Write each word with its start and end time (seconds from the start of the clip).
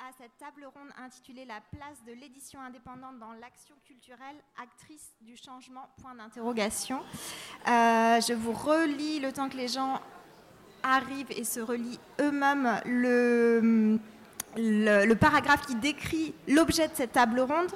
à 0.00 0.12
cette 0.16 0.36
table 0.38 0.64
ronde 0.64 0.90
intitulée 1.02 1.44
La 1.44 1.60
place 1.76 1.98
de 2.06 2.12
l'édition 2.12 2.58
indépendante 2.60 3.18
dans 3.18 3.32
l'action 3.32 3.74
culturelle, 3.84 4.36
actrice 4.60 5.12
du 5.20 5.36
changement, 5.36 5.88
point 6.00 6.14
d'interrogation. 6.14 7.00
Euh, 7.68 8.20
je 8.20 8.32
vous 8.32 8.52
relis 8.52 9.20
le 9.20 9.30
temps 9.30 9.50
que 9.50 9.58
les 9.58 9.68
gens 9.68 10.00
arrivent 10.82 11.30
et 11.30 11.44
se 11.44 11.60
relient 11.60 12.00
eux-mêmes 12.18 12.80
le, 12.86 13.98
le, 14.56 15.14
paragraphe 15.14 15.66
qui 15.66 15.74
décrit 15.74 16.34
l'objet 16.48 16.88
de 16.88 16.94
cette 16.94 17.12
table 17.12 17.40
ronde. 17.40 17.70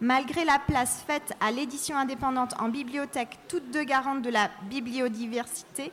Malgré 0.00 0.44
la 0.44 0.58
place 0.58 1.02
faite 1.06 1.32
à 1.40 1.52
l'édition 1.52 1.96
indépendante 1.96 2.54
en 2.60 2.68
bibliothèque, 2.68 3.38
toutes 3.46 3.70
deux 3.70 3.84
garantes 3.84 4.22
de 4.22 4.30
la 4.30 4.50
bibliodiversité, 4.68 5.92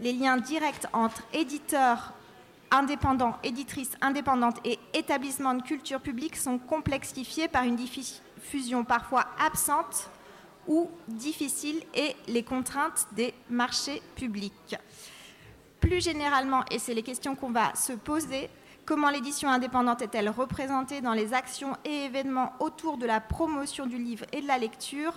les 0.00 0.12
liens 0.12 0.36
directs 0.36 0.86
entre 0.92 1.22
éditeurs 1.32 2.12
indépendants, 2.70 3.36
éditrices 3.42 3.92
indépendantes 4.00 4.58
et 4.64 4.78
établissements 4.94 5.54
de 5.54 5.62
culture 5.62 6.00
publique 6.00 6.36
sont 6.36 6.58
complexifiés 6.58 7.48
par 7.48 7.64
une 7.64 7.76
diffusion 7.76 8.84
parfois 8.84 9.26
absente 9.38 10.10
ou 10.66 10.90
difficile 11.08 11.82
et 11.94 12.14
les 12.26 12.42
contraintes 12.42 13.06
des 13.12 13.32
marchés 13.48 14.02
publics. 14.14 14.76
Plus 15.80 16.02
généralement, 16.02 16.64
et 16.70 16.78
c'est 16.78 16.94
les 16.94 17.02
questions 17.02 17.34
qu'on 17.34 17.50
va 17.50 17.74
se 17.74 17.92
poser, 17.92 18.50
comment 18.84 19.10
l'édition 19.10 19.48
indépendante 19.48 20.02
est-elle 20.02 20.28
représentée 20.28 21.00
dans 21.00 21.14
les 21.14 21.32
actions 21.32 21.76
et 21.84 22.04
événements 22.04 22.52
autour 22.60 22.98
de 22.98 23.06
la 23.06 23.20
promotion 23.20 23.86
du 23.86 23.96
livre 23.96 24.26
et 24.32 24.40
de 24.40 24.46
la 24.46 24.58
lecture? 24.58 25.12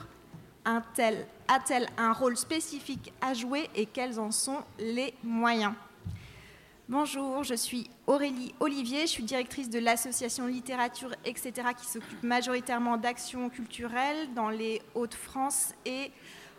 A-t-elle 0.63 1.89
un 1.97 2.13
rôle 2.13 2.37
spécifique 2.37 3.11
à 3.19 3.33
jouer 3.33 3.69
et 3.75 3.87
quels 3.87 4.19
en 4.19 4.31
sont 4.31 4.59
les 4.77 5.13
moyens? 5.23 5.73
Bonjour, 6.91 7.45
je 7.45 7.53
suis 7.53 7.89
Aurélie 8.05 8.53
Olivier, 8.59 9.03
je 9.03 9.11
suis 9.11 9.23
directrice 9.23 9.69
de 9.69 9.79
l'association 9.79 10.45
Littérature, 10.45 11.15
etc., 11.23 11.53
qui 11.79 11.85
s'occupe 11.85 12.21
majoritairement 12.21 12.97
d'actions 12.97 13.49
culturelles 13.49 14.33
dans 14.35 14.49
les 14.49 14.81
Hauts-de-France 14.93 15.73
et 15.85 16.11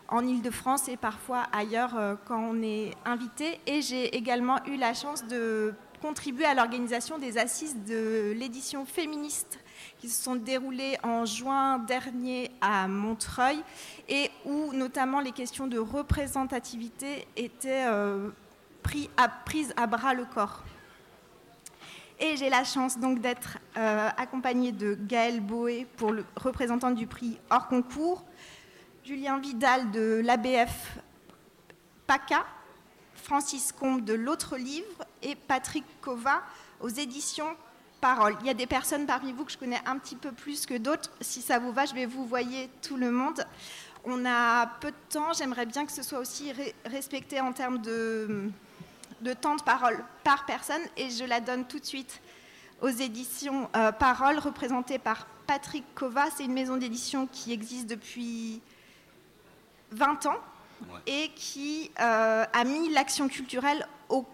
en 0.07 0.25
Ile-de-France 0.25 0.89
et 0.89 0.97
parfois 0.97 1.43
ailleurs 1.51 1.95
euh, 1.95 2.15
quand 2.25 2.39
on 2.39 2.63
est 2.63 2.95
invité. 3.05 3.59
Et 3.67 3.83
j'ai 3.83 4.17
également 4.17 4.57
eu 4.65 4.75
la 4.75 4.95
chance 4.95 5.23
de 5.27 5.75
contribuer 6.01 6.45
à 6.45 6.55
l'organisation 6.55 7.19
des 7.19 7.37
assises 7.37 7.77
de 7.87 8.33
l'édition 8.35 8.85
féministe 8.85 9.59
qui 9.99 10.09
se 10.09 10.23
sont 10.23 10.35
déroulées 10.35 10.97
en 11.03 11.25
juin 11.25 11.77
dernier 11.77 12.49
à 12.59 12.87
Montreuil 12.87 13.61
et 14.09 14.31
où 14.45 14.73
notamment 14.73 15.19
les 15.19 15.31
questions 15.31 15.67
de 15.67 15.77
représentativité 15.77 17.27
étaient 17.37 17.85
euh, 17.85 18.29
pris 18.83 19.09
à, 19.17 19.27
prise 19.29 19.73
à 19.77 19.87
bras 19.87 20.13
le 20.13 20.25
corps. 20.25 20.63
Et 22.19 22.37
j'ai 22.37 22.49
la 22.49 22.63
chance 22.63 22.99
donc 22.99 23.19
d'être 23.19 23.57
euh, 23.75 24.09
accompagnée 24.17 24.71
de 24.71 24.95
Gaëlle 24.95 25.41
Boé 25.41 25.87
pour 25.97 26.11
le 26.11 26.23
représentant 26.35 26.91
du 26.91 27.07
prix 27.07 27.39
hors 27.49 27.67
concours, 27.67 28.23
Julien 29.03 29.39
Vidal 29.39 29.91
de 29.91 30.21
l'ABF 30.23 30.99
PACA, 32.05 32.45
Francis 33.15 33.71
Combe 33.71 34.03
de 34.03 34.13
l'autre 34.13 34.57
livre 34.57 35.05
et 35.21 35.35
Patrick 35.35 35.85
Kova 36.01 36.43
aux 36.79 36.89
éditions 36.89 37.55
Parole. 37.99 38.35
Il 38.41 38.47
y 38.47 38.49
a 38.49 38.53
des 38.53 38.67
personnes 38.67 39.05
parmi 39.05 39.31
vous 39.31 39.45
que 39.45 39.51
je 39.53 39.57
connais 39.57 39.81
un 39.85 39.97
petit 39.97 40.17
peu 40.17 40.33
plus 40.33 40.65
que 40.65 40.77
d'autres. 40.77 41.09
Si 41.21 41.41
ça 41.41 41.57
vous 41.57 41.71
va, 41.71 41.85
je 41.85 41.93
vais 41.93 42.05
vous 42.05 42.25
voyer 42.25 42.69
tout 42.81 42.97
le 42.97 43.09
monde. 43.09 43.45
On 44.03 44.25
a 44.25 44.67
peu 44.81 44.91
de 44.91 44.95
temps. 45.09 45.31
J'aimerais 45.31 45.65
bien 45.65 45.85
que 45.85 45.91
ce 45.93 46.03
soit 46.03 46.19
aussi 46.19 46.51
respecté 46.83 47.39
en 47.39 47.53
termes 47.53 47.77
de, 47.77 48.51
de 49.23 49.33
temps 49.33 49.55
de 49.55 49.63
parole 49.63 50.03
par 50.23 50.45
personne 50.45 50.81
et 50.97 51.09
je 51.09 51.23
la 51.23 51.39
donne 51.39 51.65
tout 51.65 51.79
de 51.79 51.85
suite 51.85 52.21
aux 52.81 52.89
éditions 52.89 53.69
euh, 53.75 53.91
Parole, 53.93 54.37
représentées 54.37 54.99
par 54.99 55.25
Patrick 55.47 55.85
Kova. 55.95 56.25
C'est 56.35 56.43
une 56.43 56.53
maison 56.53 56.75
d'édition 56.75 57.27
qui 57.31 57.53
existe 57.53 57.87
depuis 57.87 58.61
20 59.91 60.25
ans 60.25 60.37
et 61.07 61.31
qui 61.35 61.91
euh, 62.01 62.43
a 62.51 62.63
mis 62.65 62.89
l'action 62.89 63.27
culturelle 63.27 63.87
au. 64.09 64.25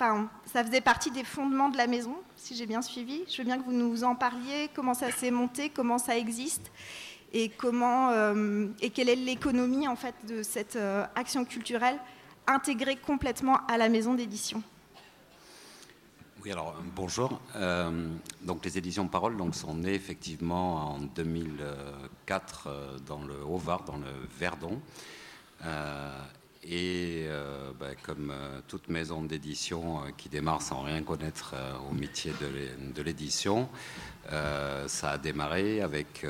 Enfin, 0.00 0.28
ça 0.46 0.64
faisait 0.64 0.80
partie 0.80 1.10
des 1.10 1.24
fondements 1.24 1.70
de 1.70 1.76
la 1.76 1.88
maison, 1.88 2.14
si 2.36 2.54
j'ai 2.54 2.66
bien 2.66 2.82
suivi. 2.82 3.24
Je 3.28 3.38
veux 3.38 3.44
bien 3.44 3.58
que 3.58 3.64
vous 3.64 3.72
nous 3.72 4.04
en 4.04 4.14
parliez, 4.14 4.70
comment 4.72 4.94
ça 4.94 5.10
s'est 5.10 5.32
monté, 5.32 5.70
comment 5.70 5.98
ça 5.98 6.16
existe? 6.16 6.70
Et 7.32 7.48
comment 7.48 8.10
euh, 8.10 8.68
et 8.80 8.90
quelle 8.90 9.08
est 9.08 9.16
l'économie 9.16 9.88
en 9.88 9.96
fait 9.96 10.14
de 10.28 10.44
cette 10.44 10.78
action 11.16 11.44
culturelle? 11.44 11.98
Intégré 12.48 12.96
complètement 12.96 13.60
à 13.68 13.76
la 13.76 13.88
maison 13.88 14.14
d'édition. 14.14 14.62
Oui, 16.44 16.52
alors 16.52 16.76
bonjour. 16.94 17.40
Euh, 17.56 18.10
donc 18.42 18.64
les 18.64 18.78
éditions 18.78 19.08
Parole 19.08 19.36
donc, 19.36 19.56
sont 19.56 19.74
nées 19.74 19.94
effectivement 19.94 20.94
en 20.94 21.00
2004 21.00 22.66
euh, 22.66 22.98
dans 23.06 23.22
le 23.22 23.44
Haut-Var, 23.44 23.82
dans 23.82 23.96
le 23.96 24.12
Verdon. 24.38 24.80
Euh, 25.64 26.16
et 26.62 27.26
ben, 27.78 27.94
comme 28.02 28.32
toute 28.66 28.88
maison 28.88 29.22
d'édition 29.22 30.02
qui 30.18 30.28
démarre 30.28 30.60
sans 30.60 30.82
rien 30.82 31.02
connaître 31.02 31.54
au 31.88 31.94
métier 31.94 32.32
de 32.40 33.02
l'édition, 33.02 33.68
ça 34.28 35.12
a 35.12 35.18
démarré 35.18 35.80
avec 35.80 36.26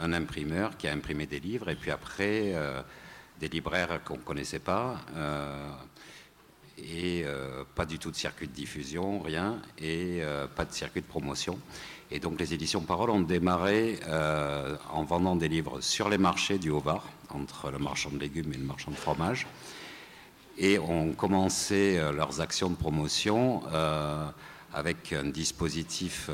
un 0.00 0.12
imprimeur 0.12 0.78
qui 0.78 0.88
a 0.88 0.92
imprimé 0.92 1.26
des 1.26 1.40
livres 1.40 1.68
et 1.68 1.74
puis 1.74 1.90
après 1.90 2.54
des 3.40 3.48
libraires 3.48 4.00
qu'on 4.04 4.16
ne 4.16 4.22
connaissait 4.22 4.58
pas, 4.58 5.00
euh, 5.16 5.70
et 6.78 7.22
euh, 7.24 7.64
pas 7.74 7.86
du 7.86 7.98
tout 7.98 8.10
de 8.10 8.16
circuit 8.16 8.46
de 8.46 8.52
diffusion, 8.52 9.20
rien, 9.20 9.60
et 9.78 10.20
euh, 10.22 10.46
pas 10.46 10.64
de 10.64 10.72
circuit 10.72 11.00
de 11.00 11.06
promotion. 11.06 11.58
Et 12.10 12.20
donc 12.20 12.38
les 12.38 12.54
éditions 12.54 12.80
Parole 12.82 13.10
ont 13.10 13.20
démarré 13.20 13.98
en 14.92 15.04
vendant 15.04 15.36
des 15.36 15.48
livres 15.48 15.80
sur 15.80 16.08
les 16.08 16.18
marchés 16.18 16.58
du 16.58 16.70
Haut-Var, 16.70 17.02
entre 17.30 17.70
le 17.70 17.78
marchand 17.78 18.10
de 18.10 18.18
légumes 18.18 18.52
et 18.52 18.56
le 18.56 18.64
marchand 18.64 18.90
de 18.90 18.96
fromage, 18.96 19.46
et 20.58 20.78
ont 20.78 21.12
commencé 21.12 21.98
leurs 22.12 22.40
actions 22.40 22.70
de 22.70 22.76
promotion 22.76 23.62
avec 24.72 25.12
un 25.14 25.24
dispositif 25.24 26.30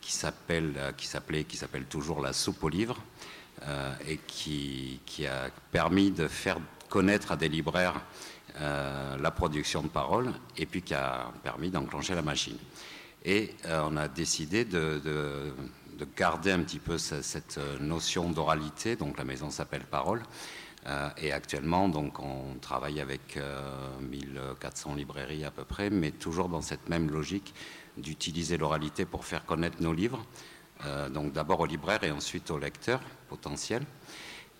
qui 0.00 0.12
s'appelait, 0.12 1.44
qui 1.44 1.56
s'appelle 1.56 1.84
toujours 1.84 2.20
la 2.20 2.32
soupe 2.32 2.64
aux 2.64 2.70
livres, 2.70 2.96
euh, 3.66 3.92
et 4.08 4.18
qui, 4.26 5.00
a 5.26 5.50
permis 5.70 6.10
de 6.10 6.28
faire 6.28 6.58
connaître 6.88 7.32
à 7.32 7.36
des 7.36 7.48
libraires 7.48 8.00
euh, 8.58 9.18
la 9.18 9.30
production 9.30 9.82
de 9.82 9.88
paroles 9.88 10.32
et 10.56 10.64
puis 10.64 10.80
qui 10.80 10.94
a 10.94 11.30
permis 11.42 11.70
d'enclencher 11.70 12.14
la 12.14 12.22
machine. 12.22 12.56
Et 13.24 13.54
euh, 13.66 13.82
on 13.86 13.98
a 13.98 14.08
décidé 14.08 14.64
de, 14.64 15.52
garder 16.16 16.52
un 16.52 16.60
petit 16.60 16.78
peu 16.78 16.96
cette, 16.96 17.60
notion 17.80 18.30
d'oralité, 18.30 18.96
donc 18.96 19.18
la 19.18 19.24
maison 19.24 19.50
s'appelle 19.50 19.84
Parole. 19.84 20.22
et 21.18 21.30
actuellement, 21.30 21.90
donc, 21.90 22.18
on 22.20 22.54
travaille 22.58 23.00
avec 23.00 23.38
1400 24.00 24.94
librairies 24.94 25.44
à 25.44 25.50
peu 25.50 25.64
près, 25.64 25.90
mais 25.90 26.10
toujours 26.10 26.48
dans 26.48 26.62
cette 26.62 26.88
même 26.88 27.10
logique 27.10 27.52
d'utiliser 27.98 28.56
l'oralité 28.56 29.04
pour 29.04 29.26
faire 29.26 29.44
connaître 29.44 29.82
nos 29.82 29.92
livres. 29.92 30.24
Euh, 30.86 31.08
donc 31.08 31.32
d'abord 31.32 31.60
aux 31.60 31.66
libraires 31.66 32.02
et 32.04 32.10
ensuite 32.10 32.50
aux 32.50 32.58
lecteurs 32.58 33.00
potentiels. 33.28 33.84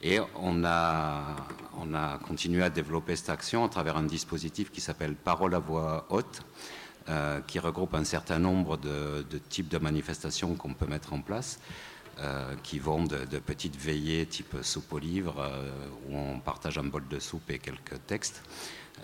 Et 0.03 0.19
on 0.37 0.65
a, 0.65 1.37
on 1.79 1.93
a 1.95 2.19
continué 2.19 2.63
à 2.63 2.71
développer 2.71 3.17
cette 3.17 3.31
action 3.31 3.65
à 3.65 3.69
travers 3.69 3.97
un 3.97 4.05
dispositif 4.05 4.71
qui 4.71 4.81
s'appelle 4.81 5.15
Parole 5.15 5.55
à 5.55 5.59
voix 5.59 6.07
haute, 6.09 6.41
euh, 7.09 7.41
qui 7.47 7.59
regroupe 7.59 7.95
un 7.95 8.05
certain 8.05 8.39
nombre 8.39 8.77
de, 8.79 9.25
types 9.51 9.69
de 9.69 9.79
manifestations 9.79 10.55
qu'on 10.55 10.73
peut 10.73 10.87
mettre 10.87 11.13
en 11.13 11.21
place, 11.21 11.61
euh, 12.19 12.55
qui 12.63 12.79
vont 12.79 13.05
de, 13.05 13.39
petites 13.39 13.77
veillées 13.77 14.25
type 14.25 14.57
soupe 14.63 14.93
aux 14.93 14.99
livres, 14.99 15.47
où 16.09 16.17
on 16.17 16.41
partage 16.41 16.79
un 16.79 16.85
bol 16.85 17.07
de 17.09 17.19
soupe 17.19 17.51
et 17.51 17.59
quelques 17.59 18.07
textes, 18.07 18.43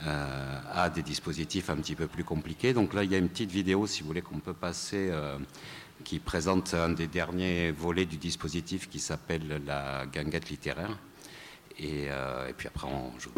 à 0.02 0.90
des 0.90 1.02
dispositifs 1.02 1.70
un 1.70 1.76
petit 1.76 1.94
peu 1.94 2.06
plus 2.06 2.24
compliqués. 2.24 2.72
Donc 2.72 2.94
là, 2.94 3.04
il 3.04 3.10
y 3.10 3.14
a 3.14 3.18
une 3.18 3.28
petite 3.28 3.50
vidéo, 3.50 3.86
si 3.86 4.02
vous 4.02 4.08
voulez, 4.08 4.22
qu'on 4.22 4.40
peut 4.40 4.54
passer 4.54 5.10
qui 6.04 6.18
présente 6.18 6.74
un 6.74 6.90
des 6.90 7.06
derniers 7.06 7.72
volets 7.72 8.06
du 8.06 8.16
dispositif 8.16 8.88
qui 8.88 9.00
s'appelle 9.00 9.62
la 9.66 10.06
ganguette 10.06 10.50
littéraire. 10.50 10.96
Et, 11.78 12.06
euh, 12.08 12.52
puis 12.56 12.68
après, 12.68 12.86
on 12.86 13.18
joue. 13.18 13.32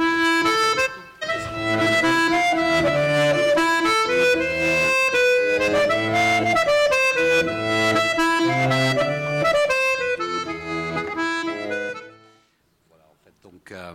Voilà, 12.89 13.05
en 13.07 13.17
fait, 13.25 13.35
donc 13.43 13.73
euh, 13.73 13.95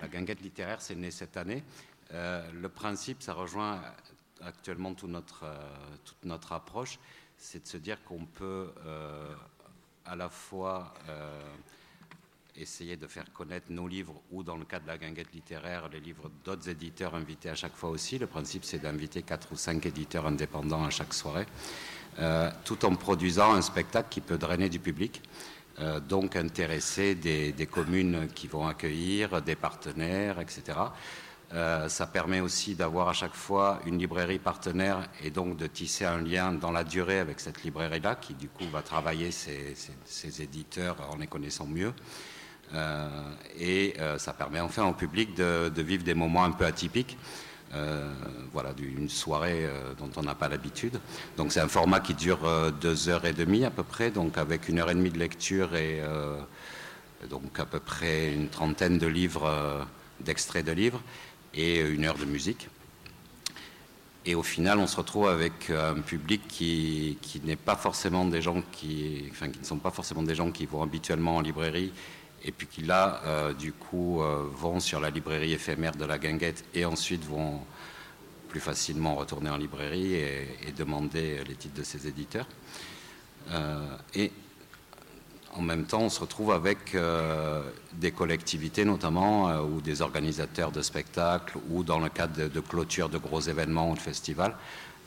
la 0.00 0.08
ganguette 0.08 0.42
littéraire, 0.42 0.80
c'est 0.80 0.94
né 0.94 1.10
cette 1.10 1.36
année. 1.36 1.62
Euh, 2.12 2.42
le 2.52 2.68
principe, 2.68 3.22
ça 3.22 3.34
rejoint 3.34 3.80
actuellement 4.42 4.94
toute 4.94 5.10
notre, 5.10 5.44
toute 6.04 6.24
notre 6.24 6.52
approche 6.52 6.98
c'est 7.40 7.62
de 7.62 7.68
se 7.68 7.78
dire 7.78 8.02
qu'on 8.04 8.26
peut 8.26 8.70
euh, 8.86 9.34
à 10.04 10.14
la 10.14 10.28
fois 10.28 10.92
euh, 11.08 11.40
essayer 12.54 12.96
de 12.96 13.06
faire 13.06 13.32
connaître 13.32 13.66
nos 13.70 13.88
livres 13.88 14.20
ou 14.30 14.42
dans 14.42 14.56
le 14.56 14.66
cas 14.66 14.78
de 14.78 14.86
la 14.86 14.98
guinguette 14.98 15.32
littéraire, 15.32 15.88
les 15.88 16.00
livres 16.00 16.30
d'autres 16.44 16.68
éditeurs 16.68 17.14
invités 17.14 17.48
à 17.48 17.54
chaque 17.54 17.74
fois 17.74 17.88
aussi. 17.88 18.18
Le 18.18 18.26
principe 18.26 18.64
c'est 18.64 18.78
d'inviter 18.78 19.22
quatre 19.22 19.52
ou 19.52 19.56
cinq 19.56 19.86
éditeurs 19.86 20.26
indépendants 20.26 20.84
à 20.84 20.90
chaque 20.90 21.14
soirée 21.14 21.46
tout 22.64 22.84
en 22.84 22.96
produisant 22.96 23.54
un 23.54 23.62
spectacle 23.62 24.08
qui 24.10 24.20
peut 24.20 24.36
drainer 24.36 24.68
du 24.68 24.78
public. 24.78 25.22
donc 26.08 26.36
intéresser 26.36 27.14
des, 27.14 27.68
communes 27.70 28.28
qui 28.34 28.48
vont 28.48 28.66
accueillir, 28.66 29.40
des 29.40 29.54
partenaires, 29.54 30.40
etc. 30.40 30.78
Euh, 31.52 31.88
ça 31.88 32.06
permet 32.06 32.40
aussi 32.40 32.76
d'avoir 32.76 33.08
à 33.08 33.12
chaque 33.12 33.34
fois 33.34 33.80
une 33.84 33.98
librairie 33.98 34.38
partenaire 34.38 35.08
et 35.24 35.30
donc 35.30 35.56
de 35.56 35.66
tisser 35.66 36.04
un 36.04 36.18
lien 36.18 36.52
dans 36.52 36.70
la 36.70 36.84
durée 36.84 37.18
avec 37.18 37.40
cette 37.40 37.64
librairie-là 37.64 38.14
qui 38.14 38.34
du 38.34 38.48
coup 38.48 38.68
va 38.70 38.82
travailler 38.82 39.32
ses, 39.32 39.74
éditeurs 40.40 40.96
en 41.10 41.16
les 41.16 41.26
connaissant 41.26 41.66
mieux. 41.66 41.92
Euh, 42.72 43.08
et 43.58 43.94
euh, 43.98 44.16
ça 44.16 44.32
permet 44.32 44.60
enfin 44.60 44.84
au 44.84 44.92
public 44.92 45.34
de, 45.34 45.82
vivre 45.82 46.04
des 46.04 46.14
moments 46.14 46.44
un 46.44 46.52
peu 46.52 46.64
atypiques. 46.64 47.18
voilà, 48.52 48.72
d'une 48.72 49.08
soirée 49.08 49.68
dont 49.98 50.10
on 50.16 50.22
n'a 50.22 50.36
pas 50.36 50.48
l'habitude. 50.48 51.00
Donc 51.36 51.52
c'est 51.52 51.60
un 51.60 51.68
format 51.68 52.00
qui 52.00 52.14
dure 52.14 52.72
deux 52.80 53.08
heures 53.08 53.24
et 53.24 53.32
demie 53.32 53.64
à 53.64 53.70
peu 53.70 53.84
près, 53.84 54.10
donc 54.10 54.38
avec 54.38 54.68
une 54.68 54.78
heure 54.78 54.90
et 54.90 54.94
demie 54.94 55.10
de 55.10 55.18
lecture 55.18 55.74
et 55.74 56.00
donc 57.28 57.58
à 57.58 57.66
peu 57.66 57.80
près 57.80 58.32
une 58.32 58.48
trentaine 58.48 58.98
de 58.98 59.06
livres, 59.06 59.86
d'extraits 60.20 60.66
de 60.66 60.72
livres 60.72 61.00
et 61.54 61.80
une 61.80 62.04
heure 62.04 62.18
de 62.18 62.24
musique. 62.24 62.68
Et 64.26 64.34
au 64.34 64.42
final, 64.42 64.78
on 64.78 64.86
se 64.86 64.96
retrouve 64.96 65.28
avec 65.28 65.70
un 65.70 66.00
public 66.00 66.42
qui, 66.46 67.16
qui 67.22 67.40
n'est 67.40 67.56
pas 67.56 67.76
forcément 67.76 68.26
des 68.26 68.42
gens 68.42 68.62
qui, 68.72 69.24
enfin, 69.30 69.48
qui 69.48 69.60
ne 69.60 69.64
sont 69.64 69.78
pas 69.78 69.90
forcément 69.90 70.22
des 70.22 70.34
gens 70.34 70.50
qui 70.50 70.66
vont 70.66 70.82
habituellement 70.82 71.36
en 71.36 71.40
librairie 71.40 71.92
et 72.44 72.52
puis 72.52 72.66
qui 72.66 72.82
là, 72.82 73.20
euh, 73.26 73.52
du 73.52 73.72
coup, 73.72 74.22
euh, 74.22 74.46
vont 74.52 74.80
sur 74.80 75.00
la 75.00 75.10
librairie 75.10 75.52
éphémère 75.52 75.94
de 75.96 76.04
la 76.04 76.18
Guinguette 76.18 76.64
et 76.74 76.84
ensuite 76.84 77.24
vont 77.24 77.60
plus 78.48 78.60
facilement 78.60 79.14
retourner 79.14 79.50
en 79.50 79.56
librairie 79.56 80.14
et, 80.14 80.72
demander 80.76 81.44
les 81.46 81.54
titres 81.54 81.76
de 81.76 81.82
ces 81.82 82.08
éditeurs. 82.08 82.46
Euh, 83.50 83.96
et 84.14 84.32
en 85.52 85.62
même 85.62 85.84
temps, 85.84 86.02
on 86.02 86.08
se 86.08 86.20
retrouve 86.20 86.52
avec 86.52 86.94
euh, 86.94 87.62
des 87.94 88.12
collectivités 88.12 88.84
notamment, 88.84 89.48
euh, 89.48 89.60
ou 89.60 89.80
des 89.80 90.00
organisateurs 90.02 90.70
de 90.70 90.82
spectacles, 90.82 91.58
ou 91.70 91.82
dans 91.82 91.98
le 91.98 92.08
cadre 92.08 92.48
de, 92.48 92.60
clôture 92.60 93.08
de 93.08 93.18
gros 93.18 93.40
événements 93.40 93.90
ou 93.90 93.94
de 93.94 94.00
festivals, 94.00 94.54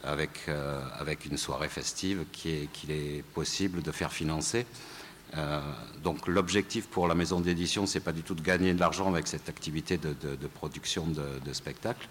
avec, 0.04 0.32
euh, 0.50 0.82
avec 1.00 1.26
une 1.26 1.38
soirée 1.38 1.70
festive 1.70 2.26
qu'il 2.34 2.70
est, 2.92 3.18
est, 3.18 3.24
possible 3.34 3.82
de 3.82 3.92
faire 3.92 4.12
financer. 4.12 4.66
donc 6.04 6.28
l'objectif 6.28 6.88
pour 6.88 7.08
la 7.08 7.16
maison 7.16 7.40
d'édition, 7.40 7.88
c'est 7.88 8.02
pas 8.02 8.12
du 8.12 8.22
tout 8.22 8.36
de 8.36 8.44
gagner 8.44 8.74
de 8.74 8.80
l'argent 8.80 9.08
avec 9.08 9.28
cette 9.28 9.50
activité 9.50 9.98
de, 9.98 10.14
de 10.44 10.48
production 10.48 11.08
de, 11.08 11.54
spectacles. 11.54 12.08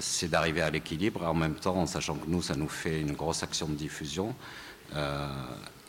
c'est 0.00 0.28
d'arriver 0.28 0.60
à 0.60 0.68
l'équilibre 0.68 1.22
en 1.24 1.32
même 1.34 1.54
temps 1.54 1.76
en 1.76 1.86
sachant 1.86 2.16
que 2.16 2.28
nous, 2.28 2.42
ça 2.42 2.54
nous 2.54 2.68
fait 2.68 3.00
une 3.00 3.12
grosse 3.12 3.42
action 3.42 3.66
de 3.66 3.76
diffusion. 3.76 4.34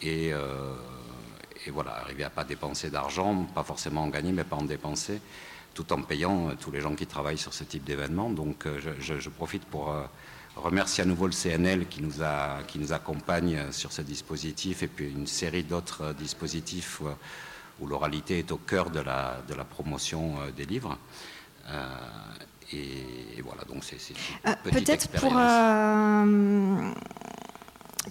et 0.01 0.31
et 1.65 1.71
voilà, 1.71 1.95
arriver 1.97 2.23
à 2.23 2.29
pas 2.29 2.43
dépenser 2.43 2.89
d'argent, 2.89 3.45
pas 3.53 3.63
forcément 3.63 4.03
en 4.03 4.09
gagner, 4.09 4.31
mais 4.31 4.43
pas 4.43 4.55
en 4.55 4.63
dépenser, 4.63 5.21
tout 5.73 5.91
en 5.93 6.01
payant 6.01 6.49
euh, 6.49 6.53
tous 6.59 6.71
les 6.71 6.81
gens 6.81 6.95
qui 6.95 7.05
travaillent 7.05 7.37
sur 7.37 7.53
ce 7.53 7.63
type 7.63 7.83
d'événement. 7.83 8.29
Donc 8.29 8.65
euh, 8.65 8.79
je, 8.99 9.29
profite 9.29 9.65
pour 9.65 9.91
euh, 9.91 10.03
remercier 10.55 11.03
à 11.03 11.07
nouveau 11.07 11.25
le 11.25 11.33
CNL 11.33 11.87
qui 11.87 12.01
nous, 12.01 12.21
a, 12.21 12.59
qui 12.67 12.79
nous 12.79 12.93
accompagne 12.93 13.71
sur 13.71 13.91
ce 13.91 14.01
dispositif 14.01 14.83
et 14.83 14.87
puis 14.87 15.09
une 15.09 15.27
série 15.27 15.63
d'autres 15.63 16.13
dispositifs 16.13 17.01
où, 17.79 17.87
l'oralité 17.87 18.39
est 18.39 18.51
au 18.51 18.57
cœur 18.57 18.89
de 18.91 18.99
la, 18.99 19.41
de 19.47 19.55
la 19.55 19.65
promotion 19.65 20.35
des 20.55 20.65
livres. 20.65 20.97
et, 22.71 23.41
voilà, 23.43 23.63
donc 23.63 23.83
c'est 23.83 23.97
une 24.09 24.71
Peut-être 24.71 25.09
pour 25.09 25.33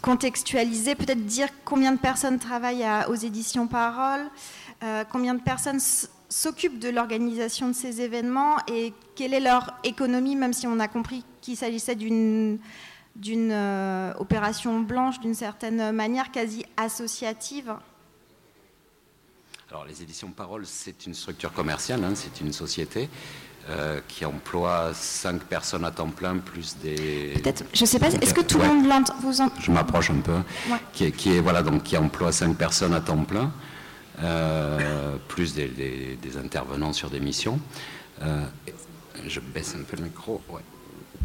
contextualiser, 0.01 0.95
peut-être 0.95 1.25
dire 1.27 1.49
combien 1.65 1.93
de 1.93 1.99
personnes 1.99 2.39
travaillent 2.39 2.87
aux 3.09 3.15
éditions 3.15 3.67
Parole, 3.67 4.23
euh, 4.83 5.05
combien 5.11 5.35
de 5.35 5.43
personnes 5.43 5.81
s'occupent 6.29 6.79
de 6.79 6.89
l'organisation 6.89 7.69
de 7.69 7.75
ces 7.75 8.01
événements 8.01 8.57
et 8.69 8.95
quelle 9.15 9.35
est 9.35 9.41
leur 9.41 9.75
économie, 9.85 10.35
même 10.35 10.53
si 10.53 10.67
on 10.67 10.81
a 10.81 10.89
compris 10.89 11.25
qu'il 11.41 11.57
s'agissait 11.57 11.95
d'une 11.95 12.59
d'une 13.15 13.51
euh, 13.53 14.15
opération 14.19 14.81
blanche 14.81 15.21
d'une 15.21 15.35
certaine 15.35 15.93
manière, 15.93 16.31
quasi 16.31 16.65
associative. 16.79 17.75
Alors 19.71 19.85
les 19.85 20.03
éditions 20.03 20.31
Parole, 20.31 20.67
c'est 20.67 21.07
une 21.07 21.15
structure 21.15 21.53
commerciale, 21.53 22.03
hein, 22.05 22.15
c'est 22.15 22.41
une 22.41 22.53
société. 22.53 23.09
Euh, 23.71 24.01
qui 24.09 24.25
emploie 24.25 24.91
5 24.93 25.45
personnes 25.45 25.85
à 25.85 25.93
temps 25.93 26.09
plein 26.09 26.39
plus 26.39 26.77
des. 26.83 27.33
Peut-être, 27.37 27.63
je 27.73 27.83
ne 27.83 27.87
sais 27.87 28.01
pas, 28.01 28.09
est-ce 28.09 28.35
que 28.35 28.41
tout 28.41 28.59
le 28.59 28.65
monde 28.65 28.89
l'entend 28.89 29.15
vous 29.23 29.33
Je 29.61 29.71
m'approche 29.71 30.11
un 30.11 30.19
peu. 30.19 30.35
Qui, 30.93 31.37
est, 31.37 31.41
voilà, 31.41 31.63
donc, 31.63 31.85
qui 31.85 31.97
emploie 31.97 32.33
5 32.33 32.57
personnes 32.57 32.93
à 32.93 33.01
temps 33.01 33.23
plein, 33.23 33.53
euh, 34.21 35.17
plus 35.29 35.55
des, 35.55 36.19
intervenants 36.37 36.93
sur 36.93 37.09
des 37.09 37.21
missions. 37.21 37.61
Euh, 38.23 38.45
je 39.29 39.39
baisse 39.39 39.77
un 39.79 39.85
peu 39.85 39.97
le 39.97 40.05
micro. 40.05 40.43
Ouais. 40.51 40.61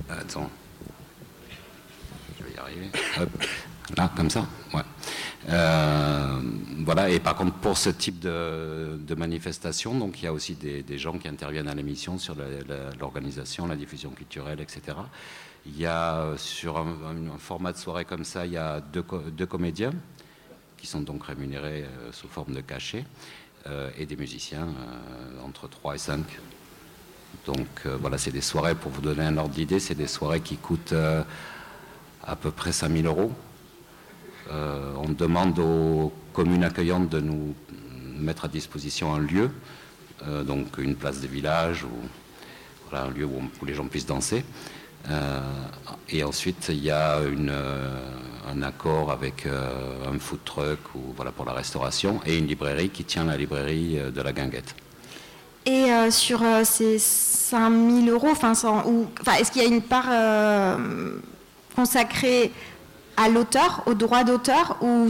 Attends. 0.08 0.52
Je 2.40 2.44
vais 2.44 2.52
y 2.52 2.58
arriver. 2.60 2.92
Là, 3.96 4.12
comme 4.16 4.30
ça. 4.30 4.46
Euh, 5.50 6.42
voilà, 6.80 7.10
et 7.10 7.20
par 7.20 7.36
contre, 7.36 7.54
pour 7.54 7.78
ce 7.78 7.90
type 7.90 8.20
de, 8.20 9.16
manifestation, 9.16 9.98
donc 9.98 10.22
il 10.22 10.26
y 10.26 10.28
a 10.28 10.34
aussi 10.34 10.56
des, 10.56 10.98
gens 10.98 11.18
qui 11.18 11.28
interviennent 11.28 11.70
à 11.70 11.74
l'émission 11.74 12.18
sur 12.18 12.36
l'organisation, 13.00 13.66
la, 13.66 13.76
diffusion 13.76 14.10
culturelle, 14.10 14.60
etc. 14.60 14.98
Il 15.66 15.80
y 15.80 15.86
a 15.86 16.34
sur 16.38 16.78
un, 16.78 17.38
format 17.38 17.72
de 17.72 17.78
soirée 17.78 18.06
comme 18.06 18.26
ça, 18.26 18.46
il 18.46 18.54
y 18.54 18.58
a 18.58 18.82
deux, 18.82 19.04
comédiens 19.46 19.94
qui 20.78 20.86
sont 20.86 21.02
donc 21.02 21.24
rémunérés 21.24 21.84
euh, 21.84 22.12
sous 22.12 22.28
forme 22.28 22.54
de 22.54 22.62
cachet 22.62 23.04
euh, 23.66 23.90
et 23.98 24.06
des 24.06 24.16
musiciens 24.16 24.68
entre 25.44 25.68
3 25.68 25.96
et 25.96 25.98
5. 25.98 26.24
Donc 27.46 27.86
voilà, 28.00 28.18
c'est 28.18 28.32
des 28.32 28.42
soirées, 28.42 28.76
pour 28.76 28.92
vous 28.92 29.02
donner 29.02 29.24
un 29.24 29.38
ordre 29.38 29.54
d'idée, 29.54 29.80
c'est 29.80 29.96
des 29.96 30.08
soirées 30.08 30.42
qui 30.42 30.58
coûtent 30.58 30.94
à 32.24 32.36
peu 32.36 32.52
près 32.52 32.72
5000 32.72 33.06
euros 33.06 33.32
euh, 33.32 33.47
on 34.50 35.10
demande 35.10 35.60
aux 35.60 36.12
communes 36.34 36.64
accueillantes 36.64 37.10
de 37.10 37.20
nous 37.20 37.56
mettre 38.20 38.46
à 38.46 38.48
disposition 38.48 39.14
un 39.14 39.20
lieu, 39.20 39.52
euh, 40.26 40.44
donc 40.44 40.78
une 40.78 40.96
place 40.96 41.22
de 41.22 41.28
village 41.28 41.84
ou 41.84 42.96
un 42.96 43.10
lieu 43.10 43.26
où, 43.26 43.66
les 43.66 43.74
gens 43.74 43.86
puissent 43.86 44.06
danser. 44.06 44.44
Euh, 45.10 45.40
et 46.10 46.24
ensuite, 46.24 46.68
il 46.70 46.84
y 46.84 46.92
a 46.92 47.20
un 48.50 48.62
accord 48.62 49.12
avec 49.12 49.46
un 49.46 50.20
food 50.20 50.40
truck 50.44 50.80
ou, 50.96 51.14
voilà, 51.16 51.32
pour 51.32 51.46
la 51.46 51.54
restauration 51.54 52.20
et 52.26 52.38
une 52.38 52.48
librairie 52.48 52.90
qui 52.90 53.04
tient 53.04 53.26
la 53.26 53.38
librairie 53.38 54.00
de 54.14 54.22
la 54.22 54.34
Guinguette. 54.34 54.76
Et 55.66 55.90
sur 56.12 56.42
ces 56.64 56.98
5000 56.98 58.10
euros, 58.10 58.30
est-ce 58.30 59.52
qu'il 59.52 59.62
y 59.62 59.66
a 59.66 59.68
une 59.68 59.82
part 59.82 60.78
consacrée 61.76 62.52
à 63.18 63.30
l'auteur, 63.30 63.82
au 63.88 63.96
droit 63.96 64.24
d'auteur, 64.24 64.78
ou, 64.82 65.10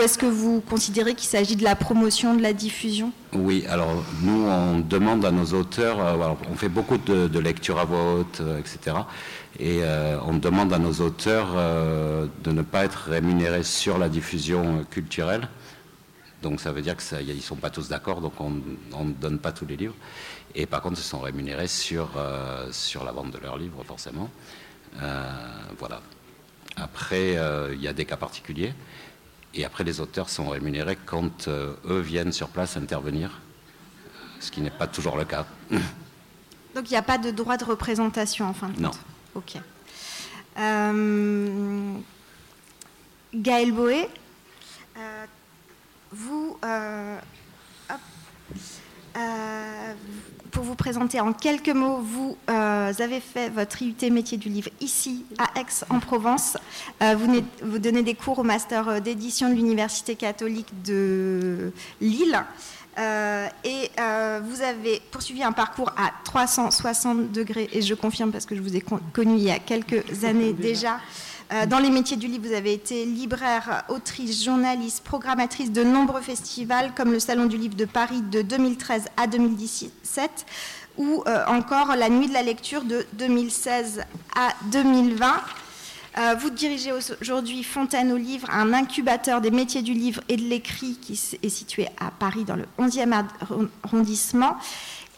est-ce 0.00 0.18
que 0.18 0.26
vous 0.26 0.60
considérez 0.60 1.14
qu'il 1.14 1.28
s'agit 1.28 1.56
de 1.56 1.64
la 1.64 1.74
promotion, 1.74 2.34
de 2.34 2.42
la 2.42 2.52
diffusion? 2.52 3.10
Oui, 3.32 3.64
alors 3.68 4.04
nous, 4.22 4.46
on 4.46 4.80
demande 4.80 5.24
à 5.24 5.30
nos 5.30 5.46
auteurs, 5.54 5.98
euh, 6.04 6.34
on 6.50 6.54
fait 6.54 6.68
beaucoup 6.68 6.98
de, 6.98 7.38
lectures 7.38 7.78
à 7.78 7.86
voix 7.86 8.14
haute, 8.14 8.42
euh, 8.42 8.58
etc. 8.58 8.96
Et 9.58 9.80
euh, 9.82 10.18
on 10.26 10.34
demande 10.34 10.72
à 10.74 10.78
nos 10.78 10.92
auteurs 10.92 11.54
de 11.54 12.52
ne 12.52 12.62
pas 12.62 12.84
être 12.84 13.08
rémunérés 13.08 13.64
sur 13.64 13.96
la 13.98 14.10
diffusion 14.10 14.84
culturelle. 14.90 15.48
Donc 16.42 16.60
ça 16.60 16.70
veut 16.70 16.82
dire 16.82 16.96
qu'ils 16.96 17.34
ne 17.34 17.40
sont 17.40 17.56
pas 17.56 17.70
tous 17.70 17.88
d'accord, 17.88 18.20
donc 18.20 18.34
on 18.40 18.50
ne 19.04 19.12
donne 19.12 19.38
pas 19.38 19.52
tous 19.52 19.66
les 19.66 19.76
livres. 19.76 19.94
Et 20.54 20.66
par 20.66 20.82
contre, 20.82 21.00
ils 21.00 21.04
sont 21.04 21.20
rémunérés 21.20 21.66
sur, 21.66 22.10
sur 22.70 23.04
la 23.04 23.10
vente 23.10 23.32
de 23.32 23.38
leurs 23.38 23.56
livres, 23.56 23.82
forcément. 23.84 24.30
voilà. 25.78 26.00
Après, 26.80 27.36
euh, 27.36 27.74
il 27.74 27.82
y 27.82 27.88
a 27.88 27.92
des 27.92 28.04
cas 28.04 28.16
particuliers. 28.16 28.74
Et 29.54 29.64
après, 29.64 29.84
les 29.84 30.00
auteurs 30.00 30.28
sont 30.28 30.48
rémunérés 30.48 30.98
quand 31.06 31.48
euh, 31.48 31.74
eux 31.86 32.00
viennent 32.00 32.32
sur 32.32 32.48
place 32.48 32.76
intervenir, 32.76 33.40
ce 34.40 34.50
qui 34.50 34.60
n'est 34.60 34.70
pas 34.70 34.86
toujours 34.86 35.16
le 35.16 35.24
cas. 35.24 35.46
Donc 35.70 36.90
il 36.90 36.90
n'y 36.90 36.96
a 36.96 37.02
pas 37.02 37.18
de 37.18 37.30
droit 37.30 37.56
de 37.56 37.64
représentation 37.64 38.46
en 38.46 38.54
fin 38.54 38.68
de 38.68 38.74
compte 38.74 38.82
Non. 38.82 38.90
Ok. 39.34 39.56
Euh, 40.58 41.94
Gaël 43.34 43.72
Boé, 43.72 44.08
vous, 46.12 46.58
pour 50.58 50.64
vous 50.64 50.74
présenter 50.74 51.20
en 51.20 51.32
quelques 51.32 51.68
mots, 51.68 51.98
vous 51.98 52.36
euh, 52.50 52.92
avez 52.98 53.20
fait 53.20 53.48
votre 53.48 53.80
IUT 53.80 54.10
métier 54.10 54.38
du 54.38 54.48
livre 54.48 54.70
ici 54.80 55.24
à 55.38 55.60
Aix-en-Provence. 55.60 56.56
Euh, 57.00 57.14
vous, 57.14 57.32
vous, 57.62 57.78
donnez 57.78 58.02
des 58.02 58.14
cours 58.14 58.40
au 58.40 58.42
master 58.42 58.88
euh, 58.88 58.98
d'édition 58.98 59.50
de 59.50 59.54
l'Université 59.54 60.16
catholique 60.16 60.82
de 60.82 61.72
Lille. 62.00 62.42
Et 62.98 63.90
vous 64.42 64.62
avez 64.62 65.00
poursuivi 65.10 65.42
un 65.42 65.52
parcours 65.52 65.90
à 65.96 66.10
360 66.24 67.32
degrés, 67.32 67.68
et 67.72 67.82
je 67.82 67.94
confirme 67.94 68.32
parce 68.32 68.46
que 68.46 68.56
je 68.56 68.60
vous 68.60 68.76
ai 68.76 68.84
connu 69.12 69.36
il 69.36 69.44
y 69.44 69.50
a 69.50 69.58
quelques 69.58 70.04
années 70.24 70.52
déjà, 70.52 70.98
Euh, 71.50 71.64
dans 71.64 71.78
les 71.78 71.88
métiers 71.88 72.18
du 72.18 72.26
livre, 72.26 72.46
vous 72.46 72.54
avez 72.54 72.74
été 72.74 73.06
libraire, 73.06 73.84
autrice, 73.88 74.44
journaliste, 74.44 75.02
programmatrice 75.02 75.72
de 75.72 75.82
nombreux 75.82 76.20
festivals 76.20 76.92
comme 76.94 77.10
le 77.10 77.20
Salon 77.20 77.46
du 77.46 77.56
livre 77.56 77.74
de 77.74 77.86
Paris 77.86 78.20
de 78.20 78.42
2013 78.42 79.06
à 79.16 79.26
2017 79.26 80.44
ou 80.98 81.22
euh, 81.26 81.44
encore 81.46 81.96
la 81.96 82.10
Nuit 82.10 82.28
de 82.28 82.34
la 82.34 82.42
lecture 82.42 82.82
de 82.82 83.06
2016 83.14 84.02
à 84.36 84.50
2020. 84.70 85.40
Euh, 86.16 86.34
vous 86.38 86.50
dirigez 86.50 86.92
aujourd'hui 87.20 87.62
Fontaine 87.62 88.12
au 88.12 88.16
Livre, 88.16 88.48
un 88.50 88.72
incubateur 88.72 89.40
des 89.40 89.50
métiers 89.50 89.82
du 89.82 89.92
livre 89.92 90.22
et 90.28 90.36
de 90.36 90.42
l'écrit 90.42 90.96
qui 91.00 91.12
est 91.42 91.48
situé 91.48 91.86
à 92.00 92.10
Paris 92.10 92.44
dans 92.44 92.56
le 92.56 92.64
11e 92.78 93.24
arrondissement. 93.84 94.56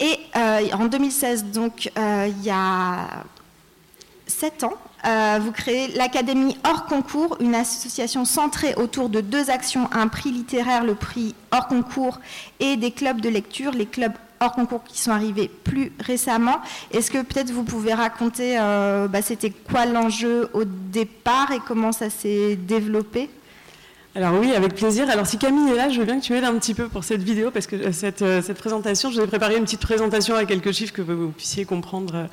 Et 0.01 0.19
en 0.35 0.87
2016, 0.87 1.45
donc 1.45 1.93
il 1.97 2.43
y 2.43 2.51
a 2.51 3.25
7 4.31 4.65
ans, 4.65 4.75
euh, 5.07 5.39
vous 5.41 5.53
créez 5.53 5.89
l'Académie 5.89 6.57
hors 6.65 6.87
concours, 6.87 7.37
une 7.41 7.55
association 7.55 8.25
centrée 8.25 8.75
autour 8.77 9.09
de 9.09 9.21
deux 9.21 9.51
actions, 9.51 9.89
un 9.93 10.09
prix 10.09 10.31
littéraire, 10.31 10.85
le 10.85 10.95
prix 10.95 11.35
hors 11.51 11.69
concours, 11.69 12.21
et 12.61 12.77
des 12.77 12.91
clubs 12.91 13.21
de 13.21 13.29
lecture, 13.29 13.73
les 13.73 13.87
clubs 13.87 14.13
hors 14.41 14.53
concours 14.53 14.83
qui 14.85 15.01
sont 15.01 15.11
arrivés 15.11 15.49
plus 15.49 15.93
récemment. 16.01 16.61
Est-ce 16.93 17.11
que 17.11 17.19
peut-être 17.19 17.51
vous 17.51 17.65
pouvez 17.65 17.95
raconter, 17.95 18.59
euh, 18.59 19.09
bah, 19.09 19.23
c'était 19.23 19.51
quoi 19.51 19.87
l'enjeu 19.87 20.49
au 20.55 20.65
départ 20.65 21.53
et 21.53 21.59
comment 21.67 21.93
ça 21.93 22.11
s'est 22.11 22.57
développé? 22.57 23.31
Alors 24.15 24.35
oui, 24.41 24.53
avec 24.53 24.75
plaisir. 24.75 25.09
Alors 25.09 25.27
si 25.27 25.39
Camille 25.39 25.71
est 25.71 25.77
là, 25.77 25.89
je 25.89 26.01
veux 26.01 26.05
bien 26.05 26.19
que 26.19 26.25
tu 26.25 26.33
m'aides 26.33 26.45
un 26.45 26.59
petit 26.59 26.75
peu 26.75 26.89
pour 26.89 27.05
cette 27.05 27.23
vidéo, 27.23 27.51
parce 27.51 27.67
que 27.67 27.77
euh, 27.77 27.93
cette, 27.93 28.25
cette 28.43 28.59
présentation, 28.59 29.11
je 29.11 29.21
vais 29.21 29.27
préparer 29.27 29.57
une 29.57 29.65
petite 29.65 29.83
présentation 29.83 30.35
avec 30.35 30.49
quelques 30.49 30.73
chiffres 30.73 30.93
que 30.93 31.03
vous 31.03 31.29
puissiez 31.31 31.65
comprendre 31.65 32.29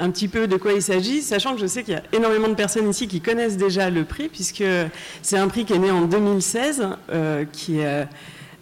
un 0.00 0.10
petit 0.10 0.28
peu 0.28 0.48
de 0.48 0.56
quoi 0.56 0.72
il 0.72 0.82
s'agit, 0.82 1.20
sachant 1.20 1.54
que 1.54 1.60
je 1.60 1.66
sais 1.66 1.82
qu'il 1.82 1.94
y 1.94 1.96
a 1.96 2.02
énormément 2.12 2.48
de 2.48 2.54
personnes 2.54 2.88
ici 2.88 3.06
qui 3.06 3.20
connaissent 3.20 3.58
déjà 3.58 3.90
le 3.90 4.04
prix, 4.04 4.28
puisque 4.28 4.64
c'est 5.22 5.36
un 5.36 5.48
prix 5.48 5.64
qui 5.64 5.74
est 5.74 5.78
né 5.78 5.90
en 5.90 6.02
2016, 6.02 6.88
euh, 7.10 7.44
qui 7.52 7.80
euh, 7.80 8.04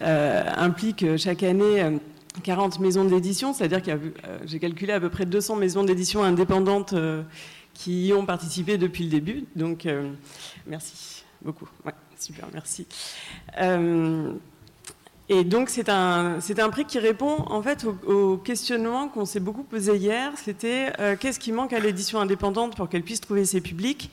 euh, 0.01 0.43
implique 0.57 1.05
chaque 1.17 1.43
année 1.43 1.99
40 2.43 2.79
maisons 2.79 3.05
d'édition, 3.05 3.53
c'est-à-dire 3.53 3.81
que 3.81 3.91
j'ai 4.45 4.59
calculé 4.59 4.93
à 4.93 4.99
peu 4.99 5.09
près 5.09 5.25
200 5.25 5.55
maisons 5.55 5.83
d'édition 5.83 6.23
indépendantes 6.23 6.93
qui 7.73 8.07
y 8.07 8.13
ont 8.13 8.25
participé 8.25 8.77
depuis 8.77 9.03
le 9.03 9.09
début. 9.09 9.45
Donc, 9.55 9.87
merci 10.67 11.23
beaucoup. 11.41 11.67
super, 12.17 12.47
merci. 12.53 12.85
Et 15.31 15.43
donc 15.43 15.69
c'est 15.69 15.89
un, 15.89 16.39
un 16.39 16.69
prix 16.71 16.85
qui 16.85 16.97
répond 16.97 17.45
en 17.49 17.61
fait 17.61 17.85
au, 18.07 18.37
questionnement 18.37 19.07
qu'on 19.07 19.25
s'est 19.25 19.39
beaucoup 19.39 19.61
posé 19.61 19.95
hier. 19.95 20.31
C'était 20.43 20.91
euh, 20.99 21.15
qu'est-ce 21.17 21.39
qui 21.39 21.51
manque 21.51 21.71
à 21.71 21.79
l'édition 21.79 22.19
indépendante 22.19 22.75
pour 22.75 22.89
qu'elle 22.89 23.03
puisse 23.03 23.21
trouver 23.21 23.45
ses 23.45 23.61
publics? 23.61 24.09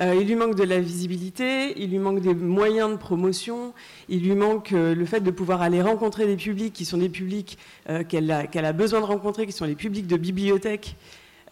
Euh, 0.00 0.14
Il 0.20 0.26
lui 0.26 0.34
manque 0.34 0.54
de 0.54 0.64
la 0.64 0.80
visibilité, 0.80 1.80
il 1.80 1.90
lui 1.90 1.98
manque 1.98 2.20
des 2.20 2.34
moyens 2.34 2.90
de 2.90 2.96
promotion, 2.96 3.72
il 4.08 4.22
lui 4.22 4.34
manque 4.34 4.72
euh, 4.72 4.94
le 4.94 5.04
fait 5.04 5.20
de 5.20 5.30
pouvoir 5.30 5.62
aller 5.62 5.82
rencontrer 5.82 6.26
des 6.26 6.36
publics 6.36 6.72
qui 6.72 6.84
sont 6.84 6.98
des 6.98 7.08
publics 7.08 7.58
a, 7.86 8.04
qu'elle 8.04 8.30
a 8.30 8.72
besoin 8.72 9.00
de 9.00 9.06
rencontrer, 9.06 9.46
qui 9.46 9.52
sont 9.52 9.66
les 9.66 9.74
publics 9.74 10.06
de 10.06 10.16
bibliothèques, 10.16 10.96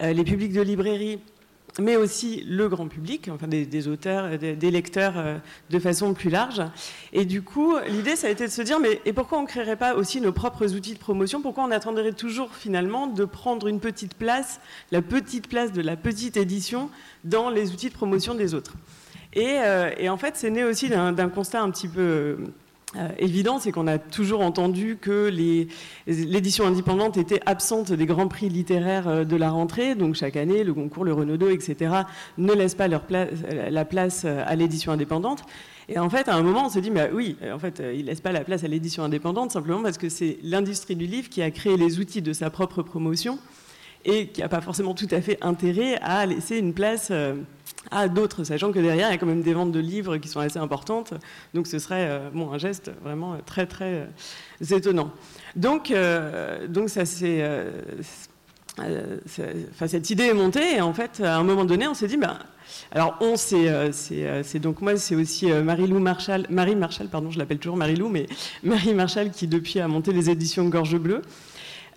les 0.01 0.23
publics 0.23 0.51
de 0.51 0.61
librairies 0.61 1.19
mais 1.79 1.95
aussi 1.95 2.43
le 2.47 2.69
grand 2.69 2.87
public, 2.87 3.29
enfin 3.33 3.47
des, 3.47 3.87
auteurs, 3.87 4.37
des, 4.37 4.71
lecteurs 4.71 5.13
euh, 5.17 5.37
de 5.69 5.79
façon 5.79 6.13
plus 6.13 6.29
large. 6.29 6.61
Et 7.11 7.25
du 7.25 7.41
coup, 7.41 7.75
l'idée, 7.87 8.15
ça 8.15 8.27
a 8.27 8.29
été 8.29 8.45
de 8.45 8.51
se 8.51 8.61
dire, 8.61 8.79
mais 8.79 9.01
et 9.05 9.13
pourquoi 9.13 9.39
on 9.39 9.43
ne 9.43 9.47
créerait 9.47 9.75
pas 9.75 9.95
aussi 9.95 10.21
nos 10.21 10.31
propres 10.31 10.73
outils 10.75 10.93
de 10.93 10.99
promotion? 10.99 11.41
Pourquoi 11.41 11.63
on 11.63 11.71
attendrait 11.71 12.13
toujours 12.13 12.53
finalement 12.53 13.07
de 13.07 13.25
prendre 13.25 13.67
une 13.67 13.79
petite 13.79 14.15
place, 14.15 14.59
la 14.91 15.01
petite 15.01 15.47
place 15.47 15.71
de 15.71 15.81
la 15.81 15.95
petite 15.95 16.37
édition 16.37 16.89
dans 17.23 17.49
les 17.49 17.71
outils 17.71 17.89
de 17.89 17.95
promotion 17.95 18.35
des 18.35 18.53
autres? 18.53 18.73
Et, 19.33 19.57
euh, 19.59 19.91
et 19.97 20.09
en 20.09 20.17
fait, 20.17 20.35
c'est 20.35 20.51
né 20.51 20.63
aussi 20.63 20.89
d'un 20.89 21.29
constat 21.29 21.61
un 21.61 21.71
petit 21.71 21.87
peu 21.87 22.37
euh, 22.95 23.09
évident, 23.17 23.59
c'est 23.59 23.71
qu'on 23.71 23.87
a 23.87 23.97
toujours 23.97 24.41
entendu 24.41 24.97
que 25.01 25.27
l'édition 26.07 26.65
indépendante 26.65 27.17
était 27.17 27.39
absente 27.45 27.91
des 27.91 28.05
grands 28.05 28.27
prix 28.27 28.49
littéraires 28.49 29.07
euh, 29.07 29.23
de 29.23 29.35
la 29.35 29.49
rentrée. 29.49 29.95
Donc 29.95 30.15
chaque 30.15 30.35
année, 30.35 30.63
le 30.63 30.73
concours, 30.73 31.03
le 31.03 31.13
Renaudot, 31.13 31.49
etc., 31.49 31.93
ne 32.37 32.53
laissent 32.53 32.75
pas 32.75 32.87
leur 32.87 33.03
la 33.69 33.85
place 33.85 34.23
euh, 34.25 34.43
à 34.45 34.55
l'édition 34.55 34.91
indépendante. 34.91 35.43
Et 35.89 35.99
en 35.99 36.09
fait, 36.09 36.29
à 36.29 36.35
un 36.35 36.43
moment, 36.43 36.67
on 36.67 36.69
se 36.69 36.79
dit, 36.79 36.91
mais 36.91 37.09
oui, 37.11 37.35
en 37.51 37.59
fait, 37.59 37.81
ils 37.93 38.01
ne 38.01 38.05
laissent 38.05 38.21
pas 38.21 38.31
la 38.31 38.43
place 38.43 38.63
à 38.63 38.67
l'édition 38.67 39.03
indépendante 39.03 39.51
simplement 39.51 39.83
parce 39.83 39.97
que 39.97 40.07
c'est 40.07 40.37
l'industrie 40.41 40.95
du 40.95 41.07
livre 41.07 41.29
qui 41.29 41.41
a 41.41 41.51
créé 41.51 41.75
les 41.75 41.99
outils 41.99 42.21
de 42.21 42.31
sa 42.31 42.49
propre 42.49 42.83
promotion 42.83 43.37
et 44.05 44.27
qui 44.27 44.41
n'a 44.41 44.49
pas 44.49 44.61
forcément 44.61 44.93
tout 44.93 45.07
à 45.11 45.21
fait 45.21 45.37
intérêt 45.41 45.97
à 46.01 46.25
laisser 46.25 46.57
une 46.57 46.73
place 46.73 47.11
à 47.91 48.07
d'autres, 48.07 48.43
sachant 48.43 48.71
que 48.71 48.79
derrière, 48.79 49.09
il 49.09 49.11
y 49.11 49.15
a 49.15 49.17
quand 49.17 49.25
même 49.25 49.41
des 49.41 49.53
ventes 49.53 49.71
de 49.71 49.79
livres 49.79 50.17
qui 50.17 50.27
sont 50.27 50.39
assez 50.39 50.59
importantes. 50.59 51.13
Donc 51.53 51.67
ce 51.67 51.79
serait 51.79 52.07
euh, 52.09 52.29
bon, 52.33 52.51
un 52.51 52.57
geste 52.57 52.91
vraiment 53.03 53.37
très, 53.45 53.65
très 53.65 54.07
euh, 54.71 54.75
étonnant. 54.75 55.11
Donc, 55.55 55.91
euh, 55.91 56.67
donc 56.67 56.89
ça 56.89 57.05
c'est... 57.05 57.43
Cette 59.85 60.09
idée 60.09 60.23
est 60.23 60.33
montée 60.33 60.77
et 60.77 60.81
en 60.81 60.95
fait, 60.95 61.21
à 61.21 61.37
un 61.37 61.43
moment 61.43 61.63
donné, 61.63 61.87
on 61.87 61.93
s'est 61.93 62.07
dit, 62.07 62.17
bah, 62.17 62.39
alors 62.91 63.17
on, 63.21 63.35
c'est 63.35 64.59
donc 64.59 64.81
moi, 64.81 64.97
c'est 64.97 65.13
aussi 65.13 65.51
Marie-Lou 65.51 65.99
Marshall, 65.99 66.47
Marie 66.49 66.75
Marshall, 66.75 67.07
pardon, 67.07 67.29
je 67.29 67.37
l'appelle 67.37 67.59
toujours 67.59 67.77
Marie-Lou, 67.77 68.09
mais 68.09 68.25
Marie 68.63 68.95
Marshall 68.95 69.29
qui 69.29 69.45
depuis 69.45 69.79
a 69.79 69.87
monté 69.87 70.11
les 70.11 70.31
éditions 70.31 70.67
Gorge 70.69 70.97
Bleue. 70.97 71.21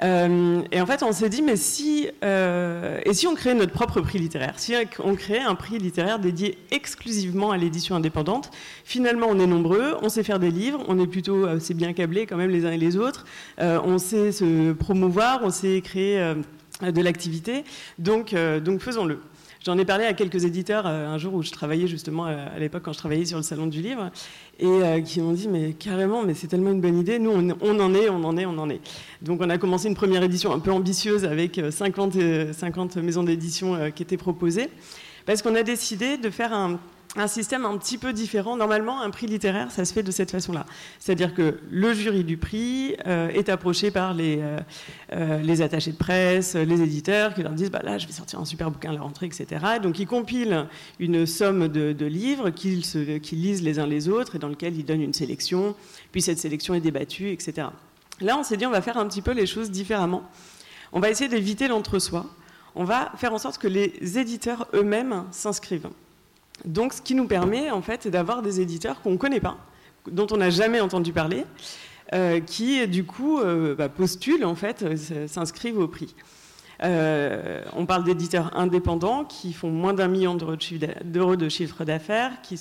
Euh, 0.02 0.62
et 0.72 0.80
en 0.80 0.86
fait, 0.86 1.02
on 1.02 1.12
s'est 1.12 1.28
dit, 1.28 1.42
mais 1.42 1.56
si, 1.56 2.08
euh, 2.24 3.00
et 3.04 3.26
on 3.26 3.34
créait 3.34 3.54
notre 3.54 3.72
propre 3.72 4.00
prix 4.00 4.18
littéraire, 4.18 4.54
si 4.56 4.74
on 5.02 5.14
créait 5.14 5.40
un 5.40 5.54
prix 5.54 5.78
littéraire 5.78 6.18
dédié 6.18 6.58
exclusivement 6.70 7.50
à 7.50 7.56
l'édition 7.56 7.96
indépendante, 7.96 8.50
finalement, 8.84 9.26
on 9.30 9.38
est 9.38 9.46
nombreux, 9.46 9.96
on 10.02 10.08
sait 10.08 10.22
faire 10.22 10.38
des 10.38 10.50
livres, 10.50 10.84
on 10.88 11.00
est 11.00 11.06
plutôt 11.06 11.46
assez 11.46 11.74
bien 11.74 11.92
câblés 11.92 12.26
quand 12.26 12.36
même 12.36 12.50
les 12.50 12.66
uns 12.66 12.72
et 12.72 12.78
les 12.78 12.96
autres, 12.96 13.24
euh, 13.60 13.80
on 13.84 13.98
sait 13.98 14.32
se 14.32 14.72
promouvoir, 14.72 15.40
on 15.42 15.50
sait 15.50 15.80
créer 15.80 16.34
de 16.82 17.02
l'activité, 17.02 17.64
donc, 17.98 18.34
donc 18.62 18.80
faisons-le. 18.80 19.20
J'en 19.66 19.76
ai 19.78 19.84
parlé 19.84 20.04
à 20.04 20.12
quelques 20.12 20.44
éditeurs 20.44 20.86
un 20.86 21.18
jour 21.18 21.34
où 21.34 21.42
je 21.42 21.50
travaillais 21.50 21.88
justement 21.88 22.26
à 22.26 22.56
l'époque 22.60 22.82
quand 22.84 22.92
je 22.92 22.98
travaillais 22.98 23.24
sur 23.24 23.36
le 23.36 23.42
salon 23.42 23.66
du 23.66 23.82
livre 23.82 24.12
et 24.60 24.64
euh, 24.64 25.00
qui 25.00 25.20
m'ont 25.20 25.32
dit 25.32 25.48
mais 25.48 25.72
carrément 25.72 26.22
mais 26.22 26.34
c'est 26.34 26.46
tellement 26.46 26.70
une 26.70 26.80
bonne 26.80 26.96
idée 26.96 27.18
nous 27.18 27.32
on, 27.32 27.80
en 27.80 27.92
est 27.92 28.08
on 28.08 28.22
en 28.22 28.36
est 28.36 28.46
on 28.46 28.56
en 28.58 28.70
est. 28.70 28.80
Donc 29.22 29.40
on 29.42 29.50
a 29.50 29.58
commencé 29.58 29.88
une 29.88 29.96
première 29.96 30.22
édition 30.22 30.52
un 30.52 30.60
peu 30.60 30.70
ambitieuse 30.70 31.24
avec 31.24 31.60
50, 31.68 32.14
euh, 32.14 32.52
50 32.52 32.96
euh, 32.96 33.02
maisons 33.02 33.24
d'édition 33.24 33.90
qui 33.90 34.04
étaient 34.04 34.16
proposées 34.16 34.70
parce 35.24 35.42
qu'on 35.42 35.56
a 35.56 35.64
décidé 35.64 36.16
de 36.16 36.30
faire 36.30 36.52
un, 36.52 36.78
un 37.16 37.26
système 37.26 37.64
un 37.64 37.76
petit 37.78 37.98
peu 37.98 38.12
différent. 38.12 38.56
Normalement, 38.56 39.00
un 39.00 39.10
prix 39.10 39.26
littéraire, 39.26 39.70
ça 39.70 39.84
se 39.84 39.92
fait 39.92 40.02
de 40.02 40.10
cette 40.10 40.30
façon-là. 40.30 40.66
C'est-à-dire 40.98 41.34
que 41.34 41.58
le 41.70 41.92
jury 41.92 42.24
du 42.24 42.36
prix 42.36 42.94
est 43.06 43.48
approché 43.48 43.90
par 43.90 44.14
les, 44.14 44.40
les 45.42 45.62
attachés 45.62 45.92
de 45.92 45.96
presse, 45.96 46.54
les 46.54 46.82
éditeurs, 46.82 47.34
qui 47.34 47.42
leur 47.42 47.52
disent 47.52 47.70
bah, 47.70 47.82
là, 47.82 47.98
je 47.98 48.06
vais 48.06 48.12
sortir 48.12 48.40
un 48.40 48.44
super 48.44 48.70
bouquin 48.70 48.90
à 48.90 48.94
la 48.94 49.00
rentrée, 49.00 49.26
etc. 49.26 49.64
donc, 49.82 49.98
ils 49.98 50.06
compilent 50.06 50.66
une 50.98 51.26
somme 51.26 51.68
de, 51.68 52.06
livres 52.06 52.50
qu'ils 52.50 52.82
lisent 53.32 53.62
les 53.62 53.78
uns 53.78 53.86
les 53.86 54.08
autres 54.08 54.36
et 54.36 54.38
dans 54.38 54.48
lequel 54.48 54.76
ils 54.76 54.84
donnent 54.84 55.02
une 55.02 55.14
sélection. 55.14 55.74
Puis 56.12 56.22
cette 56.22 56.38
sélection 56.38 56.74
est 56.74 56.80
débattue, 56.80 57.30
etc. 57.30 57.68
Là, 58.20 58.36
on 58.38 58.42
s'est 58.42 58.56
dit 58.56 58.66
on 58.66 58.70
va 58.70 58.82
faire 58.82 58.96
un 58.96 59.06
petit 59.06 59.22
peu 59.22 59.32
les 59.32 59.46
choses 59.46 59.70
différemment. 59.70 60.22
On 60.92 61.00
va 61.00 61.10
essayer 61.10 61.28
d'éviter 61.28 61.68
l'entre-soi. 61.68 62.26
On 62.74 62.84
va 62.84 63.12
faire 63.16 63.32
en 63.32 63.38
sorte 63.38 63.58
que 63.58 63.68
les 63.68 64.18
éditeurs 64.18 64.66
eux-mêmes 64.74 65.24
s'inscrivent. 65.30 65.88
Donc, 66.64 66.92
ce 66.92 67.02
qui 67.02 67.14
nous 67.14 67.26
permet, 67.26 67.70
en 67.70 67.82
fait, 67.82 68.08
d'avoir 68.08 68.42
des 68.42 68.60
éditeurs 68.60 69.00
qu'on 69.02 69.12
ne 69.12 69.16
connaît 69.16 69.40
pas, 69.40 69.58
dont 70.10 70.26
on 70.30 70.36
n'a 70.36 70.50
jamais 70.50 70.80
entendu 70.80 71.12
parler, 71.12 71.44
euh, 72.14 72.40
qui, 72.40 72.86
du 72.86 73.04
coup, 73.04 73.40
euh, 73.40 73.74
bah, 73.74 73.88
postulent, 73.88 74.44
en 74.44 74.54
fait, 74.54 74.82
euh, 74.82 75.26
s'inscrivent 75.26 75.78
au 75.78 75.88
prix. 75.88 76.14
on 76.82 77.86
parle 77.86 78.04
d'éditeurs 78.04 78.56
indépendants 78.56 79.24
qui 79.24 79.52
font 79.52 79.70
moins 79.70 79.94
d'un 79.94 80.08
million 80.08 80.34
d'euros 80.34 81.36
de 81.36 81.48
chiffre 81.48 81.84
d'affaires, 81.84 82.32
qui, 82.42 82.60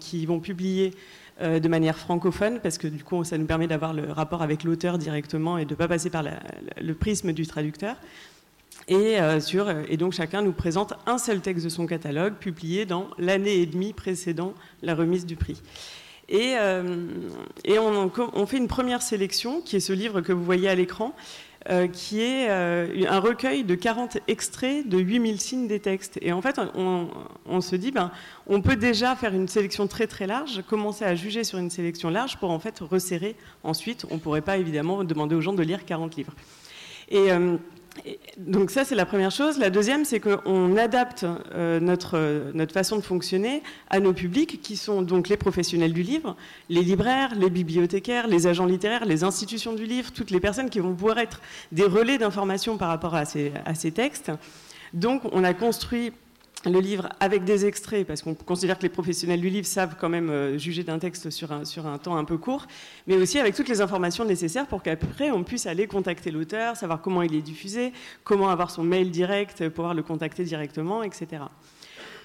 qui 0.00 0.26
vont 0.26 0.40
publier 0.40 0.94
de 1.40 1.68
manière 1.68 1.98
francophone, 1.98 2.60
parce 2.62 2.78
que 2.78 2.86
du 2.88 3.04
coup, 3.04 3.22
ça 3.24 3.36
nous 3.36 3.44
permet 3.44 3.66
d'avoir 3.66 3.92
le 3.92 4.10
rapport 4.10 4.40
avec 4.40 4.64
l'auteur 4.64 4.96
directement 4.96 5.58
et 5.58 5.66
de 5.66 5.72
ne 5.72 5.76
pas 5.76 5.88
passer 5.88 6.08
par 6.08 6.22
le 6.22 6.94
prisme 6.94 7.32
du 7.32 7.46
traducteur. 7.46 7.96
Et, 8.88 9.20
euh, 9.20 9.40
sur, 9.40 9.68
et 9.68 9.96
donc 9.96 10.12
chacun 10.12 10.42
nous 10.42 10.52
présente 10.52 10.94
un 11.06 11.18
seul 11.18 11.40
texte 11.40 11.64
de 11.64 11.68
son 11.68 11.86
catalogue 11.86 12.34
publié 12.34 12.86
dans 12.86 13.08
l'année 13.18 13.56
et 13.56 13.66
demie 13.66 13.92
précédant 13.92 14.54
la 14.82 14.94
remise 14.94 15.26
du 15.26 15.34
prix. 15.36 15.60
Et, 16.28 16.54
euh, 16.56 17.06
on, 17.68 18.46
fait 18.46 18.56
une 18.58 18.68
première 18.68 19.02
sélection, 19.02 19.60
qui 19.60 19.76
est 19.76 19.80
ce 19.80 19.92
livre 19.92 20.20
que 20.20 20.32
vous 20.32 20.44
voyez 20.44 20.68
à 20.68 20.74
l'écran, 20.74 21.14
euh, 21.68 21.88
qui 21.88 22.20
est 22.20 22.48
un 22.48 23.18
recueil 23.18 23.64
de 23.64 23.74
40 23.74 24.18
extraits 24.28 24.88
de 24.88 24.98
8000 24.98 25.40
signes 25.40 25.66
des 25.66 25.80
textes. 25.80 26.18
Et 26.22 26.32
en 26.32 26.40
fait, 26.40 26.60
on, 26.76 27.08
on, 27.46 27.60
se 27.60 27.74
dit, 27.74 27.90
ben, 27.90 28.12
on 28.46 28.60
peut 28.60 28.76
déjà 28.76 29.16
faire 29.16 29.34
une 29.34 29.48
sélection 29.48 29.88
très 29.88 30.06
très 30.06 30.28
large, 30.28 30.62
commencer 30.68 31.04
à 31.04 31.16
juger 31.16 31.42
sur 31.42 31.58
une 31.58 31.70
sélection 31.70 32.08
large 32.08 32.36
pour 32.38 32.50
en 32.50 32.60
fait 32.60 32.78
resserrer 32.80 33.34
ensuite. 33.64 34.06
On 34.10 34.14
ne 34.14 34.20
pourrait 34.20 34.42
pas 34.42 34.58
évidemment 34.58 35.02
demander 35.02 35.34
aux 35.34 35.40
gens 35.40 35.54
de 35.54 35.62
lire 35.62 35.84
40 35.84 36.16
livres. 36.16 36.34
Et 37.08 37.30
donc 38.36 38.70
ça, 38.70 38.84
c'est 38.84 38.94
la 38.94 39.06
première 39.06 39.30
chose. 39.30 39.58
La 39.58 39.70
deuxième, 39.70 40.04
c'est 40.04 40.20
qu'on 40.20 40.76
adapte 40.76 41.24
euh, 41.54 41.80
notre, 41.80 42.52
notre 42.54 42.72
façon 42.72 42.96
de 42.96 43.02
fonctionner 43.02 43.62
à 43.90 44.00
nos 44.00 44.12
publics, 44.12 44.60
qui 44.62 44.76
sont 44.76 45.02
donc 45.02 45.28
les 45.28 45.36
professionnels 45.36 45.92
du 45.92 46.02
livre, 46.02 46.36
les 46.68 46.82
libraires, 46.82 47.34
les 47.36 47.50
bibliothécaires, 47.50 48.26
les 48.26 48.46
agents 48.46 48.66
littéraires, 48.66 49.04
les 49.04 49.24
institutions 49.24 49.72
du 49.72 49.84
livre, 49.84 50.12
toutes 50.12 50.30
les 50.30 50.40
personnes 50.40 50.70
qui 50.70 50.80
vont 50.80 50.94
pouvoir 50.94 51.18
être 51.18 51.40
des 51.72 51.84
relais 51.84 52.18
d'information 52.18 52.76
par 52.76 52.88
rapport 52.88 53.14
à 53.14 53.24
ces, 53.24 53.52
à 53.64 53.74
ces 53.74 53.92
textes. 53.92 54.30
Donc 54.92 55.22
on 55.32 55.44
a 55.44 55.54
construit 55.54 56.12
le 56.64 56.80
livre 56.80 57.08
avec 57.20 57.44
des 57.44 57.66
extraits, 57.66 58.06
parce 58.06 58.22
qu'on 58.22 58.34
considère 58.34 58.78
que 58.78 58.82
les 58.82 58.88
professionnels 58.88 59.40
du 59.40 59.50
livre 59.50 59.66
savent 59.66 59.96
quand 60.00 60.08
même 60.08 60.30
euh, 60.30 60.58
juger 60.58 60.82
d'un 60.82 60.98
texte 60.98 61.30
sur 61.30 61.52
un, 61.52 61.64
sur 61.64 61.86
un 61.86 61.98
temps 61.98 62.16
un 62.16 62.24
peu 62.24 62.38
court, 62.38 62.66
mais 63.06 63.16
aussi 63.16 63.38
avec 63.38 63.54
toutes 63.54 63.68
les 63.68 63.80
informations 63.80 64.24
nécessaires 64.24 64.66
pour 64.66 64.82
qu'après 64.82 65.30
on 65.30 65.44
puisse 65.44 65.66
aller 65.66 65.86
contacter 65.86 66.30
l'auteur, 66.30 66.76
savoir 66.76 67.00
comment 67.02 67.22
il 67.22 67.34
est 67.34 67.42
diffusé, 67.42 67.92
comment 68.24 68.48
avoir 68.48 68.70
son 68.70 68.82
mail 68.82 69.10
direct, 69.10 69.68
pouvoir 69.68 69.94
le 69.94 70.02
contacter 70.02 70.44
directement, 70.44 71.02
etc. 71.02 71.42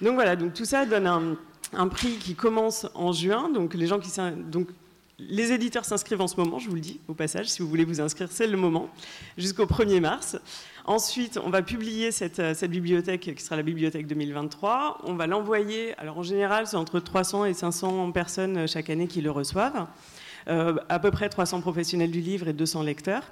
Donc 0.00 0.14
voilà, 0.14 0.34
donc 0.34 0.54
tout 0.54 0.64
ça 0.64 0.86
donne 0.86 1.06
un, 1.72 1.88
prix 1.88 2.16
qui 2.16 2.34
commence 2.34 2.88
en 2.94 3.12
juin, 3.12 3.48
donc 3.50 3.74
les 3.74 3.86
gens 3.86 4.00
qui 4.00 4.10
donc 4.50 4.68
les 5.18 5.52
éditeurs 5.52 5.84
s'inscrivent 5.84 6.20
en 6.20 6.28
ce 6.28 6.36
moment, 6.36 6.58
je 6.58 6.68
vous 6.68 6.74
le 6.74 6.80
dis 6.80 7.00
au 7.08 7.14
passage, 7.14 7.46
si 7.48 7.62
vous 7.62 7.68
voulez 7.68 7.84
vous 7.84 8.00
inscrire, 8.00 8.28
c'est 8.30 8.46
le 8.46 8.56
moment, 8.56 8.88
jusqu'au 9.36 9.66
1er 9.66 10.00
mars. 10.00 10.36
Ensuite, 10.84 11.38
on 11.42 11.50
va 11.50 11.62
publier 11.62 12.08
euh, 12.08 12.54
cette, 12.54 12.70
bibliothèque 12.70 13.34
qui 13.34 13.42
sera 13.42 13.56
la 13.56 13.62
bibliothèque 13.62 14.06
2023. 14.06 15.02
On 15.04 15.14
va 15.14 15.26
l'envoyer, 15.26 15.96
alors 15.98 16.18
en 16.18 16.22
général, 16.22 16.66
c'est 16.66 16.76
entre 16.76 16.98
300 16.98 17.44
et 17.44 17.54
500 17.54 18.10
personnes 18.10 18.58
euh, 18.58 18.66
chaque 18.66 18.90
année 18.90 19.06
qui 19.06 19.20
le 19.20 19.30
reçoivent, 19.30 19.86
euh, 20.48 20.74
à 20.88 20.98
peu 20.98 21.10
près 21.10 21.28
300 21.28 21.60
professionnels 21.60 22.10
du 22.10 22.20
livre 22.20 22.48
et 22.48 22.52
200 22.52 22.82
lecteurs 22.82 23.24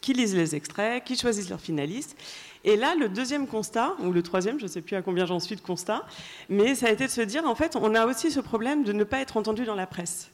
qui 0.00 0.12
lisent 0.12 0.34
les 0.34 0.54
extraits, 0.54 1.04
qui 1.04 1.16
choisissent 1.16 1.50
leurs 1.50 1.60
finalistes. 1.60 2.16
Et 2.64 2.76
là, 2.76 2.94
le 2.94 3.08
deuxième 3.08 3.46
constat, 3.46 3.94
ou 4.00 4.12
le 4.12 4.22
troisième, 4.22 4.58
je 4.58 4.64
ne 4.64 4.68
sais 4.68 4.80
plus 4.80 4.96
à 4.96 5.02
combien 5.02 5.26
j'en 5.26 5.40
suis 5.40 5.56
de 5.56 5.60
constat, 5.60 6.04
mais 6.48 6.74
ça 6.74 6.86
a 6.86 6.90
été 6.90 7.06
de 7.06 7.10
se 7.10 7.20
dire, 7.20 7.44
en 7.44 7.54
fait, 7.54 7.76
on 7.76 7.94
a 7.94 8.06
aussi 8.06 8.30
ce 8.30 8.40
problème 8.40 8.84
de 8.84 8.92
ne 8.92 9.04
pas 9.04 9.20
être 9.20 9.36
entendu 9.36 9.64
dans 9.64 9.74
la 9.74 9.86
presse. 9.86 10.30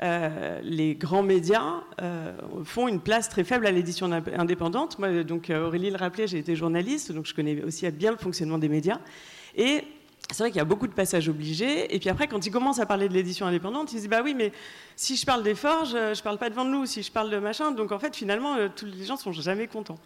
Euh, 0.00 0.60
les 0.62 0.94
grands 0.94 1.24
médias 1.24 1.82
euh, 2.00 2.32
font 2.64 2.86
une 2.86 3.00
place 3.00 3.28
très 3.28 3.42
faible 3.42 3.66
à 3.66 3.72
l'édition 3.72 4.10
indépendante. 4.36 4.98
Moi, 4.98 5.24
donc 5.24 5.50
euh, 5.50 5.66
Aurélie 5.66 5.90
le 5.90 5.96
rappelait, 5.96 6.28
j'ai 6.28 6.38
été 6.38 6.54
journaliste, 6.54 7.10
donc 7.10 7.26
je 7.26 7.34
connais 7.34 7.62
aussi 7.64 7.90
bien 7.90 8.12
le 8.12 8.16
fonctionnement 8.16 8.58
des 8.58 8.68
médias. 8.68 9.00
Et 9.56 9.82
c'est 10.30 10.38
vrai 10.38 10.50
qu'il 10.50 10.58
y 10.58 10.60
a 10.60 10.64
beaucoup 10.64 10.86
de 10.86 10.92
passages 10.92 11.28
obligés. 11.28 11.92
Et 11.92 11.98
puis 11.98 12.10
après, 12.10 12.28
quand 12.28 12.46
ils 12.46 12.52
commencent 12.52 12.78
à 12.78 12.86
parler 12.86 13.08
de 13.08 13.14
l'édition 13.14 13.46
indépendante, 13.46 13.92
ils 13.92 13.96
disent 13.96 14.08
bah 14.08 14.20
oui, 14.22 14.34
mais 14.34 14.52
si 14.94 15.16
je 15.16 15.26
parle 15.26 15.42
des 15.42 15.56
forges, 15.56 15.90
je 15.90 16.18
ne 16.18 16.22
parle 16.22 16.38
pas 16.38 16.50
de 16.50 16.54
nous. 16.62 16.86
Si 16.86 17.02
je 17.02 17.10
parle 17.10 17.30
de 17.30 17.38
machin, 17.38 17.72
donc 17.72 17.90
en 17.90 17.98
fait, 17.98 18.14
finalement, 18.14 18.56
tous 18.68 18.86
les 18.86 19.04
gens 19.04 19.16
sont 19.16 19.32
jamais 19.32 19.66
contents. 19.66 19.98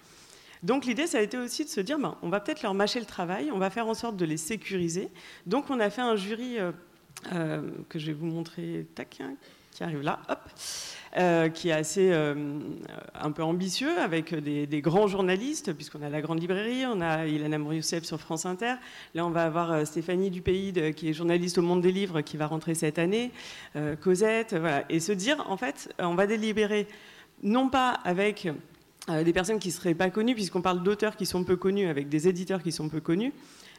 Donc 0.63 0.87
l'idée, 0.87 1.07
ça 1.07 1.19
a 1.19 1.21
été 1.21 1.37
aussi 1.37 1.65
de 1.65 1.69
se 1.69 1.81
dire, 1.81 1.99
ben, 1.99 2.17
on 2.23 2.29
va 2.29 2.41
peut-être 2.41 2.63
leur 2.63 2.73
mâcher 2.73 3.01
le 3.01 3.05
travail, 3.05 3.51
on 3.53 3.59
va 3.59 3.69
faire 3.69 3.89
en 3.89 3.95
sorte 3.95 4.17
de 4.17 4.25
les 4.25 4.37
sécuriser. 4.37 5.09
Donc 5.45 5.69
on 5.69 5.81
a 5.81 5.91
fait 5.91 6.03
un 6.03 6.17
jury 6.17 6.57
que 7.89 7.99
je 7.99 8.07
vais 8.07 8.13
vous 8.13 8.27
montrer, 8.27 8.87
tac, 8.95 9.19
hein, 9.21 9.35
qui 9.73 9.83
arrive 9.83 10.03
là, 10.03 10.21
hop, 10.29 10.39
euh, 11.19 11.49
qui 11.49 11.69
est 11.69 11.73
assez 11.73 12.11
euh, 12.11 12.35
un 13.15 13.33
peu 13.33 13.43
ambitieux 13.43 13.99
avec 13.99 14.35
des, 14.35 14.81
grands 14.81 15.09
journalistes, 15.09 15.73
puisqu'on 15.73 16.03
a 16.03 16.09
la 16.09 16.21
Grande 16.21 16.41
Librairie, 16.41 16.85
on 16.87 17.01
a 17.01 17.27
Ilana 17.27 17.59
Mourioussef 17.59 18.05
sur 18.05 18.21
France 18.21 18.47
Inter. 18.47 18.75
Là, 19.15 19.27
on 19.27 19.31
va 19.31 19.45
avoir 19.45 19.73
euh, 19.73 19.85
Stéphanie 19.85 20.31
Dupays, 20.31 20.95
qui 20.95 21.09
est 21.09 21.13
journaliste 21.13 21.59
au 21.59 21.63
Monde 21.63 21.83
des 21.83 21.93
Livres, 21.93 22.21
qui 22.21 22.37
va 22.37 22.47
rentrer 22.47 22.75
cette 22.75 22.99
année, 22.99 23.31
Cosette, 24.01 24.55
voilà. 24.55 24.85
Et 24.89 25.01
se 25.01 25.13
dire, 25.13 25.45
en 25.49 25.57
fait, 25.57 25.93
on 25.99 26.15
va 26.15 26.27
délibérer 26.27 26.87
non 27.43 27.69
pas 27.69 27.91
avec 28.05 28.49
des 29.09 29.33
personnes 29.33 29.59
qui 29.59 29.69
ne 29.69 29.73
seraient 29.73 29.95
pas 29.95 30.11
connues, 30.11 30.35
puisqu'on 30.35 30.63
parle 30.63 30.83
d'auteurs 30.83 31.17
qui 31.17 31.27
sont 31.27 31.45
peu 31.45 31.57
connus, 31.57 31.89
avec 31.89 32.09
des 32.09 32.29
éditeurs 32.29 32.63
qui 32.63 32.73
sont 32.73 32.89
peu 32.89 33.01
connus, 33.01 33.33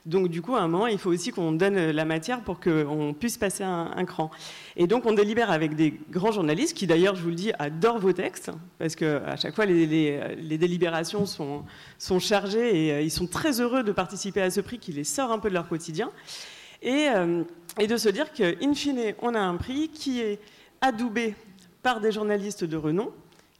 donc 0.05 0.27
du 0.27 0.41
coup, 0.41 0.55
à 0.55 0.61
un 0.61 0.67
moment, 0.67 0.87
il 0.87 0.97
faut 0.97 1.11
aussi 1.11 1.31
qu'on 1.31 1.53
donne 1.53 1.91
la 1.91 2.03
matière 2.03 2.41
pour 2.41 2.59
qu'on 2.59 3.15
puisse 3.17 3.37
passer 3.37 3.63
un, 3.63 4.05
cran. 4.05 4.31
Et 4.75 4.85
donc 4.85 5.05
on 5.05 5.13
délibère 5.13 5.49
avec 5.49 5.75
des 5.75 5.97
grands 6.11 6.31
journalistes 6.33 6.75
qui 6.75 6.87
d'ailleurs, 6.87 7.15
je 7.15 7.21
vous 7.21 7.29
le 7.29 7.35
dis, 7.35 7.51
adorent 7.57 7.99
vos 7.99 8.11
textes, 8.11 8.51
parce 8.79 8.95
qu'à 8.95 9.37
chaque 9.37 9.55
fois, 9.55 9.65
les, 9.65 10.57
délibérations 10.57 11.25
sont, 11.25 11.63
sont, 11.97 12.19
chargées 12.19 12.87
et 12.87 12.91
euh, 12.91 13.01
ils 13.01 13.11
sont 13.11 13.27
très 13.27 13.61
heureux 13.61 13.83
de 13.83 13.93
participer 13.93 14.41
à 14.41 14.49
ce 14.49 14.59
prix 14.59 14.77
qui 14.77 14.91
les 14.91 15.05
sort 15.05 15.31
un 15.31 15.39
peu 15.39 15.47
de 15.47 15.53
leur 15.53 15.69
quotidien. 15.69 16.11
Et, 16.81 17.07
euh, 17.09 17.43
et 17.79 17.87
de 17.87 17.95
se 17.95 18.09
dire 18.09 18.33
qu'in 18.33 18.73
fine, 18.73 19.13
on 19.21 19.33
a 19.35 19.39
un 19.39 19.55
prix 19.55 19.87
qui 19.87 20.19
est 20.19 20.39
adoubé 20.81 21.33
par 21.81 22.01
des 22.01 22.11
journalistes 22.11 22.65
de 22.65 22.75
renom, 22.75 23.11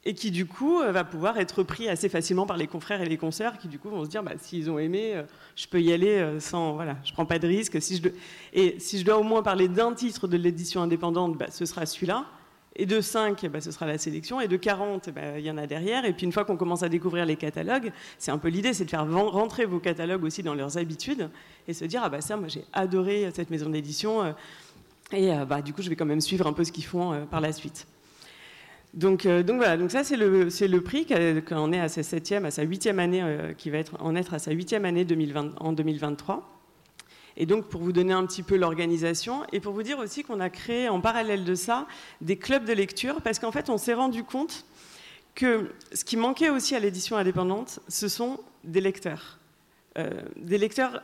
et 0.05 0.13
qui 0.13 0.31
du 0.31 0.45
coup 0.45 0.81
euh, 0.81 0.91
va 0.91 1.03
pouvoir 1.03 1.37
être 1.39 1.63
pris 1.63 1.87
assez 1.87 2.09
facilement 2.09 2.45
par 2.45 2.57
les 2.57 2.67
confrères 2.67 3.01
et 3.01 3.05
les 3.05 3.17
concerts 3.17 3.57
qui 3.57 3.67
du 3.67 3.79
coup 3.79 3.89
vont 3.89 4.03
se 4.03 4.09
dire 4.09 4.23
bah, 4.23 4.33
s'ils 4.37 4.69
ont 4.69 4.79
aimé, 4.79 5.13
euh, 5.15 5.23
je 5.55 5.67
peux 5.67 5.81
y 5.81 5.93
aller 5.93 6.19
euh, 6.19 6.39
sans 6.39 6.73
voilà, 6.73 6.97
je 7.03 7.13
prends 7.13 7.25
pas 7.25 7.39
de 7.39 7.47
risque. 7.47 7.81
Si 7.81 7.97
je 7.97 8.09
Et 8.53 8.79
si 8.79 8.99
je 8.99 9.05
dois 9.05 9.17
au 9.17 9.23
moins 9.23 9.43
parler 9.43 9.67
d'un 9.67 9.93
titre 9.93 10.27
de 10.27 10.37
l'édition 10.37 10.81
indépendante, 10.81 11.37
bah, 11.37 11.47
ce 11.49 11.65
sera 11.65 11.85
celui-là. 11.85 12.25
Et 12.75 12.87
de 12.87 13.01
5, 13.01 13.45
bah, 13.47 13.61
ce 13.61 13.71
sera 13.71 13.85
la 13.85 13.99
sélection. 13.99 14.41
Et 14.41 14.47
de 14.47 14.57
40, 14.57 15.11
bah, 15.11 15.37
il 15.37 15.45
y 15.45 15.51
en 15.51 15.57
a 15.57 15.67
derrière. 15.67 16.05
Et 16.05 16.13
puis 16.13 16.25
une 16.25 16.31
fois 16.31 16.43
qu'on 16.43 16.57
commence 16.57 16.83
à 16.83 16.89
découvrir 16.89 17.25
les 17.25 17.35
catalogues, 17.35 17.91
c'est 18.17 18.31
un 18.31 18.39
peu 18.39 18.49
l'idée, 18.49 18.73
c'est 18.73 18.85
de 18.85 18.89
faire 18.89 19.09
rentrer 19.09 19.65
vos 19.65 19.79
catalogues 19.79 20.23
aussi 20.23 20.43
dans 20.43 20.55
leurs 20.55 20.77
habitudes 20.77 21.29
et 21.67 21.73
se 21.73 21.85
dire 21.85 22.01
ah 22.03 22.09
bah 22.09 22.19
ça, 22.19 22.35
moi 22.35 22.47
j'ai 22.47 22.65
adoré 22.73 23.29
cette 23.33 23.51
maison 23.51 23.69
d'édition. 23.69 24.33
Et 25.11 25.29
bah, 25.47 25.61
du 25.61 25.71
coup, 25.71 25.83
je 25.83 25.89
vais 25.89 25.95
quand 25.95 26.05
même 26.05 26.21
suivre 26.21 26.47
un 26.47 26.53
peu 26.53 26.63
ce 26.63 26.71
qu'ils 26.71 26.85
font 26.85 27.27
par 27.29 27.41
la 27.41 27.53
suite. 27.53 27.85
Donc, 28.93 29.25
euh, 29.25 29.41
donc, 29.41 29.57
voilà, 29.57 29.75
donc 29.75 29.91
ça 29.91 30.03
c'est 30.03 30.15
le, 30.15 30.81
prix 30.81 31.05
quand 31.05 31.63
on 31.63 31.71
est 31.71 31.79
à 31.79 31.89
sa 31.89 32.03
septième, 32.03 32.45
à 32.45 32.51
sa 32.51 32.61
huitième 32.61 32.99
année, 32.99 33.21
euh, 33.23 33.53
qui 33.53 33.69
va 33.69 33.79
en 33.99 34.15
être 34.15 34.35
à 34.35 34.39
sa 34.39 34.51
huitième 34.51 34.85
année 34.85 35.03
2020, 35.03 35.53
en 35.59 35.73
2023. 35.73 36.49
Et 37.35 37.47
donc 37.47 37.67
pour 37.67 37.81
vous 37.81 37.91
donner 37.91 38.13
un 38.13 38.25
petit 38.27 38.43
peu 38.43 38.55
l'organisation 38.55 39.43
et 39.51 39.59
pour 39.59 39.73
vous 39.73 39.81
dire 39.81 39.97
aussi 39.97 40.23
qu'on 40.23 40.39
a 40.39 40.51
créé 40.51 40.87
en 40.87 41.01
parallèle 41.01 41.43
de 41.43 41.55
ça 41.55 41.87
des 42.21 42.37
clubs 42.37 42.63
de 42.63 42.73
lecture 42.73 43.21
parce 43.21 43.39
qu'en 43.39 43.51
fait 43.51 43.71
on 43.71 43.79
s'est 43.79 43.95
rendu 43.95 44.23
compte 44.23 44.65
que 45.33 45.71
ce 45.93 46.05
qui 46.05 46.15
manquait 46.15 46.51
aussi 46.51 46.75
à 46.75 46.79
l'édition 46.79 47.17
indépendante, 47.17 47.79
ce 47.87 48.07
sont 48.07 48.39
des 48.63 48.81
lecteurs. 48.81 49.39
Euh, 49.97 50.09
des 50.37 50.59
lecteurs 50.59 51.01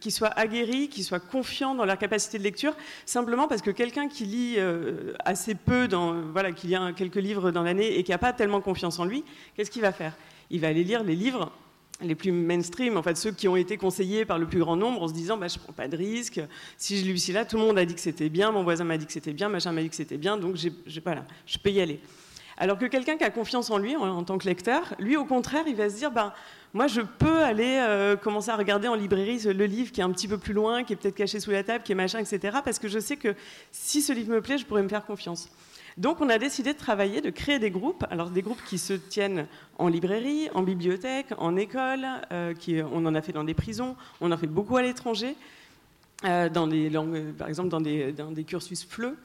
qui 0.00 0.10
soient 0.10 0.28
aguerris, 0.28 0.88
qui 0.88 1.02
soient 1.02 1.20
confiants 1.20 1.74
dans 1.74 1.84
leur 1.84 1.98
capacité 1.98 2.38
de 2.38 2.42
lecture, 2.42 2.74
simplement 3.06 3.48
parce 3.48 3.62
que 3.62 3.70
quelqu'un 3.70 4.08
qui 4.08 4.24
lit 4.24 4.54
euh, 4.58 5.12
assez 5.24 5.54
peu, 5.54 5.88
voilà, 6.32 6.52
qui 6.52 6.68
lit 6.68 6.76
quelques 6.96 7.16
livres 7.16 7.50
dans 7.50 7.62
l'année 7.62 7.98
et 7.98 8.02
qui 8.02 8.10
n'a 8.10 8.18
pas 8.18 8.32
tellement 8.32 8.60
confiance 8.60 8.98
en 8.98 9.04
lui, 9.04 9.24
qu'est-ce 9.56 9.70
qu'il 9.70 9.82
va 9.82 9.92
faire? 9.92 10.16
Il 10.50 10.60
va 10.60 10.68
aller 10.68 10.84
lire 10.84 11.04
les 11.04 11.16
livres 11.16 11.52
les 12.00 12.14
plus 12.14 12.32
mainstream, 12.32 12.96
en 12.96 13.02
fait, 13.02 13.16
ceux 13.16 13.30
qui 13.30 13.46
ont 13.46 13.56
été 13.56 13.76
conseillés 13.76 14.24
par 14.24 14.38
le 14.38 14.46
plus 14.46 14.58
grand 14.58 14.76
nombre 14.76 15.02
en 15.02 15.08
se 15.08 15.12
disant 15.12 15.36
bah, 15.36 15.46
je 15.46 15.58
prends 15.58 15.72
pas 15.72 15.86
de 15.86 15.96
risque, 15.96 16.40
si 16.76 16.98
je 16.98 17.04
lis 17.04 17.18
celui-là, 17.18 17.44
tout 17.44 17.56
le 17.56 17.62
monde 17.62 17.78
a 17.78 17.84
dit 17.84 17.94
que 17.94 18.00
c'était 18.00 18.28
bien, 18.28 18.50
mon 18.50 18.64
voisin 18.64 18.84
m'a 18.84 18.98
dit 18.98 19.06
que 19.06 19.12
c'était 19.12 19.32
bien, 19.32 19.48
machin 19.48 19.70
m'a 19.72 19.82
dit 19.82 19.90
que 19.90 19.96
c'était 19.96 20.16
bien, 20.16 20.36
donc 20.36 20.56
voilà, 21.04 21.24
je 21.46 21.58
peux 21.58 21.70
y 21.70 21.80
aller. 21.80 22.00
Alors 22.56 22.78
que 22.78 22.86
quelqu'un 22.86 23.16
qui 23.16 23.24
a 23.24 23.30
confiance 23.30 23.70
en 23.70 23.78
lui 23.78 23.96
en, 23.96 24.22
tant 24.22 24.38
que 24.38 24.46
lecteur, 24.46 24.94
lui 24.98 25.16
au 25.16 25.24
contraire, 25.24 25.64
il 25.66 25.74
va 25.74 25.90
se 25.90 25.96
dire 25.96 26.10
bah, 26.10 26.34
moi 26.72 26.86
je 26.86 27.00
peux 27.00 27.42
aller 27.42 27.78
euh, 27.80 28.16
commencer 28.16 28.50
à 28.50 28.56
regarder 28.56 28.86
en 28.88 28.94
librairie 28.94 29.40
le 29.44 29.66
livre 29.66 29.90
qui 29.90 30.00
est 30.00 30.04
un 30.04 30.12
petit 30.12 30.28
peu 30.28 30.38
plus 30.38 30.52
loin, 30.52 30.84
qui 30.84 30.92
est 30.92 30.96
peut-être 30.96 31.16
caché 31.16 31.40
sous 31.40 31.50
la 31.50 31.64
table, 31.64 31.82
qui 31.82 31.92
est 31.92 31.96
machin, 31.96 32.20
etc. 32.20 32.58
Parce 32.64 32.78
que 32.78 32.88
je 32.88 32.98
sais 32.98 33.16
que 33.16 33.34
si 33.72 34.02
ce 34.02 34.12
livre 34.12 34.32
me 34.32 34.40
plaît, 34.40 34.58
je 34.58 34.66
pourrais 34.66 34.82
me 34.82 34.88
faire 34.88 35.04
confiance. 35.04 35.48
Donc 35.96 36.20
on 36.20 36.28
a 36.28 36.38
décidé 36.38 36.72
de 36.72 36.78
travailler, 36.78 37.20
de 37.20 37.30
créer 37.30 37.58
des 37.58 37.70
groupes, 37.70 38.04
alors 38.10 38.30
des 38.30 38.42
groupes 38.42 38.62
qui 38.64 38.78
se 38.78 38.94
tiennent 38.94 39.46
en 39.78 39.88
librairie, 39.88 40.48
en 40.54 40.62
bibliothèque, 40.62 41.26
en 41.38 41.56
école, 41.56 42.06
euh, 42.32 42.52
qui, 42.52 42.80
on 42.82 43.06
en 43.06 43.14
a 43.14 43.22
fait 43.22 43.32
dans 43.32 43.44
des 43.44 43.54
prisons, 43.54 43.96
on 44.20 44.32
en 44.32 44.36
fait 44.36 44.48
beaucoup 44.48 44.76
à 44.76 44.82
l'étranger, 44.82 45.36
euh, 46.24 46.48
dans 46.48 46.66
des 46.66 46.90
langues, 46.90 47.32
par 47.34 47.48
exemple 47.48 47.68
dans 47.68 47.80
des, 47.80 48.12
dans 48.12 48.32
des 48.32 48.44
cursus 48.44 48.84
FLE 48.84 49.16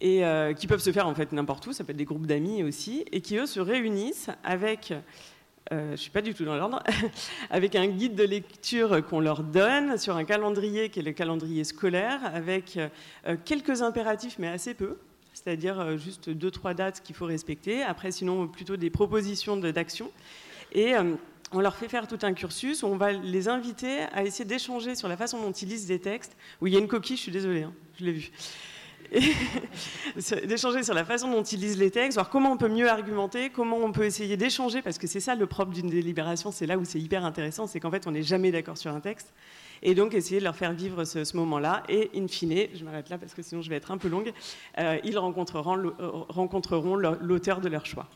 et 0.00 0.24
euh, 0.24 0.52
qui 0.52 0.66
peuvent 0.66 0.80
se 0.80 0.92
faire 0.92 1.06
en 1.06 1.14
fait 1.14 1.32
n'importe 1.32 1.66
où, 1.66 1.72
ça 1.72 1.84
peut 1.84 1.90
être 1.90 1.96
des 1.96 2.04
groupes 2.04 2.26
d'amis 2.26 2.62
aussi, 2.62 3.04
et 3.12 3.20
qui 3.20 3.36
eux 3.36 3.46
se 3.46 3.60
réunissent 3.60 4.30
avec, 4.44 4.92
euh, 5.72 5.92
je 5.92 5.96
suis 5.96 6.10
pas 6.10 6.22
du 6.22 6.34
tout 6.34 6.44
dans 6.44 6.56
l'ordre, 6.56 6.82
avec 7.50 7.74
un 7.74 7.86
guide 7.86 8.14
de 8.14 8.24
lecture 8.24 9.04
qu'on 9.06 9.20
leur 9.20 9.42
donne 9.42 9.98
sur 9.98 10.16
un 10.16 10.24
calendrier 10.24 10.88
qui 10.90 11.00
est 11.00 11.02
le 11.02 11.12
calendrier 11.12 11.64
scolaire, 11.64 12.20
avec 12.34 12.76
euh, 12.76 13.36
quelques 13.44 13.82
impératifs 13.82 14.36
mais 14.38 14.48
assez 14.48 14.74
peu, 14.74 14.98
c'est-à-dire 15.34 15.96
juste 15.98 16.30
deux 16.30 16.50
trois 16.50 16.74
dates 16.74 17.02
qu'il 17.02 17.14
faut 17.14 17.26
respecter. 17.26 17.82
Après, 17.82 18.10
sinon 18.10 18.48
plutôt 18.48 18.76
des 18.76 18.90
propositions 18.90 19.56
d'action 19.56 20.10
et 20.72 20.94
on 21.52 21.60
leur 21.60 21.76
fait 21.76 21.88
faire 21.88 22.06
tout 22.06 22.18
un 22.22 22.34
cursus 22.34 22.82
où 22.82 22.86
on 22.86 22.96
va 22.96 23.12
les 23.12 23.48
inviter 23.48 24.00
à 24.12 24.22
essayer 24.24 24.44
d'échanger 24.44 24.94
sur 24.94 25.08
la 25.08 25.16
façon 25.16 25.40
dont 25.40 25.52
ils 25.52 25.68
lisent 25.68 25.86
des 25.86 26.00
textes. 26.00 26.36
Où 26.60 26.66
il 26.66 26.72
y 26.72 26.76
a 26.76 26.80
une 26.80 26.88
coquille, 26.88 27.16
je 27.16 27.22
suis 27.22 27.32
désolée, 27.32 27.62
hein, 27.62 27.72
je 27.98 28.04
l'ai 28.04 28.12
vu. 28.12 28.30
d'échanger 30.46 30.82
sur 30.82 30.94
la 30.94 31.04
façon 31.04 31.30
dont 31.30 31.42
ils 31.42 31.60
lisent 31.60 31.78
les 31.78 31.90
textes, 31.90 32.14
voir 32.14 32.28
comment 32.30 32.52
on 32.52 32.56
peut 32.56 32.68
mieux 32.68 32.88
argumenter, 32.88 33.50
comment 33.50 33.78
on 33.78 33.92
peut 33.92 34.04
essayer 34.04 34.36
d'échanger, 34.36 34.82
parce 34.82 34.98
que 34.98 35.06
c'est 35.06 35.20
ça 35.20 35.34
le 35.34 35.46
propre 35.46 35.72
d'une 35.72 35.88
délibération, 35.88 36.50
c'est 36.50 36.66
là 36.66 36.76
où 36.76 36.84
c'est 36.84 37.00
hyper 37.00 37.24
intéressant, 37.24 37.66
c'est 37.66 37.80
qu'en 37.80 37.90
fait 37.90 38.06
on 38.06 38.10
n'est 38.10 38.22
jamais 38.22 38.50
d'accord 38.50 38.76
sur 38.76 38.92
un 38.92 39.00
texte, 39.00 39.32
et 39.82 39.94
donc 39.94 40.14
essayer 40.14 40.40
de 40.40 40.44
leur 40.44 40.56
faire 40.56 40.72
vivre 40.72 41.04
ce, 41.04 41.36
moment-là, 41.36 41.82
et 41.88 42.10
in 42.14 42.28
fine, 42.28 42.68
je 42.74 42.84
m'arrête 42.84 43.08
là 43.08 43.18
parce 43.18 43.34
que 43.34 43.42
sinon 43.42 43.62
je 43.62 43.70
vais 43.70 43.76
être 43.76 43.90
un 43.90 43.98
peu 43.98 44.08
longue, 44.08 44.32
euh, 44.78 44.98
ils 45.04 45.18
rencontreront 45.18 46.96
l'auteur 46.96 47.60
de 47.60 47.68
leur 47.68 47.86
choix. 47.86 48.08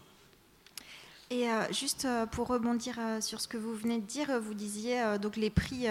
Et 1.32 1.48
euh, 1.48 1.62
juste 1.72 2.04
euh, 2.04 2.26
pour 2.26 2.48
rebondir 2.48 2.96
euh, 2.98 3.22
sur 3.22 3.40
ce 3.40 3.48
que 3.48 3.56
vous 3.56 3.74
venez 3.74 3.98
de 3.98 4.04
dire, 4.04 4.38
vous 4.38 4.52
disiez 4.52 5.00
donc 5.18 5.36
les 5.36 5.48
prix 5.48 5.86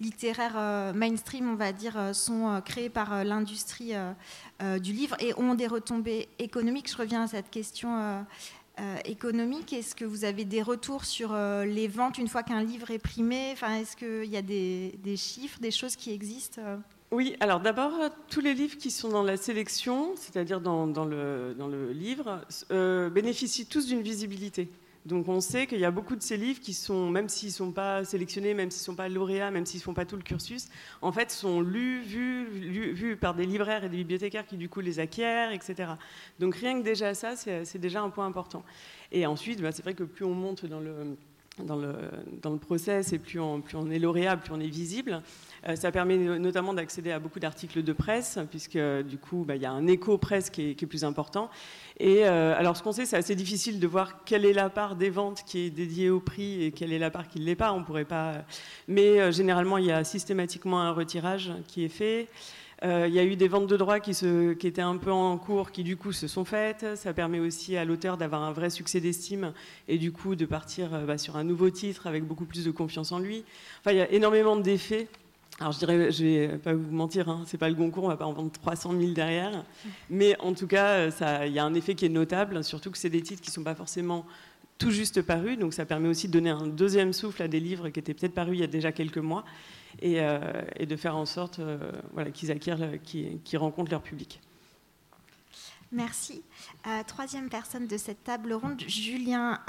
littéraires 0.00 0.92
mainstream, 0.94 1.48
on 1.48 1.54
va 1.54 1.72
dire, 1.72 1.96
sont 2.12 2.60
créés 2.64 2.88
par 2.88 3.24
l'industrie 3.24 3.92
du 4.80 4.92
livre 4.92 5.16
et 5.20 5.34
ont 5.38 5.54
des 5.54 5.66
retombées 5.66 6.28
économiques. 6.38 6.90
Je 6.90 6.96
reviens 6.96 7.22
à 7.22 7.26
cette 7.28 7.50
question 7.50 8.24
économique. 9.04 9.72
Est-ce 9.72 9.94
que 9.94 10.04
vous 10.04 10.24
avez 10.24 10.44
des 10.44 10.62
retours 10.62 11.04
sur 11.04 11.34
les 11.34 11.88
ventes 11.88 12.18
une 12.18 12.28
fois 12.28 12.42
qu'un 12.42 12.62
livre 12.62 12.90
est 12.90 12.98
primé? 12.98 13.50
Enfin, 13.52 13.76
Est-ce 13.76 13.96
qu'il 13.96 14.30
y 14.30 14.36
a 14.36 14.42
des, 14.42 14.98
des, 15.02 15.16
chiffres, 15.16 15.60
des 15.60 15.70
choses 15.70 15.96
qui 15.96 16.12
existent 16.12 16.60
oui, 17.12 17.36
alors 17.40 17.60
d'abord, 17.60 17.92
tous 18.28 18.40
les 18.40 18.54
livres 18.54 18.78
qui 18.78 18.90
sont 18.90 19.10
dans 19.10 19.22
la 19.22 19.36
sélection, 19.36 20.14
c'est-à-dire 20.16 20.62
dans, 20.62 20.86
le, 20.86 21.54
dans, 21.56 21.68
le, 21.68 21.92
livre, 21.92 22.40
euh, 22.70 23.10
bénéficient 23.10 23.66
tous 23.66 23.86
d'une 23.86 24.00
visibilité. 24.00 24.70
Donc 25.04 25.28
on 25.28 25.42
sait 25.42 25.66
qu'il 25.66 25.78
y 25.78 25.84
a 25.84 25.90
beaucoup 25.90 26.16
de 26.16 26.22
ces 26.22 26.38
livres 26.38 26.60
qui 26.60 26.72
sont, 26.72 27.10
même 27.10 27.28
s'ils 27.28 27.48
ne 27.48 27.54
sont 27.54 27.70
pas 27.70 28.02
sélectionnés, 28.04 28.54
même 28.54 28.70
s'ils 28.70 28.80
ne 28.80 28.84
sont 28.84 28.94
pas 28.94 29.10
lauréats, 29.10 29.50
même 29.50 29.66
s'ils 29.66 29.80
ne 29.80 29.82
font 29.82 29.92
pas 29.92 30.06
tout 30.06 30.16
le 30.16 30.22
cursus, 30.22 30.68
en 31.02 31.12
fait 31.12 31.30
sont 31.30 31.60
lus, 31.60 32.00
vus, 32.00 32.46
vus, 32.94 33.16
par 33.16 33.34
des 33.34 33.44
libraires 33.44 33.84
et 33.84 33.90
des 33.90 33.98
bibliothécaires 33.98 34.46
qui 34.46 34.56
du 34.56 34.70
coup 34.70 34.80
les 34.80 34.98
acquièrent, 34.98 35.52
etc. 35.52 35.92
Donc 36.38 36.54
rien 36.54 36.78
que 36.78 36.84
déjà 36.84 37.12
ça, 37.12 37.36
c'est 37.36 37.78
déjà 37.78 38.00
un 38.00 38.08
point 38.08 38.24
important. 38.24 38.64
Et 39.10 39.26
ensuite, 39.26 39.60
bah, 39.60 39.70
c'est 39.70 39.82
vrai 39.82 39.92
que 39.92 40.04
plus 40.04 40.24
on 40.24 40.34
monte 40.34 40.64
dans 40.64 40.80
le 40.80 41.16
dans 41.58 41.76
le, 41.76 42.58
process 42.58 43.12
et 43.12 43.18
plus 43.18 43.38
on, 43.38 43.60
plus 43.60 43.76
on 43.76 43.90
est 43.90 43.98
lauréat, 43.98 44.36
plus 44.36 44.52
on 44.52 44.60
est 44.60 44.68
visible. 44.68 45.22
Euh, 45.68 45.76
ça 45.76 45.92
permet 45.92 46.16
notamment 46.16 46.72
d'accéder 46.74 47.12
à 47.12 47.18
beaucoup 47.18 47.38
d'articles 47.38 47.82
de 47.82 47.92
presse, 47.92 48.38
puisque 48.50 48.78
du 48.78 49.18
coup, 49.18 49.44
bah, 49.46 49.56
il 49.56 49.62
y 49.62 49.66
a 49.66 49.70
un 49.70 49.86
écho 49.86 50.18
presse 50.18 50.50
qui 50.50 50.70
est, 50.70 50.86
plus 50.86 51.04
important. 51.04 51.50
Et 52.00 52.24
euh, 52.26 52.58
alors, 52.58 52.76
ce 52.76 52.82
qu'on 52.82 52.92
sait, 52.92 53.06
c'est 53.06 53.16
assez 53.16 53.36
difficile 53.36 53.78
de 53.78 53.86
voir 53.86 54.24
quelle 54.24 54.44
est 54.44 54.52
la 54.52 54.70
part 54.70 54.96
des 54.96 55.10
ventes 55.10 55.44
qui 55.46 55.60
est 55.60 55.70
dédiée 55.70 56.10
au 56.10 56.20
prix 56.20 56.64
et 56.64 56.72
quelle 56.72 56.92
est 56.92 56.98
la 56.98 57.10
part 57.10 57.28
qui 57.28 57.38
ne 57.38 57.44
l'est 57.44 57.54
pas. 57.54 57.72
On 57.72 57.84
pourrait 57.84 58.04
pas. 58.04 58.44
Mais 58.88 59.20
euh, 59.20 59.30
généralement, 59.30 59.78
il 59.78 59.84
y 59.84 59.92
a 59.92 60.02
systématiquement 60.04 60.80
un 60.80 60.90
retirage 60.90 61.52
qui 61.68 61.84
est 61.84 61.88
fait. 61.88 62.28
Il 62.84 63.14
y 63.14 63.18
a 63.18 63.24
eu 63.24 63.36
des 63.36 63.46
ventes 63.46 63.68
de 63.68 63.76
droits 63.76 64.00
qui, 64.00 64.10
étaient 64.10 64.82
un 64.82 64.96
peu 64.96 65.12
en 65.12 65.38
cours, 65.38 65.70
qui 65.70 65.84
du 65.84 65.96
coup 65.96 66.12
se 66.12 66.26
sont 66.26 66.44
faites. 66.44 66.84
Ça 66.96 67.12
permet 67.12 67.38
aussi 67.38 67.76
à 67.76 67.84
l'auteur 67.84 68.16
d'avoir 68.16 68.42
un 68.42 68.52
vrai 68.52 68.70
succès 68.70 69.00
d'estime 69.00 69.52
et 69.86 69.98
du 69.98 70.10
coup 70.10 70.34
de 70.34 70.46
partir 70.46 70.90
bah, 71.06 71.16
sur 71.16 71.36
un 71.36 71.44
nouveau 71.44 71.70
titre 71.70 72.08
avec 72.08 72.24
beaucoup 72.24 72.44
plus 72.44 72.64
de 72.64 72.72
confiance 72.72 73.12
en 73.12 73.20
lui. 73.20 73.44
Enfin, 73.80 73.92
il 73.92 73.98
y 73.98 74.00
a 74.00 74.10
énormément 74.10 74.56
d'effets 74.56 75.06
alors 75.60 75.72
je 75.72 75.78
dirais, 75.78 76.10
je 76.10 76.24
vais 76.24 76.58
pas 76.58 76.72
vous 76.72 76.90
mentir, 76.90 77.28
hein, 77.28 77.42
c'est 77.46 77.58
pas 77.58 77.68
le 77.68 77.74
Goncourt, 77.74 78.04
on 78.04 78.08
va 78.08 78.16
pas 78.16 78.24
en 78.24 78.32
vendre 78.32 78.50
300 78.50 78.98
000 78.98 79.12
derrière, 79.12 79.64
mais 80.08 80.36
en 80.40 80.54
tout 80.54 80.66
cas, 80.66 81.08
il 81.46 81.52
y 81.52 81.58
a 81.58 81.64
un 81.64 81.74
effet 81.74 81.94
qui 81.94 82.06
est 82.06 82.08
notable, 82.08 82.64
surtout 82.64 82.90
que 82.90 82.98
c'est 82.98 83.10
des 83.10 83.22
titres 83.22 83.42
qui 83.42 83.50
sont 83.50 83.62
pas 83.62 83.74
forcément 83.74 84.26
tout 84.78 84.90
juste 84.90 85.22
parus, 85.22 85.58
donc 85.58 85.74
ça 85.74 85.84
permet 85.84 86.08
aussi 86.08 86.26
de 86.26 86.32
donner 86.32 86.50
un 86.50 86.66
deuxième 86.66 87.12
souffle 87.12 87.42
à 87.42 87.48
des 87.48 87.60
livres 87.60 87.90
qui 87.90 88.00
étaient 88.00 88.14
peut-être 88.14 88.34
parus 88.34 88.56
il 88.56 88.60
y 88.60 88.64
a 88.64 88.68
déjà 88.68 88.92
quelques 88.92 89.18
mois, 89.18 89.44
et, 90.00 90.20
euh, 90.20 90.40
de 90.78 90.96
faire 90.96 91.16
en 91.16 91.26
sorte 91.26 91.58
euh, 91.58 91.92
voilà, 92.12 92.30
qu'ils 92.30 92.50
acquièrent, 92.50 93.00
qu'ils 93.02 93.58
rencontrent 93.58 93.90
leur 93.90 94.02
public. 94.02 94.40
Merci. 95.90 96.42
Euh, 96.86 97.02
troisième 97.06 97.50
personne 97.50 97.86
de 97.86 97.98
cette 97.98 98.24
table 98.24 98.54
ronde, 98.54 98.80
Julien 98.86 99.60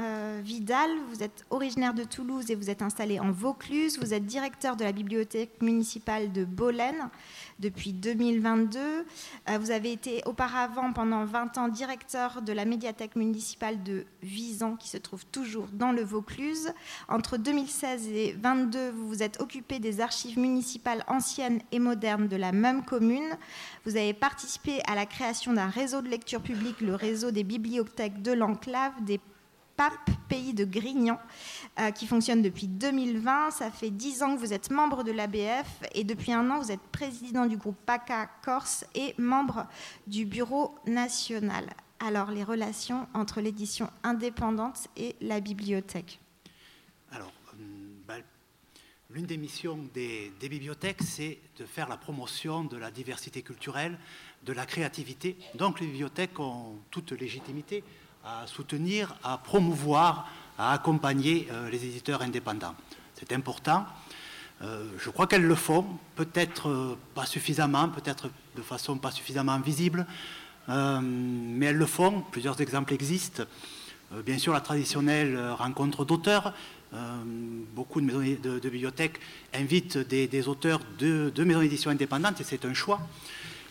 Vidal. 0.42 0.90
Vous 1.10 1.22
êtes 1.22 1.46
originaire 1.50 1.94
de 1.94 2.06
Toulouse 2.06 2.50
et 2.50 2.56
vous 2.56 2.70
êtes 2.70 2.82
installé 2.82 3.20
en 3.20 3.32
Vaucluse. 3.32 4.00
Vous 4.00 4.14
êtes 4.14 4.26
directeur 4.26 4.78
de 4.78 4.86
la 4.86 4.94
bibliothèque 4.94 5.62
municipale 5.62 6.32
de 6.32 6.46
Bolène 6.46 7.10
depuis 7.60 7.94
2022. 7.94 8.80
Euh, 8.80 9.04
vous 9.60 9.72
avez 9.72 9.92
été 9.92 10.22
auparavant 10.26 10.94
pendant 10.94 11.26
20 11.26 11.58
ans 11.58 11.68
directeur 11.68 12.42
de 12.42 12.54
la 12.54 12.66
médiathèque 12.66 13.16
municipale 13.16 13.84
de 13.84 14.06
Visan 14.22 14.76
qui 14.76 14.90
se 14.90 14.98
trouve 14.98 15.26
toujours 15.26 15.68
dans 15.74 15.92
le 15.92 16.04
Vaucluse. 16.04 16.74
Entre 17.08 17.38
2016 17.38 18.08
et 18.08 18.34
2022, 18.34 18.90
vous 18.92 19.08
vous 19.08 19.24
êtes 19.24 19.42
occupé 19.42 19.80
des 19.80 20.02
archives 20.02 20.40
municipales 20.40 21.04
anciennes 21.08 21.62
et 21.72 21.80
modernes 21.80 22.28
de 22.28 22.36
la 22.36 22.52
même 22.52 22.84
commune. 22.84 23.38
Vous 23.86 23.96
avez 23.96 24.14
participé 24.14 24.82
à 24.88 24.96
la 24.96 25.06
création 25.06 25.54
d'un 25.54 25.68
réseau 25.68 26.02
de 26.02 26.10
lecture 26.10 26.42
publique, 26.42 26.82
le 26.82 26.96
réseau 26.96 27.32
des 27.32 27.44
bibliothèques 27.44 28.22
de 28.22 28.32
l'enclave 28.32 28.94
des 29.04 29.20
Pape 29.76 30.10
Pays 30.30 30.54
de 30.54 30.66
Grignan, 30.66 31.20
euh, 31.80 31.92
qui 31.92 32.08
fonctionne 32.08 32.42
depuis 32.42 32.68
2020. 32.68 33.52
Ça 33.52 33.72
fait 33.72 33.90
10 33.90 34.24
ans 34.24 34.36
que 34.36 34.40
vous 34.40 34.54
êtes 34.54 34.72
membre 34.72 35.04
de 35.04 35.12
l'ABF 35.12 35.68
et 35.94 36.04
depuis 36.04 36.32
un 36.32 36.50
an, 36.50 36.60
vous 36.60 36.72
êtes 36.72 36.82
président 36.92 37.46
du 37.46 37.58
groupe 37.58 37.78
PACA 37.86 38.30
Corse 38.44 38.86
et 38.96 39.16
membre 39.18 39.68
du 40.08 40.26
bureau 40.26 40.76
national. 40.86 41.70
Alors, 42.00 42.32
les 42.32 42.44
relations 42.44 43.08
entre 43.14 43.42
l'édition 43.42 43.90
indépendante 44.04 44.88
et 44.98 45.16
la 45.22 45.40
bibliothèque 45.40 46.20
Alors, 47.12 47.32
euh, 47.54 47.64
bah, 48.08 48.16
l'une 49.10 49.26
des 49.26 49.38
missions 49.38 49.80
des 49.94 50.32
bibliothèques, 50.42 51.02
c'est 51.02 51.40
de 51.58 51.66
faire 51.66 51.88
la 51.88 51.98
promotion 51.98 52.64
de 52.64 52.78
la 52.78 52.92
diversité 52.92 53.42
culturelle, 53.42 53.98
de 54.44 54.54
la 54.54 54.66
créativité. 54.66 55.38
Donc, 55.56 55.80
les 55.80 55.88
bibliothèques 55.88 56.40
ont 56.40 56.76
toute 56.92 57.12
légitimité 57.14 57.84
à 58.24 58.48
soutenir, 58.48 59.16
à 59.24 59.38
promouvoir, 59.38 60.30
à 60.58 60.72
accompagner 60.74 61.48
euh, 61.52 61.70
les 61.70 61.84
éditeurs 61.84 62.22
indépendants. 62.22 62.76
C'est 63.16 63.34
important. 63.34 63.86
Euh, 64.62 64.86
je 64.98 65.10
crois 65.10 65.28
qu'elles 65.28 65.46
le 65.46 65.56
font, 65.56 65.86
peut-être 66.16 66.70
euh, 66.70 66.98
pas 67.16 67.26
suffisamment, 67.26 67.90
peut-être 67.90 68.30
de 68.56 68.62
façon 68.62 68.98
pas 68.98 69.12
suffisamment 69.12 69.60
visible, 69.60 70.06
mais 70.70 71.66
elles 71.66 71.76
le 71.76 71.86
font. 71.86 72.24
Plusieurs 72.32 72.62
exemples 72.62 72.94
existent. 72.94 73.44
bien 74.26 74.38
sûr, 74.38 74.54
la 74.54 74.62
traditionnelle 74.62 75.38
rencontre 75.52 76.06
d'auteurs. 76.06 76.54
beaucoup 77.76 78.00
de, 78.00 78.06
maisons 78.06 78.38
de, 78.42 78.60
bibliothèques 78.70 79.20
invitent 79.54 79.98
des, 79.98 80.48
auteurs 80.48 80.80
de, 81.00 81.34
de 81.36 81.44
maisons 81.44 81.60
d'édition 81.60 81.92
indépendantes 81.92 82.40
et 82.40 82.46
c'est 82.46 82.64
un 82.64 82.74
choix 82.74 83.02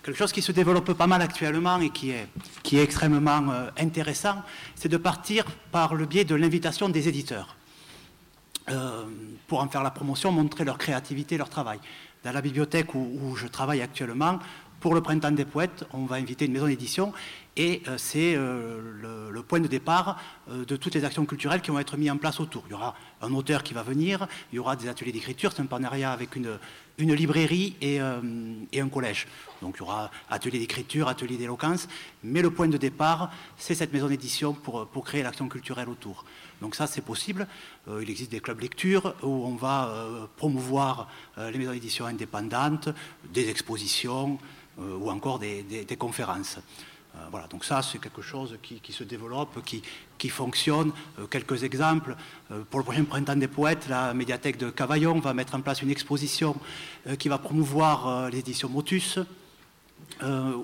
quelque 0.03 0.17
chose 0.17 0.33
qui 0.33 0.43
se 0.43 0.53
développe 0.53 0.93
pas 0.93 1.07
mal 1.07 1.23
actuellement 1.23 1.79
et 1.81 1.91
qui 1.91 2.11
est, 2.11 2.29
extrêmement 2.73 3.51
euh, 3.51 3.71
intéressant, 3.79 4.43
c'est 4.75 4.89
de 4.89 4.97
partir 4.97 5.45
par 5.71 5.95
le 5.95 6.07
biais 6.07 6.25
de 6.25 6.35
l'invitation 6.35 6.89
des 6.89 7.09
éditeurs. 7.09 7.57
Euh, 8.71 9.05
pour 9.49 9.61
en 9.61 9.69
faire 9.69 9.83
la 9.83 9.91
promotion, 9.91 10.33
montrer 10.33 10.65
leur 10.65 10.79
créativité, 10.79 11.37
leur 11.37 11.51
travail. 11.51 11.79
Dans 12.25 12.33
la 12.33 12.41
bibliothèque 12.41 12.95
où, 12.95 13.35
je 13.37 13.49
travaille 13.49 13.83
actuellement, 13.83 14.39
pour 14.83 14.95
le 14.95 15.01
Printemps 15.01 15.31
des 15.31 15.47
Poètes, 15.47 15.85
on 15.93 16.05
va 16.05 16.17
inviter 16.17 16.45
une 16.45 16.53
maison 16.53 16.67
d'édition 16.67 17.15
et 17.57 17.83
euh, 17.89 17.97
c'est 17.97 18.35
le, 18.35 19.31
le, 19.31 19.43
point 19.43 19.61
de 19.61 19.69
départ 19.69 20.21
de 20.49 20.77
toutes 20.77 20.95
les 20.95 21.05
actions 21.05 21.25
culturelles 21.25 21.61
qui 21.61 21.71
vont 21.71 21.79
être 21.79 21.97
mises 21.97 22.11
en 22.11 22.17
place 22.17 22.41
autour. 22.41 22.65
Il 22.67 22.73
y 22.73 22.75
aura 22.75 22.95
un 23.23 23.33
auteur 23.33 23.63
qui 23.63 23.75
va 23.75 23.83
venir, 23.83 24.27
il 24.53 24.57
y 24.57 24.59
aura 24.59 24.77
des 24.77 24.89
ateliers 24.89 25.13
d'écriture, 25.13 25.53
c'est 25.53 25.63
un 25.63 25.67
partenariat 25.67 26.13
avec 26.13 26.37
une, 26.37 26.59
librairie 26.99 27.77
euh, 27.83 28.21
et, 28.73 28.81
un 28.81 28.89
collège. 28.89 29.27
Donc 29.61 29.77
il 29.77 29.81
y 29.81 29.83
aura 29.83 30.11
atelier 30.29 30.59
d'écriture, 30.59 31.09
atelier 31.09 31.37
d'éloquence, 31.37 31.89
mais 32.23 32.43
le 32.43 32.51
point 32.51 32.69
de 32.69 32.77
départ, 32.77 33.31
c'est 33.57 33.75
cette 33.75 33.93
maison 33.93 34.09
d'édition 34.09 34.53
pour, 34.53 34.87
pour 34.87 35.05
créer 35.05 35.23
l'action 35.23 35.49
culturelle 35.49 35.89
autour. 35.89 36.25
Donc 36.61 36.75
ça, 36.75 36.87
c'est 36.87 37.01
possible. 37.01 37.47
Euh, 37.89 38.03
il 38.03 38.11
existe 38.11 38.31
des 38.31 38.41
clubs 38.41 38.61
lecture 38.61 39.15
où 39.23 39.47
on 39.47 39.55
va 39.55 39.89
euh, 39.89 40.27
promouvoir 40.37 41.09
les 41.37 41.59
maisons 41.59 41.73
d'édition 41.73 42.07
indépendantes, 42.07 42.89
des 43.33 43.49
expositions 43.49 44.39
ou 44.79 45.11
encore 45.11 45.39
des 45.39 45.97
conférences. 45.99 46.59
Euh, 47.15 47.19
voilà, 47.31 47.47
donc 47.47 47.65
ça, 47.65 47.83
c'est 47.83 47.99
quelque 47.99 48.23
chose 48.23 48.59
qui, 48.63 48.93
se 48.93 49.05
développe, 49.05 49.63
qui, 49.65 50.29
fonctionne. 50.29 50.93
Euh, 51.19 51.27
quelques 51.27 51.63
exemples. 51.63 52.17
Euh, 52.51 52.63
pour 52.71 52.81
le 52.81 52.85
prochain 52.85 53.05
printemps 53.05 53.37
des 53.37 53.49
poètes, 53.49 53.89
la 53.89 54.15
médiathèque 54.15 54.57
de 54.57 54.71
Cavaillon 54.71 55.19
va 55.21 55.35
mettre 55.35 55.55
en 55.55 55.61
place 55.61 55.83
une 55.83 55.91
exposition 55.91 56.57
qui 57.19 57.29
va 57.29 57.39
promouvoir 57.39 58.31
l'édition 58.31 58.69
Motus. 58.69 59.19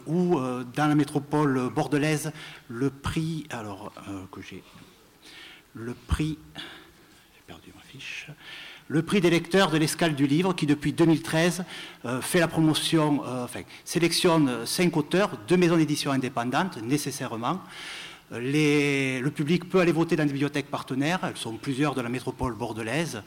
ou 0.06 0.40
dans 0.76 0.86
la 0.88 0.94
métropole 0.94 1.68
bordelaise, 1.70 2.32
le 2.68 2.90
prix, 2.90 3.46
alors 3.50 3.92
que 4.30 4.40
j'ai, 4.40 4.62
le 5.74 5.94
prix, 5.94 6.38
j'ai 6.54 7.42
perdu 7.46 7.72
ma 7.74 7.82
fiche, 7.82 8.28
le 8.88 9.02
prix 9.02 9.20
des 9.20 9.30
lecteurs 9.30 9.70
de 9.70 9.76
l'escale 9.76 10.14
du 10.14 10.26
livre, 10.26 10.54
qui 10.54 10.66
depuis 10.66 10.92
2013 10.92 11.64
euh, 12.06 12.20
fait 12.20 12.40
la 12.40 12.48
promotion, 12.48 13.22
euh, 13.24 13.44
enfin, 13.44 13.60
sélectionne 13.84 14.66
cinq 14.66 14.96
auteurs, 14.96 15.30
deux 15.46 15.56
maisons 15.56 15.76
d'édition 15.76 16.10
indépendantes, 16.10 16.82
nécessairement. 16.82 17.60
le 18.30 19.28
public 19.28 19.68
peut 19.68 19.80
aller 19.80 19.92
voter 19.92 20.16
dans 20.16 20.24
des 20.24 20.32
bibliothèques 20.32 20.70
partenaires, 20.70 21.20
elles 21.22 21.36
sont 21.36 21.56
plusieurs 21.56 21.94
de 21.94 22.00
la 22.00 22.08
métropole 22.08 22.54
bordelaise, 22.54 23.22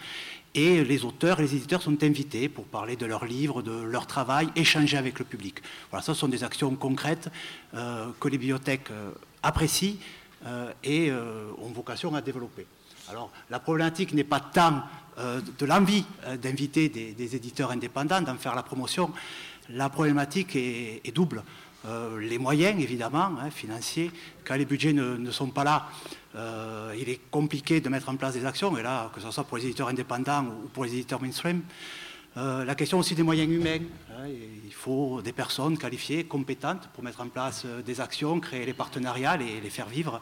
et 0.54 0.84
les 0.84 1.06
auteurs 1.06 1.40
et 1.40 1.44
les 1.44 1.56
éditeurs 1.56 1.82
sont 1.82 2.04
invités 2.04 2.50
pour 2.50 2.66
parler 2.66 2.98
de 2.98 3.06
leurs 3.06 3.26
livres, 3.26 3.62
de 3.62 3.84
leur 3.84 4.06
travail, 4.06 4.50
échanger 4.56 4.98
avec 4.98 5.18
le 5.20 5.26
public. 5.26 5.62
Voilà, 5.92 6.04
ça 6.04 6.14
sont 6.14 6.28
des 6.28 6.44
actions 6.44 6.76
concrètes 6.76 7.30
euh, 7.74 8.08
que 8.20 8.28
les 8.28 8.38
bibliothèques 8.38 8.90
apprécient 9.44 9.96
et 10.84 11.12
ont 11.12 11.70
vocation 11.70 12.16
à 12.16 12.22
développer. 12.22 12.66
Alors, 13.12 13.30
la 13.50 13.60
problématique 13.60 14.14
n'est 14.14 14.24
pas 14.24 14.40
tant 14.40 14.76
euh, 14.76 14.80
de 15.18 15.66
l'envie 15.66 16.06
euh, 16.26 16.38
d'inviter 16.38 16.90
des, 16.90 17.36
éditeurs 17.36 17.72
indépendants, 17.72 18.22
d'en 18.22 18.36
faire 18.36 18.56
la 18.56 18.64
promotion. 18.64 19.12
La 19.70 19.90
problématique 19.90 20.56
est, 20.56 21.14
double. 21.14 21.44
les 22.20 22.38
moyens, 22.38 22.82
évidemment, 22.82 23.32
hein, 23.40 23.50
financiers. 23.52 24.12
Quand 24.44 24.56
les 24.56 24.66
budgets 24.66 24.94
ne, 24.94 25.32
sont 25.32 25.48
pas 25.48 25.64
là, 25.64 25.88
il 26.98 27.08
est 27.08 27.22
compliqué 27.30 27.80
de 27.80 27.88
mettre 27.88 28.10
en 28.10 28.16
place 28.16 28.34
des 28.34 28.46
actions, 28.46 28.76
et 28.78 28.84
là, 28.84 29.10
que 29.14 29.22
ce 29.22 29.32
soit 29.32 29.46
pour 29.46 29.58
les 29.58 29.66
éditeurs 29.66 29.88
indépendants 29.88 30.46
ou 30.46 30.68
pour 30.68 30.84
les 30.84 30.94
éditeurs 30.94 31.22
mainstream. 31.22 31.62
la 32.36 32.76
question 32.76 33.00
aussi 33.00 33.16
des 33.16 33.24
moyens 33.24 33.50
humains. 33.50 33.86
Hein, 34.10 34.28
il 34.66 34.74
faut 34.74 35.22
des 35.22 35.32
personnes 35.32 35.78
qualifiées, 35.78 36.26
compétentes 36.26 36.90
pour 36.94 37.04
mettre 37.04 37.22
en 37.22 37.30
place 37.30 37.66
des 37.86 38.02
actions, 38.02 38.40
créer 38.42 38.66
les 38.66 38.74
partenariats 38.74 39.40
et 39.42 39.62
les 39.62 39.70
faire 39.70 39.88
vivre. 39.88 40.22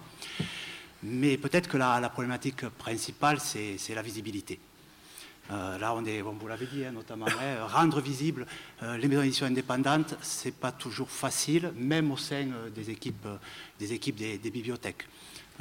Mais 1.03 1.37
peut-être 1.37 1.69
que 1.69 1.77
la, 1.77 2.09
problématique 2.09 2.67
principale, 2.69 3.39
c'est 3.39 3.95
la 3.95 4.01
visibilité. 4.01 4.59
Euh, 5.51 5.77
là, 5.79 5.93
on 5.95 6.05
est, 6.05 6.21
bon, 6.21 6.35
vous 6.39 6.47
l'avez 6.47 6.67
dit, 6.67 6.85
hein, 6.85 6.91
notamment, 6.91 7.25
hein, 7.27 7.65
rendre 7.67 8.01
visible 8.01 8.45
euh, 8.83 8.97
les 8.97 9.07
maisons 9.07 9.21
d'édition 9.21 9.45
indépendantes, 9.45 10.15
ce 10.21 10.45
n'est 10.45 10.51
pas 10.51 10.71
toujours 10.71 11.09
facile, 11.09 11.73
même 11.75 12.11
au 12.11 12.17
sein 12.17 12.47
euh, 12.51 12.69
des 12.69 12.89
équipes 12.89 13.27
des, 13.79 13.93
équipes 13.93 14.15
des 14.15 14.37
bibliothèques. 14.51 15.05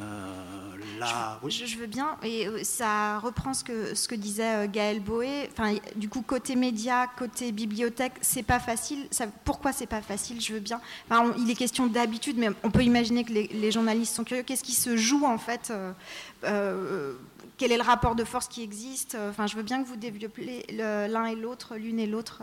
Euh, 0.01 1.45
je, 1.49 1.77
veux 1.77 1.87
bien, 1.87 2.17
et 2.23 2.47
ça 2.63 3.19
reprend 3.19 3.53
ce 3.53 3.65
que, 3.65 3.97
ce 3.97 4.07
que 4.07 4.15
disait 4.15 4.69
Gaël 4.69 5.01
Boé. 5.01 5.49
Enfin, 5.51 5.75
du 5.97 6.09
coup, 6.09 6.23
côté 6.23 6.55
média, 6.55 7.09
côté 7.19 7.51
bibliothèque, 7.51 8.13
c'est 8.21 8.45
pas 8.45 8.61
facile. 8.61 9.09
Ça, 9.11 9.27
pourquoi 9.45 9.73
c'est 9.73 9.89
pas 9.89 10.01
facile 10.01 10.41
Je 10.41 10.53
veux 10.53 10.61
bien. 10.61 10.81
il 11.39 11.51
est 11.51 11.57
question 11.57 11.87
d'habitude, 11.87 12.37
mais 12.39 12.49
on 12.63 12.71
peut 12.71 12.85
imaginer 12.85 13.25
que 13.25 13.33
les, 13.33 13.73
journalistes 13.73 14.15
sont 14.15 14.23
curieux. 14.23 14.45
Qu'est-ce 14.45 14.63
qui 14.63 14.73
se 14.73 14.97
joue 14.97 15.25
en 15.25 15.39
fait 15.39 15.73
Quel 17.59 17.73
est 17.73 17.77
le 17.77 17.83
rapport 17.83 18.15
de 18.15 18.25
force 18.25 18.49
qui 18.49 18.63
existe. 18.63 19.17
Enfin, 19.29 19.47
je 19.47 19.57
veux 19.57 19.65
bien 19.65 19.83
que 19.83 19.89
vous 19.89 19.97
développiez 19.97 20.65
l'un 20.71 21.27
et 21.27 21.35
l'autre, 21.35 21.77
l'une 21.77 21.99
et 21.99 22.07
l'autre 22.07 22.43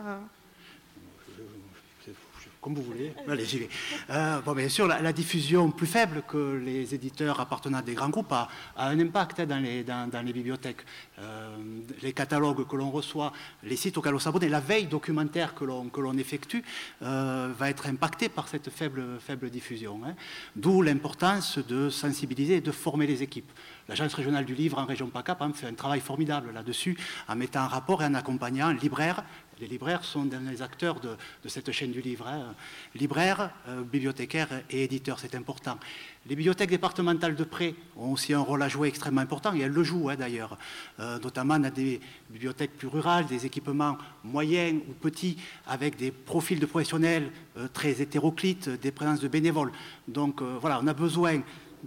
comme 2.66 2.74
vous 2.74 2.82
voulez. 2.82 3.12
Allez, 3.28 3.44
j'y 3.44 3.60
vais. 3.60 3.68
Euh, 4.10 4.40
bon, 4.40 4.52
bien 4.52 4.68
sûr, 4.68 4.88
la, 4.88 5.12
diffusion 5.12 5.70
plus 5.70 5.86
faible 5.86 6.24
que 6.26 6.60
les 6.64 6.96
éditeurs 6.96 7.38
appartenant 7.38 7.78
à 7.78 7.82
des 7.82 7.94
grands 7.94 8.08
groupes 8.08 8.32
a, 8.32 8.48
un 8.76 8.98
impact 8.98 9.38
hein, 9.38 9.46
dans, 9.46 10.26
les, 10.26 10.32
bibliothèques. 10.32 10.84
Euh, 11.20 11.56
les 12.02 12.12
catalogues 12.12 12.66
que 12.66 12.74
l'on 12.74 12.90
reçoit, 12.90 13.32
les 13.62 13.76
sites 13.76 13.96
auxquels 13.98 14.16
on 14.16 14.18
s'abonne, 14.18 14.44
la 14.48 14.58
veille 14.58 14.86
documentaire 14.86 15.54
que 15.54 15.64
l'on 15.64 16.18
effectue 16.18 16.64
euh, 17.02 17.52
va 17.56 17.70
être 17.70 17.86
impactée 17.86 18.28
par 18.28 18.48
cette 18.48 18.68
faible, 18.70 19.20
faible 19.20 19.48
diffusion. 19.48 20.00
Hein. 20.04 20.16
D'où 20.56 20.82
l'importance 20.82 21.58
de 21.58 21.88
sensibiliser 21.88 22.56
et 22.56 22.60
de 22.60 22.72
former 22.72 23.06
les 23.06 23.22
équipes. 23.22 23.52
L'Agence 23.88 24.14
régionale 24.14 24.44
du 24.44 24.56
livre 24.56 24.78
en 24.78 24.84
région 24.84 25.06
PACA 25.06 25.38
fait 25.54 25.68
un 25.68 25.74
travail 25.74 26.00
formidable 26.00 26.50
là-dessus, 26.52 26.98
en 27.28 27.36
mettant 27.36 27.62
en 27.62 27.68
rapport 27.68 28.02
et 28.02 28.06
en 28.06 28.14
accompagnant 28.14 28.72
libraires, 28.72 29.22
les 29.60 29.66
libraires 29.66 30.04
sont 30.04 30.24
des 30.24 30.62
acteurs 30.62 31.00
de, 31.00 31.16
cette 31.46 31.72
chaîne 31.72 31.92
du 31.92 32.00
livre. 32.00 32.26
Hein. 32.26 32.54
Libraires, 32.94 33.50
euh, 33.68 33.82
bibliothécaires 33.82 34.48
et 34.70 34.84
éditeurs, 34.84 35.18
c'est 35.18 35.34
important. 35.34 35.78
Les 36.26 36.36
bibliothèques 36.36 36.70
départementales 36.70 37.36
de 37.36 37.44
prêt 37.44 37.74
ont 37.96 38.12
aussi 38.12 38.34
un 38.34 38.40
rôle 38.40 38.62
à 38.62 38.68
jouer 38.68 38.88
extrêmement 38.88 39.20
important, 39.20 39.54
et 39.54 39.60
elles 39.60 39.72
le 39.72 39.82
jouent 39.82 40.10
hein, 40.10 40.16
d'ailleurs, 40.16 40.58
euh, 41.00 41.18
notamment 41.20 41.58
dans 41.58 41.72
des 41.72 42.00
bibliothèques 42.28 42.76
plus 42.76 42.88
rurales, 42.88 43.26
des 43.26 43.46
équipements 43.46 43.96
moyens 44.24 44.80
ou 44.88 44.92
petits, 44.92 45.38
avec 45.66 45.96
des 45.96 46.10
profils 46.10 46.60
de 46.60 46.66
professionnels 46.66 47.30
euh, 47.56 47.68
très 47.68 48.02
hétéroclites, 48.02 48.68
des 48.68 48.90
présences 48.90 49.20
de 49.20 49.28
bénévoles. 49.28 49.72
Donc 50.08 50.42
voilà, 50.42 50.80
on 50.82 50.86
a 50.86 50.94
besoin 50.94 51.40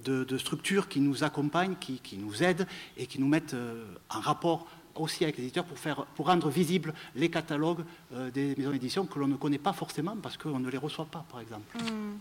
de, 0.03 0.37
structures 0.37 0.87
qui 0.87 1.01
nous 1.01 1.23
accompagnent, 1.23 1.75
qui, 1.75 2.17
nous 2.17 2.41
aident 2.41 2.65
et 2.97 3.05
qui 3.05 3.19
nous 3.19 3.27
mettent 3.27 3.55
en 4.09 4.19
rapport 4.19 4.67
aussi 4.95 5.23
avec 5.23 5.37
les 5.37 5.43
éditeurs 5.43 5.65
pour, 5.65 5.77
faire, 5.77 6.05
pour 6.15 6.27
rendre 6.27 6.49
visibles 6.49 6.93
les 7.15 7.29
catalogues 7.29 7.83
euh, 8.13 8.31
des 8.31 8.55
maisons 8.57 8.71
d'édition 8.71 9.05
que 9.05 9.19
l'on 9.19 9.27
ne 9.27 9.35
connaît 9.35 9.57
pas 9.57 9.73
forcément 9.73 10.15
parce 10.21 10.37
qu'on 10.37 10.59
ne 10.59 10.69
les 10.69 10.77
reçoit 10.77 11.05
pas, 11.05 11.25
par 11.29 11.41
exemple. 11.41 11.77
Hmm. 11.77 12.17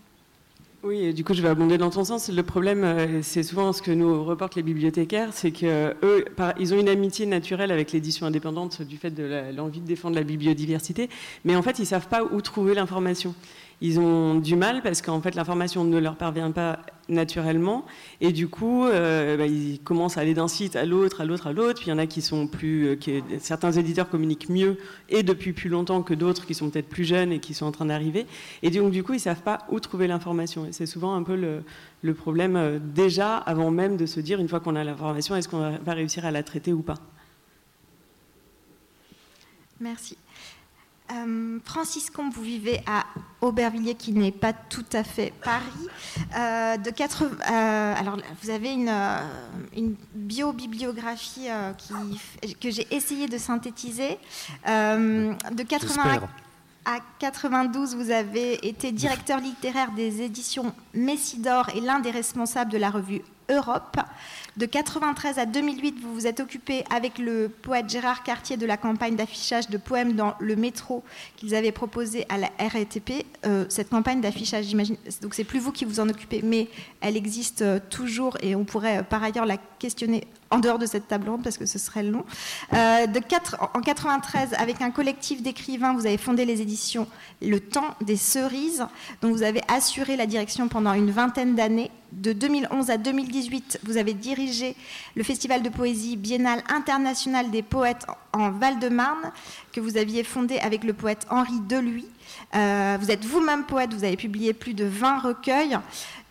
Oui, 0.81 0.99
et 0.99 1.13
du 1.13 1.25
coup, 1.25 1.33
je 1.33 1.41
vais 1.41 1.49
abonder 1.49 1.77
dans 1.77 1.89
ton 1.89 2.05
sens. 2.05 2.29
Le 2.29 2.41
problème, 2.41 2.85
euh, 2.85 3.21
c'est 3.21 3.43
souvent 3.43 3.73
ce 3.73 3.81
que 3.81 3.91
nous 3.91 4.23
reportent 4.23 4.55
les 4.55 4.63
bibliothécaires, 4.63 5.33
c'est 5.33 5.51
qu'eux, 5.51 6.25
ils 6.57 6.73
ont 6.73 6.79
une 6.79 6.87
amitié 6.87 7.25
naturelle 7.25 7.71
avec 7.71 7.91
l'édition 7.91 8.25
indépendante 8.25 8.81
du 8.81 8.95
fait 8.95 9.11
de 9.11 9.51
l'envie 9.53 9.81
de 9.81 9.85
défendre 9.85 10.15
la 10.15 10.23
biodiversité, 10.23 11.09
mais 11.43 11.57
en 11.57 11.61
fait, 11.61 11.79
ils 11.79 11.83
ne 11.83 11.87
savent 11.87 12.07
pas 12.07 12.23
où 12.23 12.39
trouver 12.41 12.75
l'information 12.75 13.35
ils 13.81 13.99
ont 13.99 14.35
du 14.35 14.55
mal 14.55 14.81
parce 14.81 15.01
qu'en 15.01 15.21
fait 15.21 15.35
l'information 15.35 15.83
ne 15.83 15.97
leur 15.97 16.15
parvient 16.15 16.51
pas 16.51 16.79
naturellement 17.07 17.85
et 18.21 18.31
du 18.31 18.47
coup 18.47 18.85
euh, 18.85 19.37
bah, 19.37 19.45
ils 19.47 19.79
commencent 19.79 20.17
à 20.17 20.21
aller 20.21 20.33
d'un 20.33 20.47
site 20.47 20.75
à 20.75 20.85
l'autre, 20.85 21.21
à 21.21 21.25
l'autre, 21.25 21.47
à 21.47 21.53
l'autre. 21.53 21.79
Puis 21.79 21.87
il 21.87 21.89
y 21.89 21.93
en 21.93 21.97
a 21.97 22.05
qui 22.05 22.21
sont 22.21 22.47
plus, 22.47 22.87
euh, 22.87 23.21
certains 23.39 23.71
éditeurs 23.71 24.09
communiquent 24.09 24.49
mieux 24.49 24.77
et 25.07 25.23
depuis 25.23 25.53
plus 25.53 25.69
longtemps 25.69 26.03
que 26.03 26.13
d'autres 26.13 26.45
qui 26.45 26.53
sont 26.53 26.69
peut-être 26.69 26.89
plus 26.89 27.05
jeunes 27.05 27.31
et 27.31 27.39
qui 27.39 27.53
sont 27.53 27.65
en 27.65 27.71
train 27.71 27.85
d'arriver. 27.85 28.25
Et 28.63 28.69
donc 28.69 28.91
du 28.91 29.03
coup 29.03 29.13
ils 29.13 29.19
savent 29.19 29.41
pas 29.41 29.59
où 29.69 29.79
trouver 29.79 30.07
l'information 30.07 30.65
et 30.65 30.71
c'est 30.71 30.85
souvent 30.85 31.15
un 31.15 31.23
peu 31.23 31.35
le, 31.35 31.63
le 32.01 32.13
problème 32.13 32.55
euh, 32.55 32.79
déjà 32.81 33.37
avant 33.37 33.71
même 33.71 33.97
de 33.97 34.05
se 34.05 34.19
dire 34.19 34.39
une 34.39 34.49
fois 34.49 34.59
qu'on 34.59 34.75
a 34.75 34.83
l'information 34.83 35.35
est-ce 35.35 35.47
qu'on 35.47 35.77
va 35.77 35.93
réussir 35.93 36.25
à 36.25 36.31
la 36.31 36.43
traiter 36.43 36.73
ou 36.73 36.81
pas. 36.81 36.97
Merci. 39.79 40.17
Euh, 41.11 41.59
Francis 41.65 42.09
Combe, 42.09 42.31
vous 42.33 42.43
vivez 42.43 42.81
à 42.85 43.05
Aubervilliers, 43.41 43.95
qui 43.95 44.13
n'est 44.13 44.31
pas 44.31 44.53
tout 44.53 44.85
à 44.93 45.03
fait 45.03 45.33
Paris. 45.43 45.63
Euh, 46.37 46.77
de 46.77 46.89
euh, 46.89 47.95
alors, 47.97 48.17
vous 48.41 48.49
avez 48.49 48.71
une, 48.71 48.93
une 49.75 49.95
bio-bibliographie 50.13 51.47
que 52.61 52.69
j'ai 52.69 52.87
essayé 52.93 53.27
de 53.27 53.37
synthétiser. 53.37 54.17
de 54.65 55.63
80 55.63 56.21
à 56.85 56.99
92, 57.19 57.95
vous 57.95 58.11
avez 58.11 58.67
été 58.67 58.91
directeur 58.91 59.39
littéraire 59.39 59.91
des 59.91 60.21
éditions 60.21 60.73
Messidor 60.93 61.69
et 61.75 61.81
l'un 61.81 61.99
des 61.99 62.11
responsables 62.11 62.71
de 62.71 62.77
la 62.77 62.89
revue 62.89 63.21
Europe. 63.49 63.97
De 64.57 64.65
93 64.65 65.39
à 65.39 65.45
2008, 65.45 65.99
vous 66.01 66.13
vous 66.13 66.27
êtes 66.27 66.39
occupé 66.39 66.83
avec 66.93 67.17
le 67.17 67.49
poète 67.49 67.89
Gérard 67.89 68.23
Cartier 68.23 68.57
de 68.57 68.65
la 68.65 68.77
campagne 68.77 69.15
d'affichage 69.15 69.69
de 69.69 69.77
poèmes 69.77 70.13
dans 70.13 70.35
le 70.39 70.55
métro 70.55 71.03
qu'ils 71.37 71.55
avaient 71.55 71.71
proposé 71.71 72.25
à 72.29 72.37
la 72.37 72.49
RATP. 72.59 73.25
Euh, 73.45 73.65
cette 73.69 73.89
campagne 73.89 74.21
d'affichage, 74.21 74.65
j'imagine, 74.65 74.97
donc 75.21 75.33
c'est 75.33 75.43
plus 75.43 75.59
vous 75.59 75.71
qui 75.71 75.85
vous 75.85 75.99
en 75.99 76.09
occupez, 76.09 76.41
mais 76.43 76.67
elle 77.01 77.15
existe 77.15 77.61
euh, 77.61 77.79
toujours 77.89 78.37
et 78.41 78.55
on 78.55 78.65
pourrait 78.65 78.97
euh, 78.97 79.03
par 79.03 79.23
ailleurs 79.23 79.45
la 79.45 79.57
questionner 79.77 80.27
en 80.49 80.59
dehors 80.59 80.79
de 80.79 80.85
cette 80.85 81.07
table 81.07 81.29
ronde 81.29 81.43
parce 81.43 81.57
que 81.57 81.65
ce 81.65 81.79
serait 81.79 82.03
long. 82.03 82.25
de 82.73 83.19
4, 83.19 83.69
en 83.75 83.81
93, 83.81 84.55
avec 84.55 84.81
un 84.81 84.89
collectif 84.91 85.41
d'écrivains, 85.43 85.93
vous 85.93 86.07
avez 86.07 86.17
fondé 86.17 86.43
les 86.43 86.61
éditions 86.61 87.07
Le 87.41 87.59
Temps 87.59 87.95
des 88.01 88.17
Cerises, 88.17 88.85
dont 89.21 89.29
vous 89.29 89.43
avez 89.43 89.61
assuré 89.67 90.17
la 90.17 90.25
direction 90.25 90.67
pendant 90.67 90.93
une 90.93 91.11
vingtaine 91.11 91.55
d'années. 91.55 91.91
De 92.11 92.33
2011 92.33 92.89
à 92.89 92.97
2018, 92.97 93.81
vous 93.83 93.97
avez 93.97 94.13
dirigé 94.13 94.75
le 95.15 95.23
festival 95.23 95.61
de 95.61 95.69
poésie 95.69 96.17
biennale 96.17 96.63
international 96.67 97.51
des 97.51 97.61
poètes 97.61 98.05
en 98.33 98.49
Val-de-Marne, 98.49 99.31
que 99.71 99.79
vous 99.79 99.95
aviez 99.95 100.23
fondé 100.23 100.57
avec 100.57 100.83
le 100.83 100.93
poète 100.93 101.27
Henri 101.29 101.59
Deluy. 101.67 102.05
Euh, 102.55 102.97
vous 102.99 103.11
êtes 103.11 103.25
vous-même 103.25 103.63
poète, 103.65 103.93
vous 103.93 104.03
avez 104.03 104.17
publié 104.17 104.53
plus 104.53 104.73
de 104.73 104.85
20 104.85 105.19
recueils. 105.19 105.77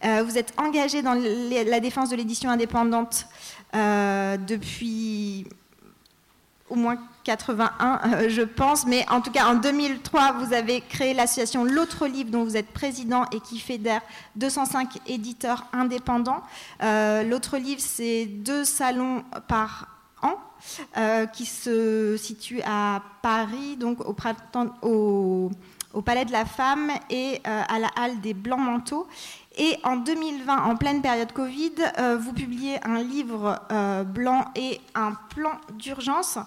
Euh, 0.05 0.23
vous 0.25 0.37
êtes 0.37 0.53
engagé 0.59 1.03
dans 1.03 1.15
la 1.15 1.81
défense 1.81 2.11
de 2.11 2.17
l'édition 2.17 2.51
indépendante 2.51 3.27
euh, 3.75 4.37
depuis 4.37 5.47
au 6.71 6.75
moins 6.75 6.97
81, 7.25 8.01
euh, 8.05 8.29
je 8.31 8.43
pense, 8.43 8.87
mais 8.87 9.05
en 9.11 9.21
tout 9.21 9.31
cas 9.31 9.47
en 9.47 9.57
2003, 9.57 10.33
vous 10.33 10.55
avez 10.55 10.81
créé 10.81 11.13
l'association 11.13 11.65
L'autre 11.65 12.07
livre 12.07 12.31
dont 12.31 12.43
vous 12.45 12.57
êtes 12.57 12.69
président 12.69 13.25
et 13.33 13.41
qui 13.41 13.59
fédère 13.59 14.01
205 14.37 14.99
éditeurs 15.07 15.67
indépendants. 15.73 16.43
Euh, 16.83 17.23
L'autre 17.25 17.59
livre, 17.59 17.83
c'est 17.85 18.25
deux 18.25 18.65
salons 18.65 19.25
par 19.47 19.89
an 20.23 20.37
euh, 20.97 21.27
qui 21.27 21.45
se 21.45 22.17
situent 22.17 22.63
à 22.65 23.03
Paris, 23.21 23.77
donc 23.77 23.99
au, 24.01 25.51
Palais 26.03 26.25
de 26.25 26.33
la 26.33 26.45
Femme 26.45 26.91
et 27.11 27.43
à 27.45 27.79
la 27.79 27.89
Halle 27.97 28.21
des 28.21 28.33
Blancs 28.33 28.61
Manteaux. 28.61 29.07
Et 29.59 29.77
en 29.83 29.97
2020, 29.97 30.65
en 30.65 30.77
pleine 30.77 31.03
période 31.03 31.33
Covid, 31.33 31.73
vous 32.21 32.33
publiez 32.33 32.79
un 32.87 33.03
livre 33.03 33.61
blanc 34.07 34.45
et 34.55 34.81
un 34.95 35.15
plan 35.31 35.53
d'urgence 35.75 36.39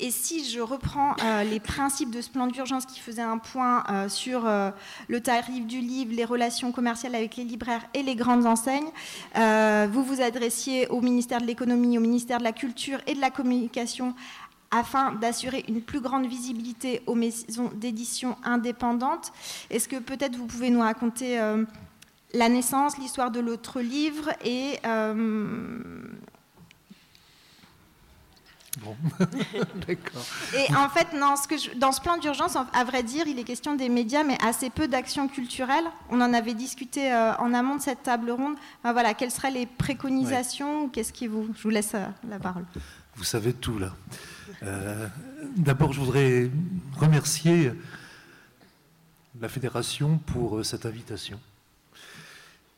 et 0.00 0.10
si 0.10 0.44
je 0.44 0.60
reprends 0.60 1.14
euh, 1.22 1.44
les 1.44 1.60
principes 1.60 2.10
de 2.10 2.20
ce 2.20 2.30
plan 2.30 2.46
d'urgence 2.46 2.86
qui 2.86 3.00
faisait 3.00 3.22
un 3.22 3.38
point 3.38 3.84
euh, 3.88 4.08
sur 4.08 4.46
euh, 4.46 4.70
le 5.08 5.20
tarif 5.20 5.66
du 5.66 5.80
livre, 5.80 6.14
les 6.14 6.24
relations 6.24 6.72
commerciales 6.72 7.14
avec 7.14 7.36
les 7.36 7.44
libraires 7.44 7.84
et 7.94 8.02
les 8.02 8.14
grandes 8.14 8.46
enseignes, 8.46 8.90
vous 9.90 10.02
vous 10.02 10.20
adressiez 10.20 10.88
au 10.88 11.00
ministère 11.00 11.40
de 11.40 11.46
l'économie, 11.46 11.98
au 11.98 12.00
ministère 12.00 12.38
de 12.38 12.44
la 12.44 12.52
culture 12.52 12.98
et 13.06 13.14
de 13.14 13.20
la 13.20 13.30
communication 13.30 14.14
afin 14.70 15.12
d'assurer 15.12 15.64
une 15.68 15.80
plus 15.80 16.00
grande 16.00 16.26
visibilité 16.26 17.00
aux 17.06 17.14
maisons 17.14 17.70
d'édition 17.74 18.36
indépendantes. 18.44 19.32
Est-ce 19.70 19.88
que 19.88 19.96
peut-être 19.96 20.36
vous 20.36 20.46
pouvez 20.46 20.68
nous 20.68 20.80
raconter 20.80 21.38
la 22.34 22.48
naissance, 22.48 22.98
l'histoire 22.98 23.30
de 23.30 23.40
l'autre 23.40 23.80
livre 23.80 24.30
et 24.44 24.78
Bon. 28.80 28.94
D'accord. 29.88 30.24
Et 30.54 30.72
en 30.76 30.88
fait, 30.88 31.08
dans 31.18 31.34
ce, 31.36 31.48
que 31.48 31.56
je- 31.56 31.76
dans 31.76 31.90
ce 31.90 32.00
plan 32.00 32.16
d'urgence, 32.16 32.54
en- 32.54 32.66
à 32.72 32.84
vrai 32.84 33.02
dire, 33.02 33.26
il 33.26 33.36
est 33.38 33.42
question 33.44 33.74
des 33.74 33.88
médias, 33.88 34.22
mais 34.22 34.38
assez 34.44 34.70
peu 34.70 34.86
d'actions 34.86 35.26
culturelles. 35.26 35.84
On 36.10 36.20
en 36.20 36.32
avait 36.32 36.54
discuté 36.54 37.12
euh, 37.12 37.34
en 37.38 37.54
amont 37.54 37.76
de 37.76 37.80
cette 37.80 38.04
table 38.04 38.30
ronde. 38.30 38.54
Enfin, 38.80 38.92
voilà, 38.92 39.14
quelles 39.14 39.32
seraient 39.32 39.50
les 39.50 39.66
préconisations 39.66 40.84
ou 40.84 40.88
Qu'est-ce 40.88 41.12
qui 41.12 41.26
vous 41.26 41.48
Je 41.56 41.62
vous 41.62 41.70
laisse 41.70 41.92
euh, 41.94 42.06
la 42.28 42.38
parole. 42.38 42.64
Vous 43.16 43.24
savez 43.24 43.52
tout 43.52 43.78
là. 43.78 43.92
Euh, 44.62 45.08
D'abord, 45.56 45.92
je 45.92 45.98
voudrais 45.98 46.48
remercier 46.98 47.72
la 49.40 49.48
Fédération 49.48 50.18
pour 50.18 50.58
euh, 50.58 50.62
cette 50.62 50.86
invitation. 50.86 51.40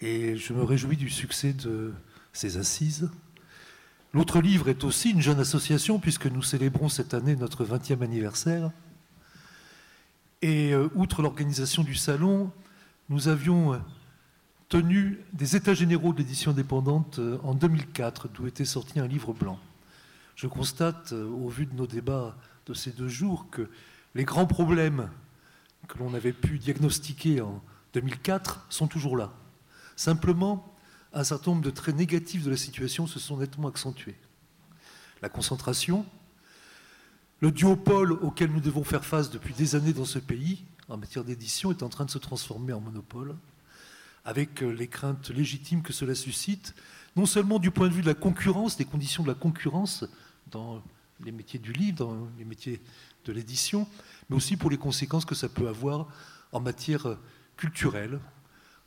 Et 0.01 0.37
je 0.37 0.53
me 0.53 0.63
réjouis 0.63 0.97
du 0.97 1.11
succès 1.11 1.53
de 1.53 1.93
ces 2.33 2.57
assises. 2.57 3.11
L'autre 4.13 4.41
livre 4.41 4.69
est 4.69 4.85
aussi 4.85 5.11
une 5.11 5.21
jeune 5.21 5.41
association 5.41 5.99
puisque 5.99 6.27
nous 6.27 6.43
célébrons 6.43 6.89
cette 6.89 7.15
année 7.15 7.37
notre 7.37 7.65
20e 7.65 8.03
anniversaire. 8.03 8.71
Et 10.43 10.73
euh, 10.73 10.89
outre 10.95 11.23
l'organisation 11.23 11.83
du 11.83 11.95
salon, 11.95 12.51
nous 13.11 13.29
avions 13.29 13.75
euh, 13.75 13.79
tenu 14.71 15.19
des 15.33 15.57
états 15.57 15.75
généraux 15.75 16.13
de 16.13 16.19
l'édition 16.19 16.53
indépendante 16.53 17.19
euh, 17.19 17.39
en 17.43 17.55
2004, 17.55 18.29
d'où 18.29 18.47
était 18.47 18.65
sorti 18.65 19.01
un 19.01 19.07
livre 19.07 19.35
blanc. 19.35 19.59
Je 20.37 20.47
constate, 20.47 21.13
euh, 21.13 21.29
au 21.29 21.49
vu 21.49 21.67
de 21.67 21.75
nos 21.75 21.89
débats 21.89 22.37
de 22.67 22.73
ces 22.73 22.93
deux 22.93 23.09
jours, 23.09 23.49
que 23.51 23.69
les 24.15 24.25
grands 24.25 24.47
problèmes 24.47 25.11
que 25.89 25.99
l'on 25.99 26.15
avait 26.15 26.33
pu 26.33 26.59
diagnostiquer 26.59 27.41
en 27.41 27.61
2004 27.95 28.67
sont 28.71 28.87
toujours 28.87 29.17
là. 29.17 29.33
Simplement, 30.01 30.75
un 31.13 31.25
certain 31.25 31.51
nombre 31.51 31.63
de 31.63 31.69
traits 31.69 31.95
négatifs 31.95 32.43
de 32.43 32.49
la 32.49 32.57
situation 32.57 33.07
se 33.07 33.19
sont 33.19 33.37
nettement 33.37 33.69
accentués. 33.69 34.17
La 35.21 35.29
concentration, 35.29 36.07
le 37.41 37.53
duopole 37.53 38.13
auquel 38.13 38.51
nous 38.51 38.63
devons 38.63 38.83
faire 38.83 39.05
face 39.05 39.29
depuis 39.29 39.53
des 39.53 39.75
années 39.75 39.93
dans 39.93 40.07
ce 40.07 40.19
pays, 40.19 40.65
en 40.89 40.97
matière 40.97 41.23
d'édition, 41.23 41.71
est 41.71 41.83
en 41.83 41.91
train 41.91 42.07
de 42.07 42.11
se 42.11 42.17
transformer 42.17 42.73
en 42.73 42.81
monopole, 42.81 43.37
avec 44.25 44.63
euh, 44.63 44.71
les 44.71 44.89
craintes 44.89 45.29
légitimes 45.29 45.83
que 45.83 45.93
cela 45.93 46.15
suscite, 46.15 46.75
non 47.15 47.27
seulement 47.27 47.59
du 47.59 47.71
point 47.71 47.89
de 47.89 47.93
vue 47.93 48.01
de 48.01 48.07
la 48.07 48.15
concurrence, 48.15 48.79
des 48.79 48.87
conditions 48.87 49.23
de 49.23 49.29
la 49.29 49.35
concurrence 49.35 50.07
dans 50.51 50.83
les 51.23 51.31
métiers 51.31 51.61
du 51.61 51.75
livre, 51.75 51.99
dans 51.99 52.27
les 52.39 52.47
métiers 52.47 52.81
de 53.27 53.33
l'édition, 53.35 53.87
mais 54.31 54.37
aussi 54.37 54.57
pour 54.57 54.71
les 54.71 54.79
conséquences 54.79 55.27
que 55.27 55.35
ça 55.35 55.51
peut 55.51 55.69
avoir 55.69 56.09
en 56.53 56.61
matière 56.61 57.05
euh, 57.05 57.19
culturelle, 57.59 58.19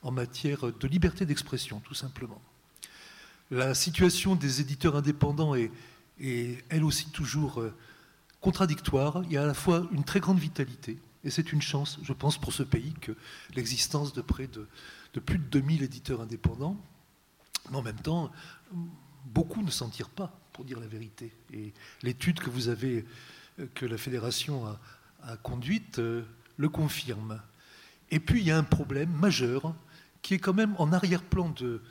en 0.04 0.12
matière 0.12 0.72
de 0.72 0.88
liberté 0.88 1.26
d'expression, 1.26 1.80
tout 1.80 1.94
simplement. 1.94 2.42
La 3.52 3.74
situation 3.74 4.36
des 4.36 4.62
éditeurs 4.62 4.96
indépendants 4.96 5.56
est, 5.56 5.72
elle 6.70 6.84
aussi 6.84 7.10
toujours 7.10 7.62
euh, 7.62 7.74
contradictoire. 8.42 9.24
Il 9.26 9.32
y 9.32 9.38
a 9.38 9.44
à 9.44 9.46
la 9.46 9.54
fois 9.54 9.88
une 9.92 10.04
très 10.04 10.20
grande 10.20 10.40
vitalité, 10.40 11.00
et 11.24 11.30
c'est 11.30 11.54
une 11.54 11.62
chance, 11.62 12.00
je 12.04 12.14
pense, 12.14 12.38
pour 12.38 12.54
ce 12.54 12.64
pays 12.64 12.94
que 13.02 13.14
l'existence 13.56 14.14
de 14.14 14.22
près 14.22 14.48
de, 14.48 14.68
plus 15.20 15.38
de 15.38 15.44
2000 15.44 15.84
éditeurs 15.84 16.22
indépendants, 16.22 16.78
mais 17.72 17.78
en 17.78 17.82
même 17.82 18.00
temps, 18.00 18.32
beaucoup 19.26 19.62
ne 19.62 19.72
s'en 19.72 19.90
tirent 19.90 20.10
pas, 20.10 20.38
pour 20.52 20.66
dire 20.66 20.80
la 20.80 20.88
vérité. 20.88 21.32
Et 21.54 21.74
l'étude 22.02 22.40
que 22.40 22.50
vous 22.50 22.68
avez, 22.68 23.06
euh, 23.60 23.68
que 23.74 23.86
la 23.86 23.98
fédération 23.98 24.66
a, 24.66 24.80
a 25.24 25.38
conduite, 25.38 26.00
euh, 26.00 26.24
le 26.58 26.70
confirme. 26.70 27.42
Et 28.12 28.20
puis 28.20 28.42
il 28.42 28.48
y 28.48 28.52
a 28.52 28.58
un 28.58 28.64
problème 28.64 29.12
majeur 29.12 29.74
qui 30.24 30.34
est 30.34 30.40
quand 30.40 30.54
même 30.54 30.74
en 30.80 30.92
arrière-plan 30.92 31.50
de 31.50 31.82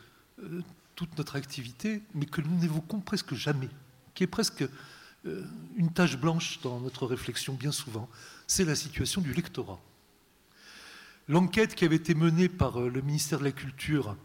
euh, 0.43 0.63
toute 0.97 1.17
notre 1.17 1.37
activité, 1.37 2.03
mais 2.15 2.27
que 2.27 2.41
nous 2.41 2.59
n'évoquons 2.59 3.01
presque 3.01 3.35
jamais, 3.35 3.69
qui 4.15 4.25
est 4.25 4.29
presque 4.29 4.65
euh, 5.27 5.45
une 5.77 5.93
tache 5.93 6.19
blanche 6.19 6.61
dans 6.63 6.81
notre 6.81 7.07
réflexion 7.07 7.55
bien 7.55 7.71
souvent, 7.71 8.09
c'est 8.49 8.65
la 8.65 8.75
situation 8.75 9.21
du 9.21 9.33
lectorat. 9.33 9.81
L'enquête 11.29 11.77
qui 11.77 11.85
avait 11.85 11.97
été 11.97 12.15
menée 12.15 12.49
par 12.49 12.81
euh, 12.81 12.89
le 12.89 13.03
ministère 13.03 13.39
de 13.39 13.45
la 13.45 13.53
Culture 13.53 14.17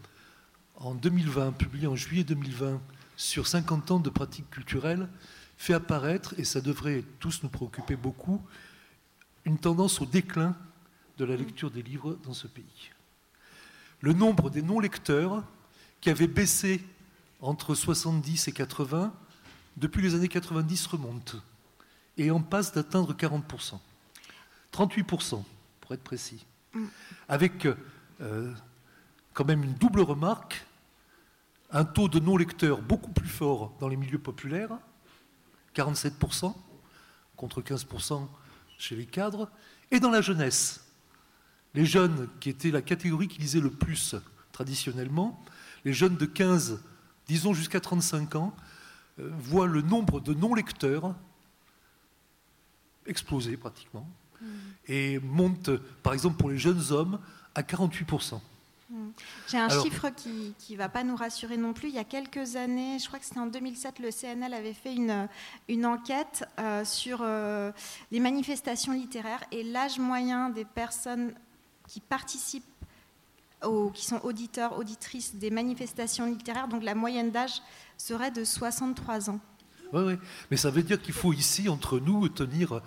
en 0.76 0.96
2020, 0.96 1.52
publiée 1.52 1.88
en 1.88 1.96
juillet 1.96 2.24
2020, 2.24 2.82
sur 3.17 3.46
50 3.46 3.91
ans 3.91 4.00
de 4.00 4.10
pratiques 4.10 4.50
culturelles, 4.50 5.10
fait 5.58 5.74
apparaître, 5.74 6.34
et 6.38 6.46
ça 6.46 6.62
devrait 6.62 7.04
tous 7.20 7.43
nous 7.43 7.50
préoccuper 7.50 7.96
beaucoup, 7.96 8.41
une 9.43 9.58
tendance 9.58 10.02
au 10.02 10.06
déclin 10.06 10.56
de 11.17 11.26
la 11.26 11.36
lecture 11.36 11.72
des 11.72 11.82
livres 11.82 12.17
dans 12.24 12.34
ce 12.34 12.48
pays. 12.48 12.91
Le 14.02 14.14
nombre 14.14 14.50
des 14.50 14.62
non-lecteurs, 14.62 15.44
qui 16.02 16.10
avait 16.10 16.28
baissé 16.28 16.84
entre 17.42 17.76
70 17.76 18.48
et 18.48 18.52
80, 18.52 19.14
depuis 19.78 20.02
les 20.02 20.16
années 20.16 20.28
90 20.28 20.88
remonte, 20.88 21.36
et 22.18 22.32
en 22.32 22.42
passe 22.42 22.74
d'atteindre 22.74 23.14
40%. 23.14 23.80
38%, 24.74 25.44
pour 25.82 25.94
être 25.94 26.04
précis. 26.04 26.46
Avec 27.28 27.68
euh, 28.22 28.54
quand 29.34 29.46
même 29.46 29.64
une 29.64 29.74
double 29.74 30.02
remarque, 30.02 30.66
un 31.72 31.86
taux 31.86 32.08
de 32.08 32.20
non-lecteurs 32.20 32.82
beaucoup 32.82 33.12
plus 33.12 33.28
fort 33.28 33.74
dans 33.80 33.88
les 33.88 33.98
milieux 33.98 34.20
populaires, 34.20 34.78
47% 35.76 36.54
contre 37.36 37.62
15% 37.62 38.28
chez 38.78 38.96
les 38.96 39.06
cadres, 39.06 39.50
et 39.92 40.00
dans 40.00 40.10
la 40.10 40.22
jeunesse. 40.22 40.87
Les 41.74 41.86
jeunes, 41.86 42.28
qui 42.40 42.50
étaient 42.50 42.72
la 42.72 42.82
catégorie 42.82 43.28
qui 43.28 43.40
lisait 43.40 43.60
le 43.60 43.70
plus 43.70 44.16
traditionnellement, 44.52 45.44
les 45.86 45.94
jeunes 45.94 46.16
de 46.16 46.26
15, 46.26 46.82
disons 47.28 47.54
jusqu'à 47.54 47.80
35 47.80 48.36
ans, 48.36 48.56
euh, 49.20 49.30
voient 49.40 49.68
le 49.68 49.82
nombre 49.82 50.20
de 50.20 50.34
non-lecteurs 50.34 51.16
exploser 53.06 53.56
pratiquement, 53.56 54.08
mmh. 54.42 54.46
et 54.88 55.20
monte, 55.20 55.70
par 56.04 56.14
exemple 56.14 56.38
pour 56.38 56.50
les 56.50 56.58
jeunes 56.58 56.92
hommes, 56.92 57.20
à 57.56 57.62
48%. 57.62 58.40
J'ai 59.48 59.58
un 59.58 59.68
Alors, 59.68 59.84
chiffre 59.84 60.10
qui 60.10 60.74
ne 60.74 60.78
va 60.78 60.88
pas 60.88 61.04
nous 61.04 61.16
rassurer 61.16 61.58
non 61.58 61.74
plus. 61.74 61.90
Il 61.90 61.96
y 61.96 62.00
a 62.00 62.06
quelques 62.06 62.56
années, 62.56 62.98
je 63.00 63.08
crois 63.08 63.20
que 63.20 63.26
c'était 63.26 63.40
en 63.40 63.48
2007, 63.48 64.00
le 64.00 64.12
CNL 64.12 64.54
avait 64.54 64.74
fait 64.74 64.94
une, 64.94 65.28
une 65.68 65.86
enquête 65.86 66.46
euh, 66.60 66.86
sur 66.86 67.20
euh, 67.22 67.72
les 68.12 68.20
manifestations 68.20 68.94
littéraires 68.94 69.44
et 69.52 69.64
l'âge 69.64 70.00
moyen 70.00 70.50
des 70.50 70.64
personnes 70.64 71.34
qui 71.88 72.00
participent, 72.00 72.65
qui 73.93 74.06
sont 74.06 74.19
auditeurs, 74.23 74.78
auditrices 74.78 75.36
des 75.36 75.50
manifestations 75.50 76.26
littéraires, 76.28 76.67
donc 76.67 76.84
la 76.84 76.95
moyenne 76.95 77.32
d'âge 77.32 77.62
serait 77.97 78.32
de 78.32 78.43
63 78.43 79.30
ans. 79.30 79.39
Oui, 79.93 80.04
oui. 80.06 80.13
Mais 80.52 80.58
ça 80.58 80.69
veut 80.69 80.84
dire 80.84 81.02
qu'il 81.02 81.13
faut 81.13 81.34
ici, 81.34 81.69
entre 81.69 82.00
nous, 82.00 82.28
tenir 82.30 82.82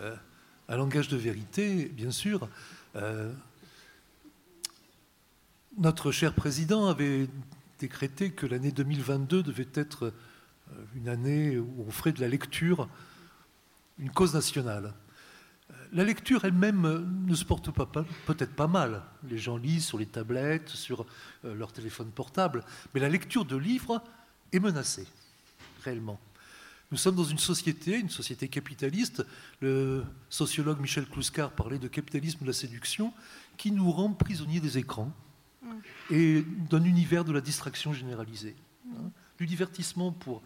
euh, 0.00 0.16
un 0.68 0.76
langage 0.76 1.08
de 1.08 1.16
vérité, 1.16 1.84
bien 1.86 2.10
sûr. 2.10 2.48
Notre 5.76 6.10
cher 6.10 6.34
président 6.34 6.86
avait 6.86 7.28
décrété 7.78 8.30
que 8.30 8.46
l'année 8.46 8.72
2022 8.72 9.42
devait 9.42 9.68
être 9.74 10.14
une 10.94 11.08
année 11.08 11.58
où 11.58 11.84
on 11.86 11.90
ferait 11.90 12.12
de 12.12 12.20
la 12.20 12.28
lecture 12.28 12.88
une 13.98 14.10
cause 14.10 14.34
nationale. 14.34 14.92
La 15.92 16.04
lecture 16.04 16.44
elle-même 16.44 17.24
ne 17.26 17.34
se 17.34 17.44
porte 17.44 17.70
pas, 17.70 17.86
peut-être 18.26 18.54
pas 18.54 18.66
mal. 18.66 19.02
Les 19.28 19.38
gens 19.38 19.56
lisent 19.56 19.86
sur 19.86 19.98
les 19.98 20.06
tablettes, 20.06 20.68
sur 20.68 21.06
leur 21.42 21.72
téléphone 21.72 22.10
portable, 22.10 22.64
mais 22.94 23.00
la 23.00 23.08
lecture 23.08 23.44
de 23.44 23.56
livres 23.56 24.02
est 24.52 24.60
menacée, 24.60 25.06
réellement. 25.82 26.20
Nous 26.92 26.98
sommes 26.98 27.16
dans 27.16 27.24
une 27.24 27.38
société, 27.38 27.98
une 27.98 28.10
société 28.10 28.46
capitaliste. 28.48 29.26
Le 29.60 30.04
sociologue 30.30 30.80
Michel 30.80 31.06
Kluskar 31.06 31.50
parlait 31.50 31.80
de 31.80 31.88
capitalisme 31.88 32.40
de 32.42 32.46
la 32.46 32.52
séduction 32.52 33.12
qui 33.56 33.72
nous 33.72 33.90
rend 33.90 34.12
prisonniers 34.12 34.60
des 34.60 34.78
écrans 34.78 35.12
et 36.10 36.44
d'un 36.70 36.84
univers 36.84 37.24
de 37.24 37.32
la 37.32 37.40
distraction 37.40 37.92
généralisée. 37.92 38.54
Hein, 38.92 39.10
du 39.38 39.46
divertissement 39.46 40.12
pour, 40.12 40.42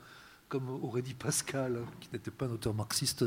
comme 0.51 0.69
aurait 0.69 1.01
dit 1.01 1.15
Pascal, 1.15 1.79
hein, 1.81 1.91
qui 2.01 2.09
n'était 2.13 2.33
pas 2.33 2.47
un 2.47 2.51
auteur 2.51 2.75
marxiste 2.75 3.25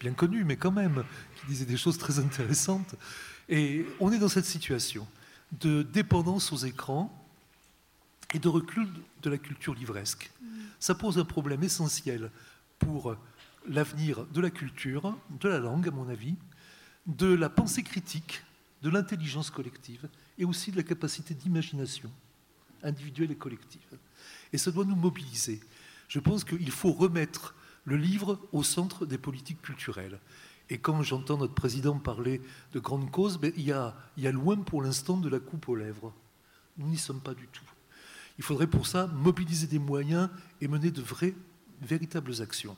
bien 0.00 0.14
connu, 0.14 0.44
mais 0.44 0.56
quand 0.56 0.72
même, 0.72 1.04
qui 1.36 1.46
disait 1.46 1.66
des 1.66 1.76
choses 1.76 1.98
très 1.98 2.18
intéressantes. 2.18 2.96
Et 3.48 3.86
on 4.00 4.10
est 4.10 4.18
dans 4.18 4.28
cette 4.28 4.46
situation 4.46 5.06
de 5.60 5.82
dépendance 5.82 6.52
aux 6.52 6.56
écrans 6.56 7.14
et 8.32 8.38
de 8.38 8.48
recul 8.48 8.88
de 9.22 9.30
la 9.30 9.36
culture 9.38 9.74
livresque. 9.74 10.32
Ça 10.80 10.94
pose 10.94 11.18
un 11.18 11.24
problème 11.24 11.62
essentiel 11.62 12.30
pour 12.78 13.14
l'avenir 13.68 14.26
de 14.26 14.40
la 14.40 14.50
culture, 14.50 15.16
de 15.38 15.48
la 15.48 15.58
langue, 15.58 15.88
à 15.88 15.90
mon 15.90 16.08
avis, 16.08 16.34
de 17.06 17.26
la 17.26 17.50
pensée 17.50 17.82
critique, 17.82 18.42
de 18.82 18.88
l'intelligence 18.88 19.50
collective 19.50 20.08
et 20.38 20.46
aussi 20.46 20.72
de 20.72 20.76
la 20.76 20.82
capacité 20.82 21.34
d'imagination 21.34 22.10
individuelle 22.82 23.32
et 23.32 23.36
collective. 23.36 23.80
Et 24.52 24.58
ça 24.58 24.70
doit 24.70 24.84
nous 24.84 24.96
mobiliser. 24.96 25.60
Je 26.08 26.20
pense 26.20 26.44
qu'il 26.44 26.70
faut 26.70 26.92
remettre 26.92 27.54
le 27.84 27.96
livre 27.96 28.40
au 28.52 28.62
centre 28.62 29.06
des 29.06 29.18
politiques 29.18 29.62
culturelles. 29.62 30.18
Et 30.70 30.78
quand 30.78 31.02
j'entends 31.02 31.36
notre 31.36 31.54
président 31.54 31.98
parler 31.98 32.40
de 32.72 32.80
grandes 32.80 33.10
causes, 33.10 33.38
ben, 33.38 33.52
il, 33.56 33.64
y 33.64 33.72
a, 33.72 33.94
il 34.16 34.22
y 34.22 34.26
a 34.26 34.32
loin 34.32 34.56
pour 34.56 34.82
l'instant 34.82 35.18
de 35.18 35.28
la 35.28 35.38
coupe 35.38 35.68
aux 35.68 35.76
lèvres. 35.76 36.12
Nous 36.78 36.88
n'y 36.88 36.98
sommes 36.98 37.20
pas 37.20 37.34
du 37.34 37.46
tout. 37.48 37.64
Il 38.38 38.44
faudrait 38.44 38.66
pour 38.66 38.86
ça 38.86 39.06
mobiliser 39.06 39.66
des 39.66 39.78
moyens 39.78 40.28
et 40.60 40.68
mener 40.68 40.90
de 40.90 41.02
vraies, 41.02 41.34
véritables 41.82 42.40
actions. 42.40 42.76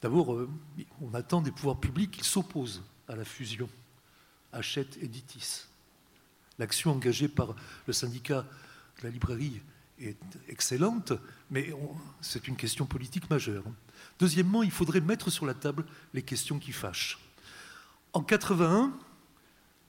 D'abord, 0.00 0.46
on 1.00 1.14
attend 1.14 1.42
des 1.42 1.50
pouvoirs 1.50 1.80
publics 1.80 2.12
qu'ils 2.12 2.24
s'opposent 2.24 2.82
à 3.08 3.16
la 3.16 3.24
fusion 3.24 3.68
Hachette-Editis. 4.52 5.66
L'action 6.58 6.92
engagée 6.92 7.28
par 7.28 7.56
le 7.86 7.92
syndicat 7.92 8.46
de 8.98 9.04
la 9.04 9.10
librairie 9.10 9.60
est 10.00 10.18
excellente, 10.48 11.12
mais 11.50 11.72
c'est 12.20 12.48
une 12.48 12.56
question 12.56 12.86
politique 12.86 13.30
majeure. 13.30 13.64
Deuxièmement, 14.18 14.62
il 14.62 14.70
faudrait 14.70 15.00
mettre 15.00 15.30
sur 15.30 15.46
la 15.46 15.54
table 15.54 15.84
les 16.12 16.22
questions 16.22 16.58
qui 16.58 16.72
fâchent. 16.72 17.18
En 18.12 18.22
81, 18.22 18.92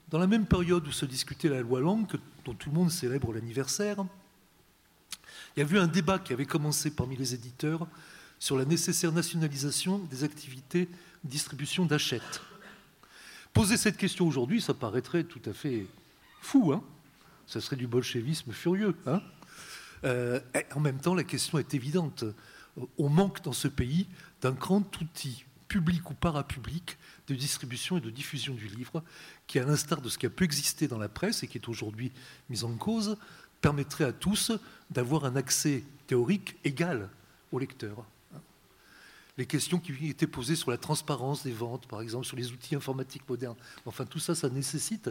dans 0.10 0.20
la 0.20 0.28
même 0.28 0.46
période 0.46 0.88
où 0.88 0.92
se 0.92 1.06
discutait 1.06 1.50
la 1.50 1.62
loi 1.62 1.80
Langue, 1.80 2.20
dont 2.44 2.54
tout 2.54 2.70
le 2.70 2.76
monde 2.76 2.92
célèbre 2.92 3.34
l'anniversaire, 3.34 4.06
il 5.56 5.64
y 5.64 5.66
a 5.66 5.70
eu 5.70 5.78
un 5.78 5.88
débat 5.88 6.20
qui 6.20 6.34
avait 6.34 6.46
commencé 6.46 6.92
parmi 6.92 7.16
les 7.16 7.34
éditeurs 7.34 7.88
sur 8.40 8.58
la 8.58 8.66
nécessaire 8.66 9.12
nationalisation 9.12 10.00
des 10.00 10.24
activités 10.24 10.86
de 11.24 11.30
distribution 11.30 11.86
d'achètes. 11.86 12.42
Poser 13.54 13.78
cette 13.78 13.98
question 13.98 14.28
aujourd'hui, 14.28 14.62
ça 14.62 14.74
paraîtrait 14.74 15.24
tout 15.24 15.42
à 15.46 15.54
fait 15.54 15.88
fou, 16.42 16.74
hein? 16.74 16.84
Ça 17.48 17.62
serait 17.62 17.76
du 17.76 17.88
bolchevisme 17.88 18.52
furieux. 18.52 18.96
Hein? 19.06 19.22
Euh, 20.04 20.40
en 20.74 20.80
même 20.80 21.00
temps, 21.00 21.16
la 21.16 21.24
question 21.24 21.58
est 21.58 21.74
évidente. 21.74 22.24
On 22.98 23.10
manque 23.10 23.42
dans 23.44 23.54
ce 23.54 23.68
pays 23.68 24.08
d'un 24.42 24.52
grand 24.52 25.02
outil, 25.02 25.46
public 25.68 26.10
ou 26.10 26.14
parapublic, 26.14 26.98
de 27.28 27.36
distribution 27.36 27.98
et 27.98 28.02
de 28.02 28.10
diffusion 28.10 28.54
du 28.54 28.68
livre, 28.68 29.04
qui, 29.48 29.60
à 29.60 29.66
l'instar 29.66 30.02
de 30.02 30.10
ce 30.10 30.18
qui 30.18 30.26
a 30.26 30.30
pu 30.30 30.44
exister 30.44 30.88
dans 30.88 30.98
la 30.98 31.10
presse 31.10 31.44
et 31.44 31.48
qui 31.48 31.58
est 31.58 31.70
aujourd'hui 31.70 32.12
mis 32.50 32.64
en 32.64 32.74
cause, 32.76 33.18
permettrait 33.62 34.04
à 34.04 34.14
tous 34.14 34.52
d'avoir 34.92 35.26
un 35.26 35.36
accès 35.36 35.84
théorique 36.08 36.58
égal 36.64 37.10
au 37.52 37.60
lecteur 37.60 38.06
les 39.38 39.46
questions 39.46 39.80
qui 39.80 40.08
étaient 40.08 40.28
posées 40.28 40.56
sur 40.56 40.72
la 40.72 40.78
transparence 40.78 41.44
des 41.44 41.52
ventes, 41.52 41.88
par 41.88 42.02
exemple, 42.02 42.26
sur 42.26 42.38
les 42.38 42.52
outils 42.52 42.76
informatiques 42.76 43.28
modernes. 43.28 43.58
Enfin, 43.86 44.06
tout 44.06 44.20
ça, 44.20 44.34
ça 44.34 44.50
nécessite 44.50 45.10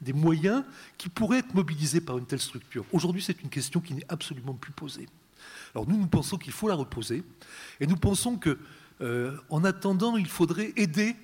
des 0.00 0.12
moyens 0.12 0.64
qui 0.96 1.08
pourraient 1.08 1.38
être 1.38 1.54
mobilisés 1.54 2.00
par 2.00 2.16
une 2.16 2.26
telle 2.26 2.40
structure. 2.40 2.86
Aujourd'hui, 2.92 3.22
c'est 3.22 3.42
une 3.42 3.50
question 3.50 3.80
qui 3.80 3.94
n'est 3.94 4.06
absolument 4.08 4.54
plus 4.54 4.72
posée. 4.72 5.08
Alors 5.74 5.86
nous, 5.86 5.98
nous 5.98 6.06
pensons 6.06 6.38
qu'il 6.38 6.52
faut 6.52 6.68
la 6.68 6.74
reposer, 6.74 7.22
et 7.80 7.86
nous 7.86 7.96
pensons 7.96 8.36
que, 8.36 8.58
euh, 9.02 9.36
en 9.50 9.62
attendant, 9.64 10.16
il 10.16 10.26
faudrait 10.28 10.72
aider 10.76 11.14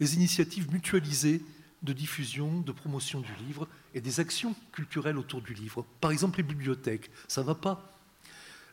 les 0.00 0.14
initiatives 0.14 0.70
mutualisées 0.70 1.42
de 1.82 1.92
diffusion, 1.92 2.60
de 2.60 2.72
promotion 2.72 3.20
du 3.20 3.34
livre 3.46 3.66
et 3.94 4.00
des 4.00 4.20
actions 4.20 4.54
culturelles 4.72 5.18
autour 5.18 5.40
du 5.40 5.54
livre. 5.54 5.84
Par 6.00 6.10
exemple, 6.10 6.38
les 6.38 6.44
bibliothèques, 6.44 7.10
ça 7.26 7.40
ne 7.40 7.46
va 7.46 7.54
pas 7.54 7.91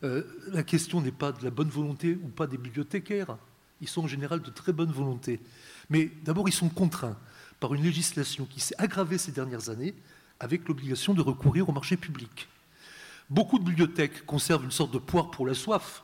euh, 0.02 0.22
la 0.52 0.62
question 0.62 1.00
n'est 1.00 1.12
pas 1.12 1.32
de 1.32 1.44
la 1.44 1.50
bonne 1.50 1.68
volonté 1.68 2.18
ou 2.22 2.28
pas 2.28 2.46
des 2.46 2.58
bibliothécaires. 2.58 3.36
Ils 3.80 3.88
sont 3.88 4.02
en 4.02 4.06
général 4.06 4.40
de 4.40 4.50
très 4.50 4.72
bonne 4.72 4.92
volonté. 4.92 5.40
Mais 5.90 6.10
d'abord, 6.24 6.48
ils 6.48 6.52
sont 6.52 6.68
contraints 6.68 7.18
par 7.58 7.74
une 7.74 7.82
législation 7.82 8.46
qui 8.46 8.60
s'est 8.60 8.74
aggravée 8.78 9.18
ces 9.18 9.32
dernières 9.32 9.68
années 9.68 9.94
avec 10.38 10.66
l'obligation 10.68 11.12
de 11.12 11.20
recourir 11.20 11.68
au 11.68 11.72
marché 11.72 11.96
public. 11.96 12.48
Beaucoup 13.28 13.58
de 13.58 13.64
bibliothèques 13.64 14.24
conservent 14.26 14.64
une 14.64 14.70
sorte 14.70 14.92
de 14.92 14.98
poire 14.98 15.30
pour 15.30 15.46
la 15.46 15.54
soif 15.54 16.02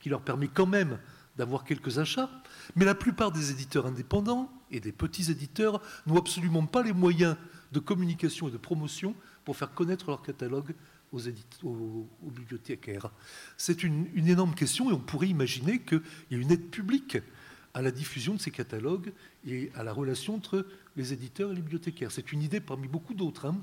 qui 0.00 0.08
leur 0.08 0.20
permet 0.20 0.48
quand 0.48 0.66
même 0.66 0.98
d'avoir 1.36 1.64
quelques 1.64 1.98
achats, 1.98 2.30
mais 2.76 2.84
la 2.84 2.94
plupart 2.94 3.32
des 3.32 3.50
éditeurs 3.50 3.86
indépendants 3.86 4.50
et 4.70 4.80
des 4.80 4.92
petits 4.92 5.30
éditeurs 5.30 5.80
n'ont 6.06 6.18
absolument 6.18 6.66
pas 6.66 6.82
les 6.82 6.92
moyens 6.92 7.36
de 7.72 7.78
communication 7.78 8.48
et 8.48 8.50
de 8.50 8.56
promotion 8.56 9.14
pour 9.44 9.56
faire 9.56 9.72
connaître 9.72 10.08
leur 10.08 10.22
catalogue 10.22 10.74
aux, 11.12 12.06
bibliothécaires 12.22 13.10
C'est 13.56 13.82
une, 13.82 14.06
énorme 14.14 14.54
question 14.54 14.90
et 14.90 14.92
on 14.92 14.98
pourrait 14.98 15.28
imaginer 15.28 15.80
qu'il 15.80 16.02
y 16.30 16.34
ait 16.34 16.38
une 16.38 16.50
aide 16.50 16.68
publique 16.68 17.18
à 17.74 17.82
la 17.82 17.90
diffusion 17.90 18.34
de 18.34 18.40
ces 18.40 18.50
catalogues 18.50 19.12
et 19.46 19.70
à 19.74 19.82
la 19.82 19.92
relation 19.92 20.34
entre 20.34 20.66
les 20.96 21.12
éditeurs 21.12 21.52
et 21.52 21.54
les 21.54 21.60
bibliothécaires. 21.60 22.10
C'est 22.10 22.32
une 22.32 22.42
idée 22.42 22.60
parmi 22.60 22.88
beaucoup 22.88 23.14
d'autres. 23.14 23.46
Hein. 23.46 23.56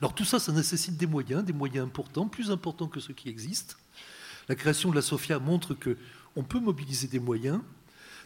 Alors 0.00 0.14
tout 0.14 0.24
ça, 0.24 0.38
ça 0.38 0.52
nécessite 0.52 0.96
des 0.96 1.06
moyens, 1.06 1.44
des 1.44 1.52
moyens 1.52 1.86
importants, 1.86 2.26
plus 2.26 2.50
importants 2.50 2.88
que 2.88 3.00
ceux 3.00 3.14
qui 3.14 3.28
existent. 3.28 3.76
La 4.48 4.54
création 4.54 4.90
de 4.90 4.94
la 4.94 5.02
SOFIA 5.02 5.38
montre 5.38 5.74
qu'on 5.74 6.42
peut 6.42 6.60
mobiliser 6.60 7.06
des 7.06 7.20
moyens. 7.20 7.60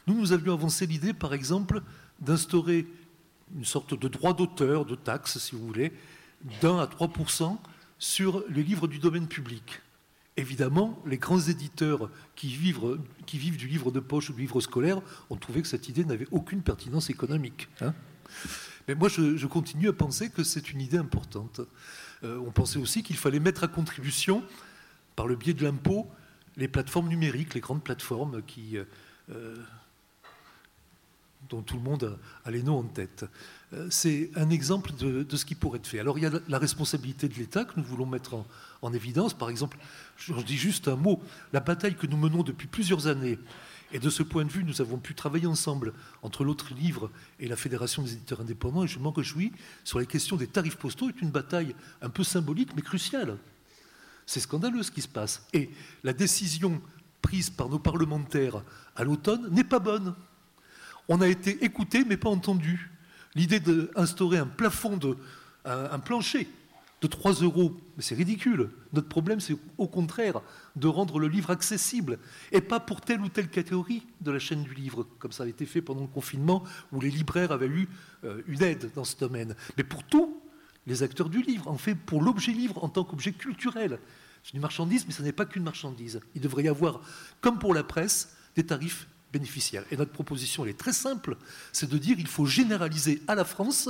Nous, 0.07 0.15
nous 0.15 0.33
avions 0.33 0.53
avancé 0.53 0.87
l'idée, 0.87 1.13
par 1.13 1.35
exemple, 1.35 1.83
d'instaurer 2.21 2.87
une 3.55 3.65
sorte 3.65 3.99
de 3.99 4.09
droit 4.09 4.35
d'auteur, 4.35 4.85
de 4.85 4.95
taxe, 4.95 5.39
si 5.39 5.55
vous 5.55 5.67
voulez, 5.67 5.93
d'un 6.61 6.79
à 6.79 6.87
3 6.87 7.13
sur 8.03 8.43
les 8.49 8.65
livres 8.65 8.89
du 8.89 8.99
domaine 8.99 9.29
public. 9.29 9.81
Évidemment, 10.37 11.01
les 11.07 11.19
grands 11.19 11.39
éditeurs 11.39 12.11
qui 12.35 12.49
vivent, 12.49 12.99
du 13.29 13.69
livre 13.69 13.93
de 13.93 14.01
poche 14.01 14.29
ou 14.29 14.33
du 14.33 14.41
livre 14.41 14.61
scolaire 14.61 15.01
ont 15.31 15.37
trouvé 15.37 15.63
que 15.63 15.69
cette 15.69 15.89
idée 15.89 16.05
n'avait 16.05 16.27
aucune 16.33 16.63
pertinence 16.63 17.11
économique. 17.11 17.69
Hein. 17.81 17.95
Mais 18.89 18.97
moi, 18.97 19.09
je, 19.09 19.47
continue 19.47 19.89
à 19.89 19.93
penser 19.93 20.31
que 20.31 20.43
c'est 20.43 20.73
une 20.73 20.81
idée 20.81 20.97
importante. 20.97 21.61
Euh, 22.25 22.43
on 22.45 22.51
pensait 22.51 22.81
aussi 22.81 23.05
qu'il 23.05 23.17
fallait 23.17 23.39
mettre 23.39 23.63
à 23.63 23.69
contribution, 23.69 24.43
par 25.15 25.29
le 25.29 25.37
biais 25.37 25.55
de 25.55 25.63
l'impôt, 25.63 26.11
les 26.57 26.67
plateformes 26.67 27.07
numériques, 27.07 27.55
les 27.55 27.61
grandes 27.61 27.85
plateformes 27.85 28.43
qui, 28.43 28.79
euh, 28.79 29.55
dont 31.53 31.63
tout 31.63 31.77
le 31.77 31.83
monde 31.83 32.19
a 32.45 32.51
les 32.51 32.63
noms 32.63 32.79
en 32.79 32.83
tête. 32.83 33.27
Euh, 33.75 33.87
c'est 33.91 34.31
un 34.35 34.51
exemple 34.51 34.93
de, 34.99 35.37
ce 35.37 35.45
qui 35.45 35.55
pourrait 35.55 35.79
être 35.79 35.87
fait. 35.87 36.01
Alors 36.01 36.19
il 36.19 36.23
y 36.23 36.27
a 36.27 36.33
la 36.49 36.59
responsabilité 36.59 37.29
de 37.29 37.35
l'État 37.35 37.65
que 37.65 37.75
nous 37.77 37.85
voulons 37.85 38.07
mettre 38.07 38.45
en, 38.81 38.93
évidence. 38.93 39.35
Par 39.35 39.51
exemple, 39.51 39.79
je 40.17 40.33
dis 40.43 40.57
juste 40.57 40.89
un 40.89 40.97
mot, 40.97 41.23
la 41.53 41.61
bataille 41.61 41.95
que 41.95 42.07
nous 42.07 42.17
menons 42.17 42.43
depuis 42.43 42.67
plusieurs 42.67 43.07
années, 43.07 43.39
et 43.93 43.99
de 43.99 44.11
ce 44.11 44.23
point 44.23 44.45
de 44.45 44.51
vue, 44.51 44.65
nous 44.65 44.81
avons 44.81 44.99
pu 44.99 45.15
travailler 45.15 45.47
ensemble 45.47 45.93
entre 46.23 46.45
l'autre 46.45 46.75
livre 46.75 47.11
et 47.39 47.47
la 47.47 47.57
Fédération 47.57 48.03
des 48.03 48.15
éditeurs 48.15 48.41
indépendants, 48.41 48.85
et 48.85 48.89
je 48.89 48.99
m'en 48.99 49.13
réjouis, 49.13 49.53
sur 49.85 50.01
les 50.01 50.07
questions 50.07 50.37
des 50.37 50.47
tarifs 50.47 50.77
postaux, 50.77 51.11
est 51.11 51.21
une 51.21 51.31
bataille 51.31 51.75
un 52.01 52.09
peu 52.09 52.25
symbolique 52.25 52.71
mais 52.75 52.83
cruciale. 52.83 53.37
C'est 54.25 54.41
scandaleux 54.41 54.83
ce 54.83 54.91
qui 54.91 55.03
se 55.03 55.09
passe. 55.09 55.47
Et 55.53 55.71
la 56.03 56.15
décision 56.15 56.81
prise 57.21 57.51
par 57.51 57.69
nos 57.69 57.79
parlementaires 57.79 58.63
à 58.97 59.05
l'automne 59.05 59.49
n'est 59.51 59.65
pas 59.65 59.79
bonne. 59.79 60.15
On 61.15 61.21
a 61.21 61.29
été 61.29 61.63
écouté 61.63 62.07
mais 62.07 62.17
pas 62.17 62.31
entendu. 62.31 62.91
L'idée 63.35 63.61
d'instaurer 63.61 64.39
un 64.39 64.47
plafond, 64.47 64.99
un, 65.67 65.99
plancher 65.99 66.49
de 67.03 67.07
3 67.07 67.35
euros, 67.43 67.79
c'est 67.99 68.15
ridicule. 68.15 68.71
Notre 68.95 69.09
problème, 69.09 69.39
c'est 69.39 69.55
au 69.77 69.87
contraire 69.89 70.41
de 70.75 70.89
rendre 70.89 71.19
le 71.19 71.29
livre 71.29 71.51
accessible, 71.51 72.19
et 72.51 72.63
pas 72.63 72.81
pour 72.81 73.03
telle 73.03 73.21
ou 73.21 73.29
telle 73.29 73.49
catégorie 73.51 74.07
de 74.23 74.31
la 74.31 74.39
chaîne 74.39 74.63
du 74.63 74.73
livre, 74.73 75.07
comme 75.19 75.33
ça 75.33 75.43
a 75.43 75.49
été 75.49 75.67
fait 75.67 75.83
pendant 75.83 76.01
le 76.01 76.07
confinement, 76.07 76.65
où 76.93 77.01
les 77.03 77.11
libraires 77.11 77.53
avaient 77.53 77.67
eu 77.67 77.91
euh, 78.25 78.41
une 78.47 78.63
aide 78.63 78.91
dans 78.95 79.05
ce 79.05 79.19
domaine, 79.19 79.55
mais 79.77 79.85
pour 79.85 80.05
tous 80.05 80.35
les 80.87 81.03
acteurs 81.03 81.29
du 81.29 81.43
livre, 81.43 81.69
en 81.69 81.77
fait 81.77 81.95
pour 81.95 82.23
l'objet 82.23 82.53
livre 82.53 82.83
en 82.83 82.89
tant 82.89 83.05
qu'objet 83.05 83.33
culturel. 83.33 83.99
C'est 84.45 84.55
une 84.55 84.61
marchandise, 84.61 85.05
mais 85.07 85.13
ce 85.13 85.23
n'est 85.23 85.33
pas 85.33 85.45
qu'une 85.45 85.63
marchandise. 85.63 86.21
Il 86.35 86.41
devrait 86.41 86.65
y 86.65 86.69
avoir, 86.69 87.03
comme 87.43 87.59
pour 87.59 87.75
la 87.75 87.85
presse, 87.85 88.35
des 88.57 88.65
tarifs 88.65 89.09
Et 89.91 89.97
notre 89.97 90.13
proposition, 90.13 90.65
elle 90.65 90.71
est 90.71 90.79
très 90.79 90.93
simple, 90.93 91.37
c'est 91.73 91.89
de 91.89 91.99
dire 91.99 92.17
qu'il 92.17 92.27
faut 92.27 92.45
généraliser 92.45 93.23
à 93.29 93.35
la 93.35 93.45
France 93.45 93.89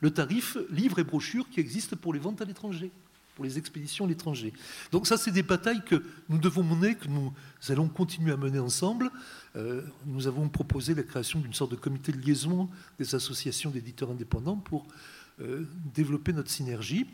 le 0.00 0.10
tarif 0.10 0.56
livre 0.70 0.98
et 0.98 1.04
brochure 1.04 1.48
qui 1.50 1.60
existe 1.60 1.96
pour 1.96 2.14
les 2.14 2.20
ventes 2.20 2.40
à 2.40 2.44
l'étranger, 2.44 2.92
pour 3.34 3.44
les 3.44 3.58
expéditions 3.58 4.04
à 4.04 4.08
l'étranger. 4.08 4.52
Donc 4.92 5.06
ça, 5.06 5.16
c'est 5.16 5.32
des 5.32 5.42
batailles 5.42 5.82
que 5.84 6.04
nous 6.28 6.38
devons 6.38 6.62
mener, 6.62 6.94
que 6.94 7.08
nous 7.08 7.32
allons 7.68 7.88
continuer 7.88 8.32
à 8.32 8.36
mener 8.36 8.60
ensemble. 8.60 9.10
Euh, 9.56 9.82
nous 10.06 10.26
avons 10.28 10.48
proposé 10.48 10.94
la 10.94 11.02
création 11.02 11.40
d'une 11.40 11.54
sorte 11.54 11.72
de 11.72 11.76
comité 11.76 12.12
de 12.12 12.18
liaison 12.18 12.68
des 12.98 13.14
associations 13.14 13.70
d'éditeurs 13.70 14.10
indépendants 14.10 14.56
pour 14.56 14.86
euh, 15.40 15.66
développer 15.92 16.32
notre 16.32 16.50
synergie. 16.50 17.06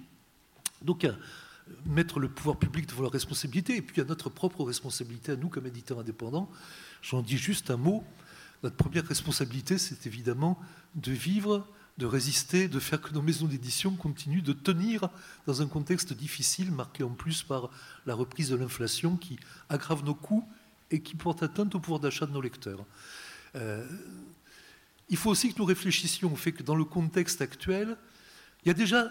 Donc, 0.82 1.06
mettre 1.86 2.18
le 2.18 2.28
pouvoir 2.28 2.56
public 2.58 2.86
devant 2.86 3.04
la 3.04 3.08
responsabilité, 3.10 3.76
et 3.76 3.82
puis 3.82 4.00
à 4.00 4.04
notre 4.04 4.28
propre 4.30 4.64
responsabilité 4.64 5.32
à 5.32 5.36
nous 5.36 5.48
comme 5.48 5.66
éditeurs 5.66 6.00
indépendants, 6.00 6.50
J'en 7.02 7.22
dis 7.22 7.38
juste 7.38 7.70
un 7.70 7.76
mot. 7.76 8.04
Notre 8.62 8.76
première 8.76 9.06
responsabilité, 9.06 9.78
c'est 9.78 10.06
évidemment 10.06 10.58
de 10.94 11.12
vivre, 11.12 11.66
de 11.98 12.06
résister, 12.06 12.68
de 12.68 12.78
faire 12.78 13.00
que 13.00 13.12
nos 13.14 13.22
maisons 13.22 13.46
d'édition 13.46 13.94
continuent 13.94 14.42
de 14.42 14.52
tenir 14.52 15.08
dans 15.46 15.62
un 15.62 15.66
contexte 15.66 16.12
difficile, 16.12 16.70
marqué 16.70 17.02
en 17.02 17.10
plus 17.10 17.42
par 17.42 17.70
la 18.06 18.14
reprise 18.14 18.50
de 18.50 18.56
l'inflation 18.56 19.16
qui 19.16 19.38
aggrave 19.68 20.04
nos 20.04 20.14
coûts 20.14 20.46
et 20.90 21.00
qui 21.00 21.14
porte 21.14 21.42
atteinte 21.42 21.74
au 21.74 21.80
pouvoir 21.80 22.00
d'achat 22.00 22.26
de 22.26 22.32
nos 22.32 22.40
lecteurs. 22.40 22.84
Euh, 23.56 23.86
il 25.08 25.16
faut 25.16 25.30
aussi 25.30 25.52
que 25.52 25.58
nous 25.58 25.64
réfléchissions 25.64 26.32
au 26.32 26.36
fait 26.36 26.52
que 26.52 26.62
dans 26.62 26.76
le 26.76 26.84
contexte 26.84 27.40
actuel, 27.40 27.96
il 28.64 28.68
y 28.68 28.70
a 28.70 28.74
déjà 28.74 29.10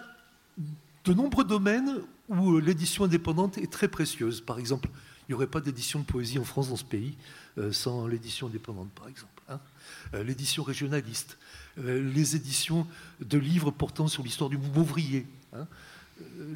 de 1.04 1.14
nombreux 1.14 1.44
domaines 1.44 2.00
où 2.28 2.58
l'édition 2.58 3.04
indépendante 3.04 3.58
est 3.58 3.70
très 3.70 3.88
précieuse. 3.88 4.40
Par 4.40 4.58
exemple, 4.58 4.88
n'y 5.30 5.34
aurait 5.34 5.46
pas 5.46 5.60
d'édition 5.60 6.00
de 6.00 6.04
poésie 6.04 6.38
en 6.38 6.44
France 6.44 6.68
dans 6.70 6.76
ce 6.76 6.84
pays 6.84 7.14
euh, 7.58 7.72
sans 7.72 8.06
l'édition 8.06 8.48
indépendante, 8.48 8.90
par 8.90 9.08
exemple. 9.08 9.42
Hein. 9.48 9.60
Euh, 10.14 10.24
l'édition 10.24 10.62
régionaliste, 10.64 11.38
euh, 11.78 12.12
les 12.12 12.34
éditions 12.34 12.86
de 13.20 13.38
livres 13.38 13.70
portant 13.70 14.08
sur 14.08 14.24
l'histoire 14.24 14.50
du 14.50 14.58
mouvement 14.58 14.82
ouvrier, 14.82 15.26
hein. 15.52 15.66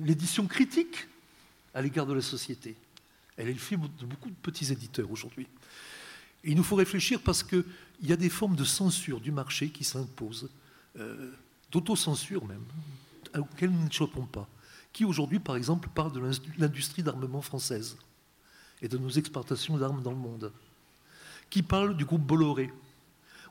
l'édition 0.01 0.47
critique 0.47 1.07
à 1.73 1.83
l'égard 1.83 2.07
de 2.07 2.15
la 2.15 2.23
société. 2.23 2.75
Elle 3.37 3.49
est 3.49 3.53
le 3.53 3.59
film 3.59 3.89
de 3.99 4.07
beaucoup 4.07 4.29
de 4.29 4.35
petits 4.35 4.73
éditeurs 4.73 5.11
aujourd'hui. 5.11 5.47
Il 6.43 6.57
nous 6.57 6.65
faut 6.65 6.77
réfléchir 6.77 7.21
parce 7.21 7.43
qu'il 7.43 7.65
y 8.03 8.13
a 8.13 8.17
des 8.17 8.29
formes 8.29 8.57
de 8.57 8.65
censure 8.65 9.21
du 9.21 9.33
marché 9.33 9.71
qui 9.71 9.83
s'imposent, 9.83 10.51
d'autocensure 11.73 12.45
même, 12.45 12.63
auxquelles 13.37 13.71
nous 13.71 13.85
ne 13.85 13.91
chopons 13.91 14.27
pas. 14.27 14.49
Qui 14.93 15.05
aujourd'hui, 15.05 15.41
par 15.41 15.57
exemple, 15.57 15.89
parle 15.93 16.13
de 16.13 16.21
l'industrie 16.59 17.03
d'armement 17.03 17.43
française 17.43 17.97
et 18.85 18.89
de 18.89 18.99
nos 18.99 19.09
exportations 19.09 19.79
d'armes 19.79 20.03
dans 20.03 20.11
le 20.11 20.19
monde 20.19 20.53
Qui 21.49 21.63
parle 21.63 21.97
du 21.97 22.05
groupe 22.05 22.21
Bolloré? 22.21 22.71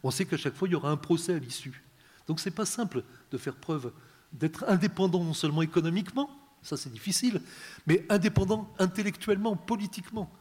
On 0.03 0.11
sait 0.11 0.25
qu'à 0.25 0.37
chaque 0.37 0.53
fois, 0.53 0.67
il 0.67 0.71
y 0.71 0.75
aura 0.75 0.91
un 0.91 0.97
procès 0.97 1.33
à 1.33 1.39
l'issue. 1.39 1.83
Donc 2.27 2.39
ce 2.39 2.47
n'est 2.47 2.55
pas 2.55 2.67
simple 2.67 3.03
de 3.31 3.37
faire 3.39 3.55
preuve 3.55 3.91
d'être 4.31 4.63
indépendant 4.67 5.23
non 5.23 5.33
seulement 5.33 5.63
économiquement, 5.63 6.29
ça 6.61 6.77
c'est 6.77 6.91
difficile, 6.91 7.41
mais 7.87 8.05
indépendant 8.09 8.71
intellectuellement, 8.77 9.55
politiquement. 9.55 10.31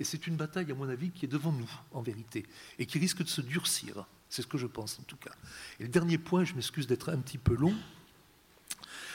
Et 0.00 0.04
c'est 0.04 0.26
une 0.26 0.36
bataille, 0.36 0.70
à 0.70 0.74
mon 0.74 0.88
avis, 0.88 1.10
qui 1.10 1.26
est 1.26 1.28
devant 1.28 1.52
nous, 1.52 1.70
en 1.92 2.02
vérité, 2.02 2.44
et 2.78 2.86
qui 2.86 2.98
risque 2.98 3.22
de 3.22 3.28
se 3.28 3.40
durcir. 3.40 4.04
C'est 4.28 4.42
ce 4.42 4.46
que 4.46 4.58
je 4.58 4.66
pense, 4.66 4.98
en 4.98 5.02
tout 5.04 5.16
cas. 5.16 5.32
Et 5.78 5.84
le 5.84 5.88
dernier 5.88 6.18
point, 6.18 6.44
je 6.44 6.54
m'excuse 6.54 6.86
d'être 6.86 7.10
un 7.10 7.18
petit 7.18 7.38
peu 7.38 7.54
long, 7.54 7.74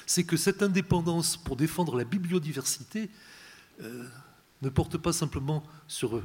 c'est 0.05 0.23
que 0.23 0.37
cette 0.37 0.63
indépendance 0.63 1.35
pour 1.35 1.55
défendre 1.57 1.97
la 1.97 2.03
bibliodiversité 2.03 3.09
euh, 3.81 4.07
ne 4.61 4.69
porte 4.69 4.97
pas 4.97 5.13
simplement 5.13 5.63
sur 5.87 6.21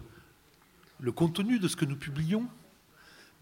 le 1.00 1.12
contenu 1.12 1.58
de 1.58 1.68
ce 1.68 1.76
que 1.76 1.84
nous 1.84 1.96
publions, 1.96 2.46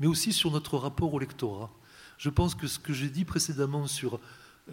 mais 0.00 0.06
aussi 0.06 0.32
sur 0.32 0.50
notre 0.50 0.76
rapport 0.78 1.12
au 1.12 1.18
lectorat. 1.18 1.70
Je 2.18 2.30
pense 2.30 2.54
que 2.54 2.66
ce 2.66 2.78
que 2.78 2.92
j'ai 2.92 3.08
dit 3.08 3.24
précédemment 3.24 3.86
sur 3.86 4.20
euh, 4.68 4.72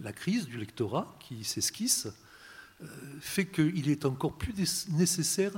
la 0.00 0.12
crise 0.12 0.46
du 0.46 0.58
lectorat 0.58 1.14
qui 1.20 1.44
s'esquisse 1.44 2.08
euh, 2.82 2.86
fait 3.20 3.46
qu'il 3.46 3.88
est 3.88 4.04
encore 4.04 4.34
plus 4.34 4.88
nécessaire 4.88 5.52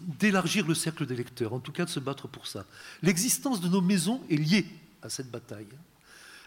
d'élargir 0.00 0.66
le 0.66 0.74
cercle 0.74 1.06
des 1.06 1.16
lecteurs, 1.16 1.52
en 1.52 1.60
tout 1.60 1.72
cas 1.72 1.84
de 1.84 1.90
se 1.90 2.00
battre 2.00 2.28
pour 2.28 2.46
ça. 2.46 2.66
L'existence 3.02 3.60
de 3.60 3.68
nos 3.68 3.80
maisons 3.80 4.22
est 4.30 4.36
liée 4.36 4.66
à 5.02 5.08
cette 5.08 5.30
bataille. 5.30 5.68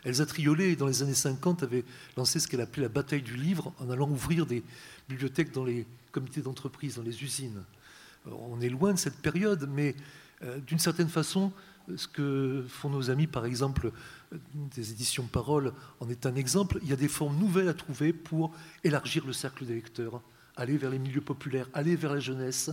Elsa 0.04 0.26
Triolet, 0.26 0.76
dans 0.76 0.88
les 0.88 1.02
années 1.04 1.14
50, 1.14 1.64
avait 1.64 1.84
lancé 2.16 2.40
ce 2.40 2.48
qu'elle 2.48 2.62
appelait 2.62 2.84
la 2.84 2.90
bataille 2.90 3.22
du 3.22 3.36
livre 3.36 3.74
en 3.80 3.90
allant 3.90 4.10
ouvrir 4.10 4.46
des 4.46 4.64
bibliothèques 5.10 5.52
dans 5.52 5.66
les 5.66 5.86
comités 6.12 6.42
d'entreprise, 6.42 6.96
dans 6.96 7.04
les 7.04 7.24
usines. 7.24 7.64
On 8.26 8.62
est 8.62 8.70
loin 8.70 8.94
de 8.94 9.00
cette 9.00 9.18
période, 9.18 9.68
mais 9.72 9.96
euh, 10.44 10.60
d'une 10.60 10.80
certaine 10.80 11.10
façon, 11.10 11.52
ce 11.96 12.08
que 12.08 12.66
font 12.68 12.90
nos 12.90 13.10
amis, 13.10 13.28
par 13.28 13.46
exemple, 13.46 13.92
des 14.76 14.92
éditions 14.92 15.24
Parole 15.24 15.74
en 16.00 16.10
est 16.10 16.26
un 16.26 16.36
exemple. 16.36 16.80
Il 16.84 16.90
y 16.90 16.94
a 16.94 16.98
des 16.98 17.08
formes 17.08 17.38
nouvelles 17.38 17.70
à 17.70 17.74
trouver 17.74 18.14
pour 18.14 18.54
élargir 18.84 19.26
le 19.26 19.34
cercle 19.34 19.66
des 19.66 19.76
lecteurs, 19.76 20.22
aller 20.56 20.78
vers 20.78 20.90
les 20.90 21.00
milieux 21.00 21.22
populaires, 21.22 21.70
aller 21.74 21.96
vers 21.96 22.14
la 22.14 22.20
jeunesse. 22.20 22.72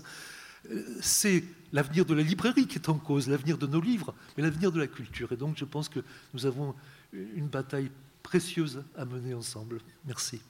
C'est 1.01 1.45
l'avenir 1.73 2.05
de 2.05 2.15
la 2.15 2.23
librairie 2.23 2.67
qui 2.67 2.77
est 2.77 2.89
en 2.89 2.99
cause, 2.99 3.29
l'avenir 3.29 3.59
de 3.59 3.67
nos 3.67 3.81
livres, 3.81 4.15
mais 4.37 4.43
l'avenir 4.43 4.73
de 4.73 4.81
la 4.81 4.87
culture. 4.87 5.31
Et 5.33 5.37
donc 5.37 5.57
je 5.57 5.65
pense 5.65 5.89
que 5.89 6.01
nous 6.33 6.47
avons 6.47 6.75
une 7.15 7.49
bataille 7.49 7.91
précieuse 8.23 8.83
à 8.97 9.05
mener 9.05 9.35
ensemble. 9.35 9.81
Merci. 10.07 10.41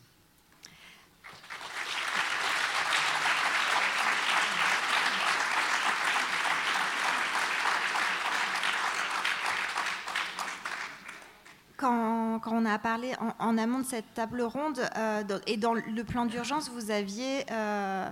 quand, 12.44 12.52
on 12.52 12.64
a 12.64 12.78
parlé 12.78 13.12
en, 13.38 13.58
amont 13.58 13.80
de 13.80 13.84
cette 13.84 14.14
table 14.14 14.42
ronde 14.42 14.80
euh, 14.96 15.22
et 15.46 15.56
dans 15.56 15.74
le 15.74 16.02
plan 16.04 16.26
d'urgence, 16.26 16.70
vous 16.70 16.90
aviez, 16.90 17.44
euh, 17.50 18.08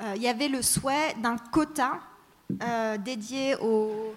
euh, 0.00 0.12
il 0.16 0.22
y 0.22 0.28
avait 0.28 0.48
le 0.48 0.62
souhait 0.62 1.14
d'un 1.22 1.36
quota 1.36 2.00
dédié 3.04 3.56
au 3.56 4.14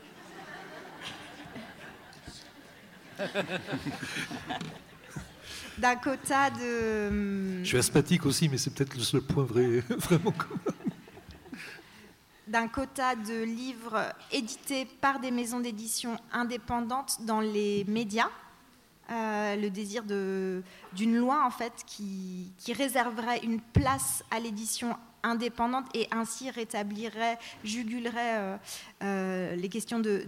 d'un 5.78 5.96
quota 5.96 6.50
de. 6.50 7.64
Je 7.64 7.68
suis 7.68 7.78
asthmatique 7.78 8.26
aussi, 8.26 8.50
mais 8.50 8.58
c'est 8.58 8.74
peut-être 8.74 8.96
le 8.96 9.04
seul 9.04 9.22
point 9.22 9.44
vrai, 9.44 9.84
vraiment 9.90 10.34
d'un 12.52 12.68
quota 12.68 13.16
de 13.16 13.44
livres 13.44 14.14
édités 14.32 14.86
par 15.00 15.22
des 15.22 15.32
maisons 15.32 15.62
d'édition 15.62 16.18
indépendantes 16.34 17.26
dans 17.26 17.40
les 17.40 17.86
médias. 17.86 18.30
Euh, 19.10 19.56
le 19.56 19.70
désir 19.70 20.04
d'une 20.04 21.18
loi 21.18 21.46
en 21.46 21.50
fait 21.50 21.74
qui, 21.86 22.52
réserverait 22.74 23.40
une 23.40 23.60
place 23.60 24.24
à 24.32 24.40
l'édition 24.40 24.98
indépendante 25.24 25.86
et 25.94 26.08
ainsi 26.12 26.50
rétablirait, 26.50 27.38
jugulerait 27.64 28.38
euh, 28.38 28.58
euh, 29.04 29.56
les 29.56 29.70
questions 29.70 30.00
de, 30.00 30.26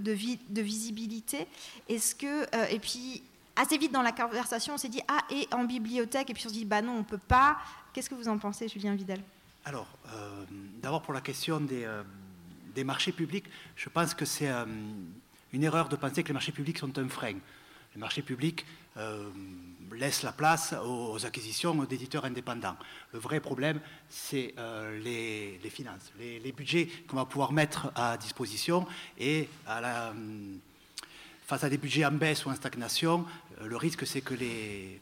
visibilité. 0.61 1.47
Est-ce 1.89 2.15
que 2.15 2.73
et 2.73 2.79
puis 2.79 3.23
assez 3.55 3.77
vite 3.77 3.91
dans 3.91 4.01
la 4.01 4.11
conversation, 4.11 4.75
on 4.75 4.77
s'est 4.77 4.89
dit 4.89 5.01
ah 5.07 5.21
et 5.29 5.47
en 5.51 5.63
bibliothèque 5.63 6.29
et 6.29 6.33
puis 6.33 6.43
on 6.45 6.49
s'est 6.49 6.55
dit 6.55 6.65
bah 6.65 6.81
non 6.81 6.97
on 6.97 7.03
peut 7.03 7.17
pas. 7.17 7.57
Qu'est-ce 7.93 8.09
que 8.09 8.15
vous 8.15 8.27
en 8.27 8.37
pensez, 8.37 8.67
Julien 8.67 8.95
Vidal? 8.95 9.19
Alors 9.65 9.87
d'abord 10.81 11.01
pour 11.01 11.13
la 11.13 11.21
question 11.21 11.61
des 11.61 12.83
marchés 12.83 13.11
publics, 13.11 13.45
je 13.75 13.89
pense 13.89 14.13
que 14.13 14.25
c'est 14.25 14.51
une 15.51 15.63
erreur 15.63 15.89
de 15.89 15.95
penser 15.95 16.23
que 16.23 16.29
les 16.29 16.33
marchés 16.33 16.51
publics 16.51 16.77
sont 16.77 16.97
un 16.97 17.07
frein 17.07 17.35
les 17.93 17.99
marchés 17.99 18.21
publics 18.21 18.65
euh, 18.97 19.29
laissent 19.93 20.23
la 20.23 20.31
place 20.31 20.73
aux, 20.85 21.25
acquisitions 21.25 21.73
d'éditeurs 21.85 22.25
indépendants. 22.25 22.77
Le 23.11 23.19
vrai 23.19 23.39
problème, 23.39 23.79
c'est 24.09 24.53
euh, 24.57 24.99
les, 24.99 25.69
finances, 25.69 26.11
les, 26.19 26.51
budgets 26.51 26.87
qu'on 27.07 27.17
va 27.17 27.25
pouvoir 27.25 27.51
mettre 27.51 27.91
à 27.95 28.17
disposition 28.17 28.87
et 29.19 29.49
face 31.45 31.63
à 31.63 31.69
des 31.69 31.77
budgets 31.77 32.05
en 32.05 32.11
baisse 32.11 32.45
ou 32.45 32.49
en 32.49 32.55
stagnation, 32.55 33.25
euh, 33.61 33.67
le 33.67 33.77
risque, 33.77 34.07
c'est 34.07 34.21
que 34.21 34.33
les, 34.33 34.99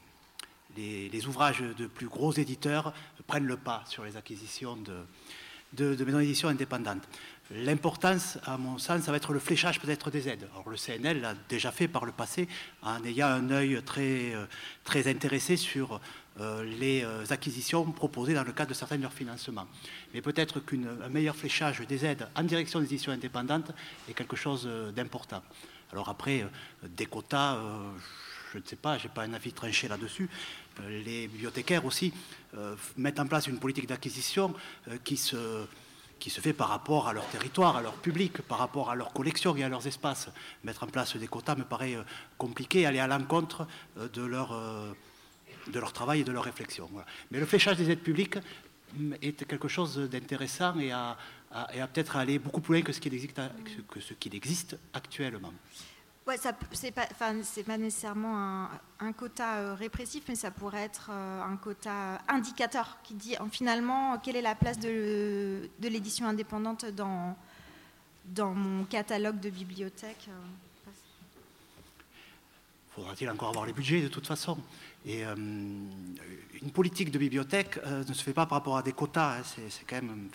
les, 0.78 1.28
ouvrages 1.28 1.62
de 1.62 1.88
plus 1.88 2.08
gros 2.08 2.34
éditeurs 2.34 2.94
prennent 3.28 3.46
le 3.46 3.58
pas 3.58 3.84
sur 3.88 4.04
les 4.04 4.18
acquisitions 4.18 4.78
de, 5.74 5.96
de 5.96 6.06
maisons 6.06 6.20
d'édition 6.20 6.50
indépendantes. 6.50 7.08
L'importance, 7.54 8.38
à 8.46 8.58
mon 8.58 8.78
sens, 8.78 9.02
ça 9.02 9.12
va 9.12 9.18
être 9.18 9.34
le 9.34 9.40
fléchage 9.40 9.82
peut-être 9.82 10.10
des 10.10 10.30
aides. 10.30 10.48
Alors, 10.54 10.70
le 10.70 10.78
CNL 10.78 11.20
l'a 11.20 11.34
déjà 11.50 11.72
fait 11.72 11.90
par 11.90 12.06
le 12.06 12.14
passé 12.14 12.48
en 12.82 13.04
ayant 13.04 13.28
un 13.28 13.50
œil 13.50 13.82
très, 13.84 14.34
euh, 14.34 14.46
très 14.86 15.10
intéressé 15.10 15.58
sur 15.58 16.00
euh, 16.40 16.64
les 16.64 17.04
euh, 17.04 17.26
acquisitions 17.30 17.84
proposées 17.92 18.34
dans 18.34 18.46
le 18.46 18.54
cadre 18.54 18.70
de 18.70 18.74
certains 18.74 18.96
de 18.96 19.02
leurs 19.02 19.12
financements. 19.12 19.68
Mais 20.14 20.22
peut-être 20.22 20.62
qu'un 20.62 21.10
meilleur 21.10 21.36
fléchage 21.36 21.82
des 21.82 22.06
aides 22.06 22.26
en 22.36 22.44
direction 22.44 22.80
des 22.80 22.86
éditions 22.86 23.12
indépendantes 23.12 23.72
est 24.08 24.14
quelque 24.14 24.38
chose 24.38 24.70
d'important. 24.96 25.44
Alors 25.92 26.08
après, 26.08 26.46
des 26.84 27.06
quotas, 27.06 27.60
je 28.54 28.60
ne 28.60 28.64
sais 28.64 28.78
pas, 28.78 28.98
je 28.98 29.08
n'ai 29.08 29.14
pas 29.14 29.24
un 29.24 29.34
avis 29.34 29.52
tranché 29.52 29.90
là-dessus. 29.90 30.30
Les 30.88 31.28
bibliothécaires 31.28 31.84
aussi 31.84 32.14
mettent 32.96 33.20
en 33.20 33.28
place 33.28 33.48
une 33.48 33.60
politique 33.60 33.88
d'acquisition 33.88 34.54
qui 35.04 35.18
se 35.18 35.36
qui 36.22 36.30
se 36.30 36.40
fait 36.40 36.54
par 36.54 36.70
rapport 36.70 37.08
à 37.08 37.14
leur 37.14 37.28
territoire, 37.30 37.76
à 37.76 37.82
leur 37.82 37.96
public, 37.96 38.44
par 38.44 38.60
rapport 38.60 38.92
à 38.92 38.96
leurs 38.96 39.12
collections 39.12 39.56
et 39.58 39.64
à 39.64 39.70
leurs 39.70 39.88
espaces. 39.88 40.30
Mettre 40.64 40.84
en 40.84 40.88
place 40.88 41.18
des 41.18 41.28
quotas 41.28 41.56
me 41.56 41.64
paraît 41.64 41.96
euh, 41.96 42.04
compliqué, 42.38 42.86
aller 42.86 43.00
à 43.00 43.08
l'encontre 43.08 43.68
euh, 43.98 44.08
de 44.08 44.22
leur, 44.22 44.54
euh, 44.54 44.94
de 45.74 45.80
leur 45.80 45.92
travail 45.92 46.22
et 46.22 46.24
de 46.24 46.32
leur 46.32 46.44
réflexion. 46.44 46.88
Mais 47.32 47.40
le 47.40 47.48
fléchage 47.48 47.78
des 47.78 47.90
aides 47.90 48.04
publiques 48.04 48.38
mm, 48.96 49.16
est 49.24 49.46
quelque 49.46 49.68
chose 49.68 49.98
d'intéressant 49.98 50.80
et 50.80 50.92
à, 50.92 51.18
peut-être 51.92 52.16
aller 52.16 52.38
beaucoup 52.38 52.62
plus 52.62 52.76
loin 52.76 52.84
que 52.84 52.94
ce 52.94 53.02
existe, 53.08 53.42
que 53.90 54.00
ce 54.00 54.14
qu'il 54.14 54.36
existe 54.36 54.78
actuellement. 54.94 55.52
Ouais, 56.32 56.38
c'est 56.72 56.92
pas, 56.92 57.08
pas 57.08 57.78
nécessairement 57.78 58.70
un, 59.02 59.12
quota 59.12 59.58
euh, 59.58 59.74
répressif, 59.74 60.24
mais 60.30 60.36
ça 60.36 60.50
pourrait 60.50 60.84
être 60.84 61.10
euh, 61.12 61.42
un 61.44 61.58
quota 61.58 62.22
indicateur 62.30 63.00
qui 63.04 63.16
dit 63.16 63.36
finalement 63.52 64.18
quelle 64.18 64.38
est 64.38 64.42
la 64.42 64.56
place 64.56 64.80
de, 64.80 65.70
l'édition 65.82 66.26
indépendante 66.26 66.86
dans, 66.86 67.36
dans 68.28 68.54
mon 68.54 68.86
catalogue 68.86 69.42
de 69.42 69.50
bibliothèque. 69.50 70.30
Euh, 70.30 70.92
Faudra-t-il 72.96 73.30
encore 73.30 73.50
avoir 73.50 73.66
les 73.66 73.74
budgets 73.74 74.02
de 74.02 74.08
toute 74.08 74.28
façon? 74.28 74.58
Et 75.06 75.24
une 75.24 76.72
politique 76.74 77.12
de 77.12 77.20
bibliothèque 77.20 77.78
ne 77.86 78.14
se 78.14 78.24
fait 78.24 78.34
pas 78.34 78.46
par 78.46 78.60
rapport 78.60 78.78
à 78.78 78.84
des 78.84 78.94
quotas. 78.94 79.40
Hein, 79.40 79.44
c'est 79.70 79.86
quand 79.86 79.96
même 79.96 80.30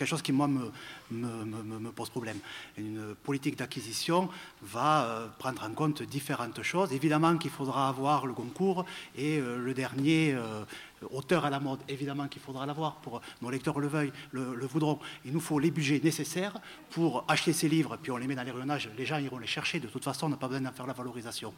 quelque 0.00 0.08
chose 0.08 0.22
qui, 0.22 0.32
moi, 0.32 0.48
me, 0.48 0.70
me, 1.10 1.90
pose 1.90 2.08
problème. 2.08 2.38
Une 2.78 3.14
politique 3.22 3.56
d'acquisition 3.56 4.30
va 4.62 5.04
euh, 5.04 5.26
prendre 5.38 5.62
en 5.62 5.72
compte 5.72 6.02
différentes 6.02 6.62
choses. 6.62 6.94
Évidemment 6.94 7.36
qu'il 7.36 7.50
faudra 7.50 7.90
avoir 7.90 8.24
le 8.24 8.32
concours 8.32 8.86
et 9.14 9.36
euh, 9.36 9.58
le 9.58 9.74
dernier 9.74 10.32
euh, 10.32 10.64
auteur 11.10 11.44
à 11.44 11.50
la 11.50 11.60
mode, 11.60 11.80
évidemment 11.88 12.28
qu'il 12.28 12.42
faudra 12.42 12.66
l'avoir 12.66 12.96
pour 12.96 13.20
nos 13.40 13.50
lecteurs 13.50 13.78
le 13.80 13.88
veuillent, 13.88 14.12
le, 14.32 14.66
voudront. 14.66 14.98
Il 15.24 15.32
nous 15.32 15.40
faut 15.40 15.58
les 15.58 15.70
budgets 15.70 16.00
nécessaires 16.02 16.58
pour 16.90 17.24
acheter 17.28 17.52
ces 17.52 17.68
livres, 17.68 17.98
puis 18.00 18.10
on 18.12 18.16
les 18.16 18.26
met 18.26 18.34
dans 18.34 18.42
les 18.42 18.50
rayonnages, 18.50 18.90
les 18.96 19.06
gens 19.06 19.18
iront 19.18 19.38
les 19.38 19.46
chercher. 19.46 19.80
De 19.80 19.88
toute 19.88 20.04
façon, 20.04 20.26
on 20.26 20.30
n'a 20.30 20.36
pas 20.36 20.48
besoin 20.48 20.62
d'en 20.62 20.72
faire 20.72 20.86
la 20.86 20.92
valorisation. 20.92 21.54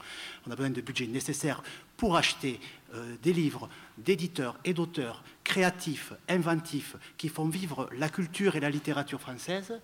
On 0.46 0.50
a 0.50 0.56
besoin 0.56 0.70
de 0.70 0.80
budgets 0.80 1.06
nécessaires 1.06 1.62
pour 1.96 2.16
acheter 2.16 2.60
euh, 2.94 3.16
des 3.22 3.32
livres 3.32 3.68
d'éditeurs 3.98 4.58
et 4.64 4.74
d'auteurs 4.74 5.22
créatifs, 5.44 6.12
inventifs, 6.28 6.96
qui 7.16 7.28
font 7.28 7.48
vivre 7.48 7.88
la 7.96 8.08
culture 8.08 8.56
et 8.56 8.60
la 8.60 8.70
littérature 8.70 9.20
française 9.20 9.74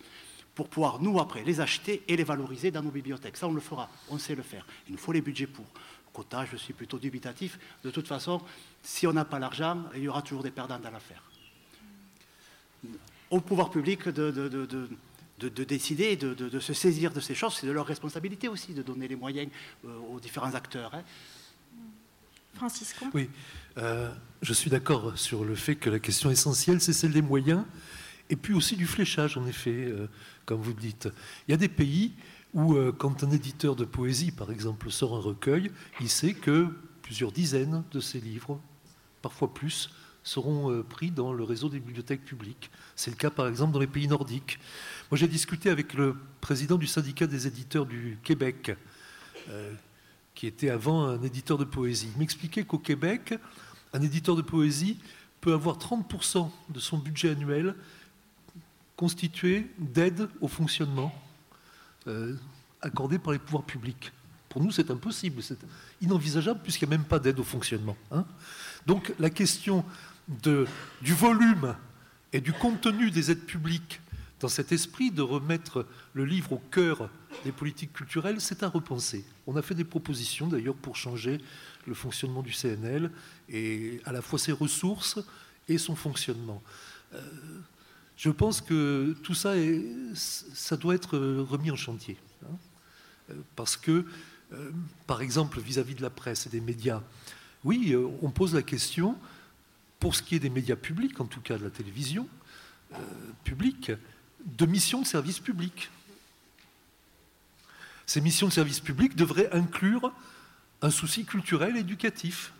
pour 0.58 0.68
pouvoir, 0.68 1.00
nous, 1.00 1.20
après, 1.20 1.44
les 1.44 1.60
acheter 1.60 2.02
et 2.08 2.16
les 2.16 2.24
valoriser 2.24 2.72
dans 2.72 2.82
nos 2.82 2.90
bibliothèques. 2.90 3.36
Ça, 3.36 3.46
on 3.46 3.52
le 3.52 3.60
fera, 3.60 3.88
on 4.10 4.18
sait 4.18 4.34
le 4.34 4.42
faire. 4.42 4.66
Il 4.88 4.92
nous 4.92 4.98
faut 4.98 5.12
les 5.12 5.20
budgets 5.20 5.46
pour. 5.46 5.64
Quota, 6.18 6.44
je 6.50 6.56
suis 6.56 6.72
plutôt 6.72 6.98
dubitatif. 6.98 7.60
De 7.84 7.92
toute 7.92 8.08
façon, 8.08 8.42
si 8.82 9.06
on 9.06 9.12
n'a 9.12 9.24
pas 9.24 9.38
l'argent, 9.38 9.84
il 9.94 10.02
y 10.02 10.08
aura 10.08 10.20
toujours 10.20 10.42
des 10.42 10.50
perdants 10.50 10.80
dans 10.80 10.90
l'affaire. 10.90 11.22
Au 13.30 13.40
pouvoir 13.40 13.70
public 13.70 14.08
de, 14.08 14.32
de, 15.38 15.64
décider, 15.64 16.16
de, 16.16 16.58
se 16.58 16.72
saisir 16.72 17.12
de 17.12 17.20
ces 17.20 17.36
choses, 17.36 17.54
c'est 17.54 17.68
de 17.68 17.72
leur 17.72 17.86
responsabilité 17.86 18.48
aussi 18.48 18.74
de 18.74 18.82
donner 18.82 19.06
les 19.06 19.14
moyens 19.14 19.48
euh, 19.84 19.96
aux 20.12 20.18
différents 20.18 20.54
acteurs. 20.54 20.92
Hein. 20.92 21.04
Francisco 22.54 23.06
Oui, 23.14 23.30
euh, 23.76 24.12
je 24.42 24.52
suis 24.52 24.70
d'accord 24.70 25.16
sur 25.16 25.44
le 25.44 25.54
fait 25.54 25.76
que 25.76 25.88
la 25.88 26.00
question 26.00 26.32
essentielle, 26.32 26.80
c'est 26.80 26.92
celle 26.92 27.12
des 27.12 27.22
moyens, 27.22 27.62
et 28.28 28.34
puis 28.34 28.54
aussi 28.54 28.74
du 28.74 28.86
fléchage, 28.86 29.36
en 29.36 29.46
effet, 29.46 29.84
euh, 29.84 30.08
comme 30.44 30.62
vous 30.62 30.72
dites. 30.72 31.08
Il 31.46 31.52
y 31.52 31.54
a 31.54 31.58
des 31.58 31.68
pays 31.68 32.12
où, 32.54 32.76
quand 32.98 33.22
un 33.24 33.30
éditeur 33.30 33.76
de 33.76 33.84
poésie, 33.84 34.30
par 34.30 34.50
exemple, 34.50 34.90
sort 34.90 35.16
un 35.16 35.20
recueil, 35.20 35.70
il 36.00 36.08
sait 36.08 36.32
que 36.32 36.68
plusieurs 37.02 37.32
dizaines 37.32 37.82
de 37.92 38.00
ses 38.00 38.20
livres, 38.20 38.60
parfois 39.22 39.52
plus, 39.52 39.90
seront 40.22 40.82
pris 40.82 41.10
dans 41.10 41.32
le 41.32 41.44
réseau 41.44 41.68
des 41.68 41.80
bibliothèques 41.80 42.24
publiques. 42.24 42.70
C'est 42.96 43.10
le 43.10 43.16
cas, 43.16 43.30
par 43.30 43.48
exemple, 43.48 43.72
dans 43.72 43.78
les 43.78 43.86
pays 43.86 44.08
nordiques. 44.08 44.58
Moi, 45.10 45.18
j'ai 45.18 45.28
discuté 45.28 45.70
avec 45.70 45.94
le 45.94 46.16
président 46.40 46.76
du 46.76 46.86
syndicat 46.86 47.26
des 47.26 47.46
éditeurs 47.46 47.86
du 47.86 48.18
Québec, 48.22 48.76
euh, 49.48 49.72
qui 50.34 50.46
était 50.46 50.70
avant 50.70 51.04
un 51.04 51.22
éditeur 51.22 51.58
de 51.58 51.64
poésie. 51.64 52.10
Il 52.14 52.18
m'expliquait 52.18 52.64
qu'au 52.64 52.78
Québec, 52.78 53.34
un 53.92 54.02
éditeur 54.02 54.36
de 54.36 54.42
poésie 54.42 54.98
peut 55.40 55.52
avoir 55.52 55.78
30% 55.78 56.50
de 56.68 56.78
son 56.78 56.98
budget 56.98 57.30
annuel 57.30 57.74
constitué 58.96 59.70
d'aide 59.78 60.28
au 60.40 60.48
fonctionnement 60.48 61.12
euh, 62.08 62.34
accordée 62.80 63.18
par 63.18 63.32
les 63.32 63.38
pouvoirs 63.38 63.64
publics. 63.64 64.12
Pour 64.48 64.62
nous, 64.62 64.70
c'est 64.70 64.90
impossible, 64.90 65.42
c'est 65.42 65.58
inenvisageable 66.00 66.60
puisqu'il 66.62 66.88
n'y 66.88 66.94
a 66.94 66.98
même 66.98 67.06
pas 67.06 67.18
d'aide 67.18 67.38
au 67.38 67.44
fonctionnement. 67.44 67.96
Hein. 68.10 68.24
Donc 68.86 69.12
la 69.18 69.30
question 69.30 69.84
du 70.42 71.14
volume 71.14 71.74
et 72.32 72.40
du 72.40 72.52
contenu 72.52 73.10
des 73.10 73.30
aides 73.30 73.44
publiques 73.44 74.00
dans 74.40 74.48
cet 74.48 74.72
esprit 74.72 75.10
de 75.10 75.22
remettre 75.22 75.86
le 76.12 76.24
livre 76.24 76.52
au 76.52 76.62
cœur 76.70 77.10
des 77.44 77.52
politiques 77.52 77.92
culturelles, 77.92 78.40
c'est 78.40 78.62
à 78.62 78.68
repenser. 78.68 79.24
On 79.46 79.56
a 79.56 79.62
fait 79.62 79.74
des 79.74 79.84
propositions 79.84 80.46
d'ailleurs 80.46 80.74
pour 80.74 80.96
changer 80.96 81.40
le 81.86 81.94
fonctionnement 81.94 82.42
du 82.42 82.52
CNL 82.52 83.10
et 83.48 84.00
à 84.04 84.12
la 84.12 84.22
fois 84.22 84.38
ses 84.38 84.52
ressources 84.52 85.18
et 85.68 85.78
son 85.78 85.96
fonctionnement. 85.96 86.62
Euh, 87.14 87.20
je 88.18 88.30
pense 88.30 88.60
que 88.60 89.16
tout 89.22 89.34
ça, 89.34 89.54
doit 90.76 90.94
être 90.96 91.16
remis 91.16 91.70
en 91.70 91.76
chantier. 91.76 92.18
Hein. 92.44 92.56
Euh, 93.30 93.34
parce 93.54 93.76
que, 93.76 94.04
euh, 94.52 94.70
par 95.06 95.22
exemple, 95.22 95.60
vis-à-vis 95.60 95.94
de 95.94 96.02
la 96.02 96.10
presse 96.10 96.46
et 96.46 96.50
des 96.50 96.60
médias, 96.60 97.00
oui, 97.64 97.94
on 98.22 98.30
pose 98.30 98.54
la 98.54 98.62
question, 98.62 99.16
pour 100.00 100.14
ce 100.14 100.22
qui 100.22 100.34
est 100.34 100.40
des 100.40 100.50
médias 100.50 100.76
publics, 100.76 101.20
en 101.20 101.26
tout 101.26 101.40
cas 101.40 101.58
de 101.58 101.64
la 101.64 101.70
télévision 101.70 102.28
publique, 103.44 103.90
de 104.44 104.64
missions 104.64 105.02
de 105.02 105.06
service 105.06 105.40
public. 105.40 105.90
Ces 108.06 108.20
missions 108.20 108.46
de 108.46 108.52
service 108.52 108.80
public 108.80 109.16
devraient 109.16 109.52
inclure 109.52 110.12
un 110.82 110.90
souci 110.90 111.24
culturel 111.24 111.76
et 111.76 111.80
éducatif. 111.80 112.52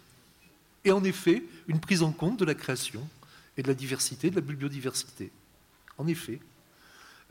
Et 0.84 0.90
en 0.90 1.02
effet, 1.04 1.44
une 1.68 1.80
prise 1.80 2.02
en 2.02 2.12
compte 2.12 2.38
de 2.38 2.44
la 2.44 2.54
création 2.54 3.08
et 3.56 3.62
de 3.62 3.68
la 3.68 3.74
diversité, 3.74 4.30
de 4.30 4.34
la 4.34 4.40
biodiversité. 4.42 5.30
En 5.98 6.06
effet. 6.06 6.40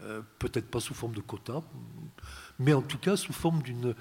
Euh, 0.03 0.22
peut-être 0.38 0.70
pas 0.70 0.80
sous 0.80 0.93
forme 0.93 1.13
de 1.13 1.22
quotas, 1.22 1.63
mais 2.59 2.72
en 2.74 2.84
tout 2.84 2.99
cas 2.99 3.18
sous 3.18 3.34
forme 3.34 3.63
d'une 3.63 3.95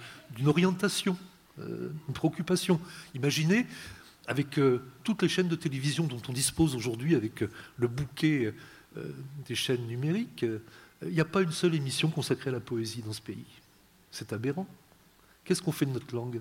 orientation, 0.45 1.17
euh, 1.59 1.91
une 2.07 2.13
préoccupation. 2.13 2.79
Imaginez, 3.15 3.67
avec 4.27 4.59
euh, 4.59 4.83
toutes 5.05 5.23
les 5.23 5.29
chaînes 5.29 5.49
de 5.49 5.57
télévision 5.57 6.07
dont 6.07 6.21
on 6.29 6.33
dispose 6.33 6.75
aujourd'hui, 6.75 7.15
avec 7.15 7.45
le 7.79 7.89
bouquet 7.89 8.53
euh, 8.97 9.13
des 9.47 9.55
chaînes 9.55 9.87
numériques, 9.87 10.43
il 10.43 10.61
euh, 11.03 11.11
n'y 11.11 11.21
a 11.21 11.25
pas 11.25 11.43
une 11.43 11.53
seule 11.53 11.75
émission 11.75 12.11
consacrée 12.11 12.51
à 12.51 12.53
la 12.53 12.61
poésie 12.61 13.03
dans 13.03 13.13
ce 13.13 13.21
pays. 13.21 13.45
C'est 14.11 14.33
aberrant. 14.33 14.67
Qu'est-ce 15.45 15.63
qu'on 15.63 15.73
fait 15.73 15.87
de 15.87 15.91
notre 15.91 16.15
langue? 16.15 16.41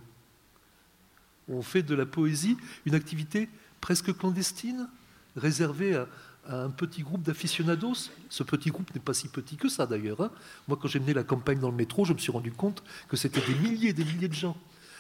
On 1.47 1.61
fait 1.61 1.84
de 1.84 1.93
la 1.93 2.05
poésie 2.05 2.57
une 2.86 2.95
activité 2.95 3.49
presque 3.82 4.17
clandestine, 4.17 4.88
réservée 5.36 5.95
à, 5.95 6.07
un 6.48 6.70
petit 6.70 7.02
groupe 7.02 7.22
d'aficionados. 7.24 8.10
Ce 8.30 8.43
petit 8.43 8.70
groupe 8.70 8.93
n'est 8.93 9.02
pas 9.02 9.14
si 9.14 9.28
petit 9.28 9.56
que 9.56 9.70
ça 9.70 9.86
d'ailleurs. 9.86 10.22
Hein. 10.22 10.32
Moi, 10.68 10.78
quand 10.82 10.88
j'ai 10.88 11.00
mené 11.00 11.14
la 11.14 11.24
campagne 11.24 11.60
dans 11.60 11.70
le 11.70 11.76
métro, 11.76 12.06
je 12.06 12.14
me 12.14 12.18
suis 12.18 12.32
rendu 12.32 12.52
compte 12.52 12.84
que 13.10 13.18
c'était 13.18 13.41
des 13.41 13.56
milliers 13.56 13.89
et 13.89 13.93
des 13.93 14.06
milliers 14.06 14.28
de 14.28 14.34
gens. 14.34 14.58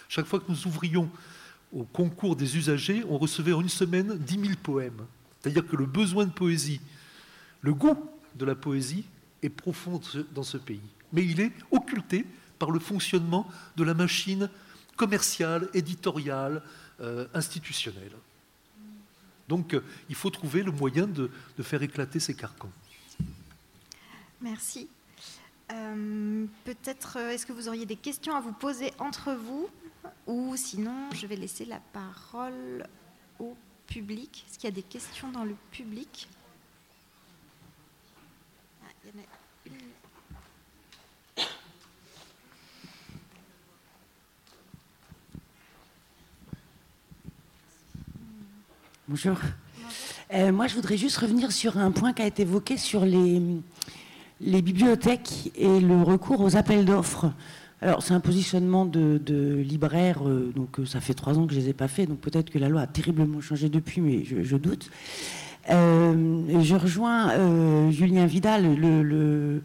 Chaque 0.09 0.25
fois 0.25 0.39
que 0.39 0.45
nous 0.49 0.67
ouvrions 0.67 1.09
au 1.73 1.83
concours 1.83 2.35
des 2.35 2.57
usagers, 2.57 3.03
on 3.09 3.17
recevait 3.17 3.53
en 3.53 3.61
une 3.61 3.69
semaine 3.69 4.17
10 4.17 4.39
000 4.39 4.53
poèmes. 4.61 5.05
C'est-à-dire 5.41 5.67
que 5.67 5.75
le 5.75 5.85
besoin 5.85 6.25
de 6.25 6.31
poésie 6.31 6.79
le 7.65 7.73
goût 7.73 7.97
de 8.35 8.45
la 8.45 8.53
poésie 8.53 9.05
est 9.41 9.49
profond 9.49 9.99
dans 10.35 10.43
ce 10.43 10.57
pays, 10.57 10.87
mais 11.11 11.25
il 11.25 11.41
est 11.41 11.51
occulté 11.71 12.23
par 12.59 12.69
le 12.69 12.79
fonctionnement 12.79 13.47
de 13.75 13.83
la 13.83 13.95
machine 13.95 14.51
commerciale, 14.97 15.67
éditoriale, 15.73 16.61
euh, 17.01 17.25
institutionnelle. 17.33 18.11
Donc 19.47 19.73
euh, 19.73 19.83
il 20.09 20.15
faut 20.15 20.29
trouver 20.29 20.63
le 20.63 20.71
moyen 20.71 21.07
de, 21.07 21.29
faire 21.61 21.81
éclater 21.83 22.19
ces 22.19 22.33
carcans. 22.33 22.71
Merci. 24.41 24.89
Euh, 25.71 26.45
peut-être, 26.63 27.17
est-ce 27.17 27.45
que 27.45 27.53
vous 27.53 27.67
auriez 27.67 27.85
des 27.85 27.95
questions 27.95 28.35
à 28.35 28.41
vous 28.41 28.53
poser 28.53 28.93
entre 28.99 29.33
vous 29.33 29.69
Ou 30.27 30.55
sinon, 30.55 31.09
je 31.13 31.25
vais 31.25 31.35
laisser 31.35 31.65
la 31.65 31.79
parole 31.79 32.85
au 33.39 33.55
public. 33.87 34.45
Est-ce 34.47 34.59
qu'il 34.59 34.69
y 34.69 34.73
a 34.73 34.75
des 34.75 34.83
questions 34.83 35.31
dans 35.31 35.43
le 35.43 35.55
public? 35.71 36.27
Bonjour. 49.07 49.37
Euh, 50.33 50.51
moi, 50.51 50.65
je 50.65 50.73
voudrais 50.73 50.97
juste 50.97 51.17
revenir 51.17 51.51
sur 51.51 51.77
un 51.77 51.91
point 51.91 52.11
qui 52.11 52.23
a 52.23 52.25
été 52.25 52.41
évoqué 52.41 52.75
sur 52.75 53.05
les, 53.05 53.39
bibliothèques 54.41 55.51
et 55.55 55.79
le 55.79 56.01
recours 56.01 56.41
aux 56.41 56.55
appels 56.55 56.85
d'offres. 56.85 57.31
Alors, 57.83 58.01
c'est 58.01 58.15
un 58.15 58.19
positionnement 58.19 58.83
de, 58.83 59.61
libraire, 59.63 60.27
euh, 60.27 60.51
donc 60.55 60.79
euh, 60.79 60.87
ça 60.87 61.01
fait 61.01 61.13
trois 61.13 61.37
ans 61.37 61.45
que 61.45 61.53
je 61.53 61.59
ne 61.59 61.65
les 61.65 61.69
ai 61.69 61.73
pas 61.73 61.87
fait, 61.87 62.07
donc 62.07 62.17
peut-être 62.17 62.49
que 62.49 62.57
la 62.57 62.67
loi 62.67 62.81
a 62.81 62.87
terriblement 62.87 63.41
changé 63.41 63.69
depuis, 63.69 64.01
mais 64.01 64.23
je, 64.25 64.57
doute. 64.57 64.89
je 65.69 66.75
rejoins 66.75 67.91
Julien 67.91 68.25
Vidal, 68.25 68.75
le 68.75 69.61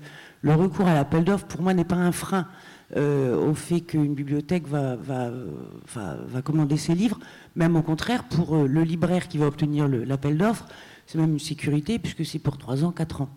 recours 0.55 0.87
à 0.87 0.93
l'appel 0.93 1.25
d'offres, 1.25 1.47
pour 1.47 1.63
moi, 1.63 1.73
n'est 1.73 1.85
pas 1.85 1.97
un 1.97 2.13
frein 2.13 2.47
au 2.97 3.55
fait 3.55 3.81
qu'une 3.81 4.15
bibliothèque 4.15 4.67
va, 4.67 4.97
commander 6.45 6.77
ses 6.77 6.95
livres. 6.95 7.19
Même 7.57 7.77
au 7.77 7.83
contraire, 7.83 8.25
pour 8.25 8.57
euh, 8.57 8.67
le 8.67 8.83
libraire 8.83 9.29
qui 9.29 9.39
va 9.39 9.47
obtenir 9.47 9.89
l'appel 9.89 10.39
d'offres, 10.39 10.67
c'est 11.07 11.19
même 11.19 11.33
une 11.33 11.39
sécurité 11.39 11.99
puisque 11.99 12.25
c'est 12.25 12.39
pour 12.39 12.59
3 12.59 12.85
ans, 12.85 12.93
4 12.93 13.23
ans 13.23 13.29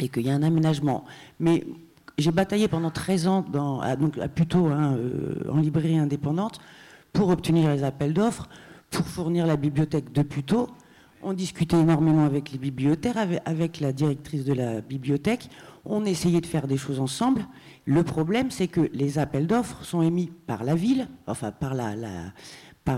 et 0.00 0.08
qu'il 0.08 0.26
y 0.26 0.30
a 0.30 0.34
un 0.34 0.42
aménagement. 0.42 1.04
Mais 1.38 1.64
j'ai 2.18 2.32
bataillé 2.32 2.68
pendant 2.68 2.90
13 2.90 3.26
ans 3.28 3.44
dans, 3.50 3.80
donc, 3.96 4.18
plutôt 4.28 4.66
hein, 4.66 4.96
euh, 4.96 5.50
en 5.50 5.58
librairie 5.58 5.98
indépendante 5.98 6.60
pour 7.12 7.28
obtenir 7.28 7.70
les 7.70 7.84
appels 7.84 8.12
d'offres, 8.12 8.48
pour 8.90 9.06
fournir 9.06 9.46
la 9.46 9.56
bibliothèque 9.56 10.12
de 10.12 10.22
Puteaux. 10.22 10.68
On 11.22 11.32
discutait 11.32 11.78
énormément 11.78 12.24
avec 12.26 12.52
les 12.52 12.58
bibliothécaires, 12.58 13.26
avec, 13.46 13.80
la 13.80 13.92
directrice 13.92 14.44
de 14.44 14.52
la 14.52 14.80
bibliothèque. 14.80 15.48
On 15.84 16.04
essayait 16.04 16.40
de 16.40 16.46
faire 16.46 16.66
des 16.66 16.76
choses 16.76 17.00
ensemble. 17.00 17.46
Le 17.84 18.02
problème, 18.02 18.50
c'est 18.50 18.68
que 18.68 18.88
les 18.92 19.18
appels 19.18 19.46
d'offres 19.46 19.84
sont 19.84 20.02
émis 20.02 20.30
par 20.46 20.64
la 20.64 20.74
ville, 20.74 21.08
enfin 21.26 21.52
par 21.52 21.74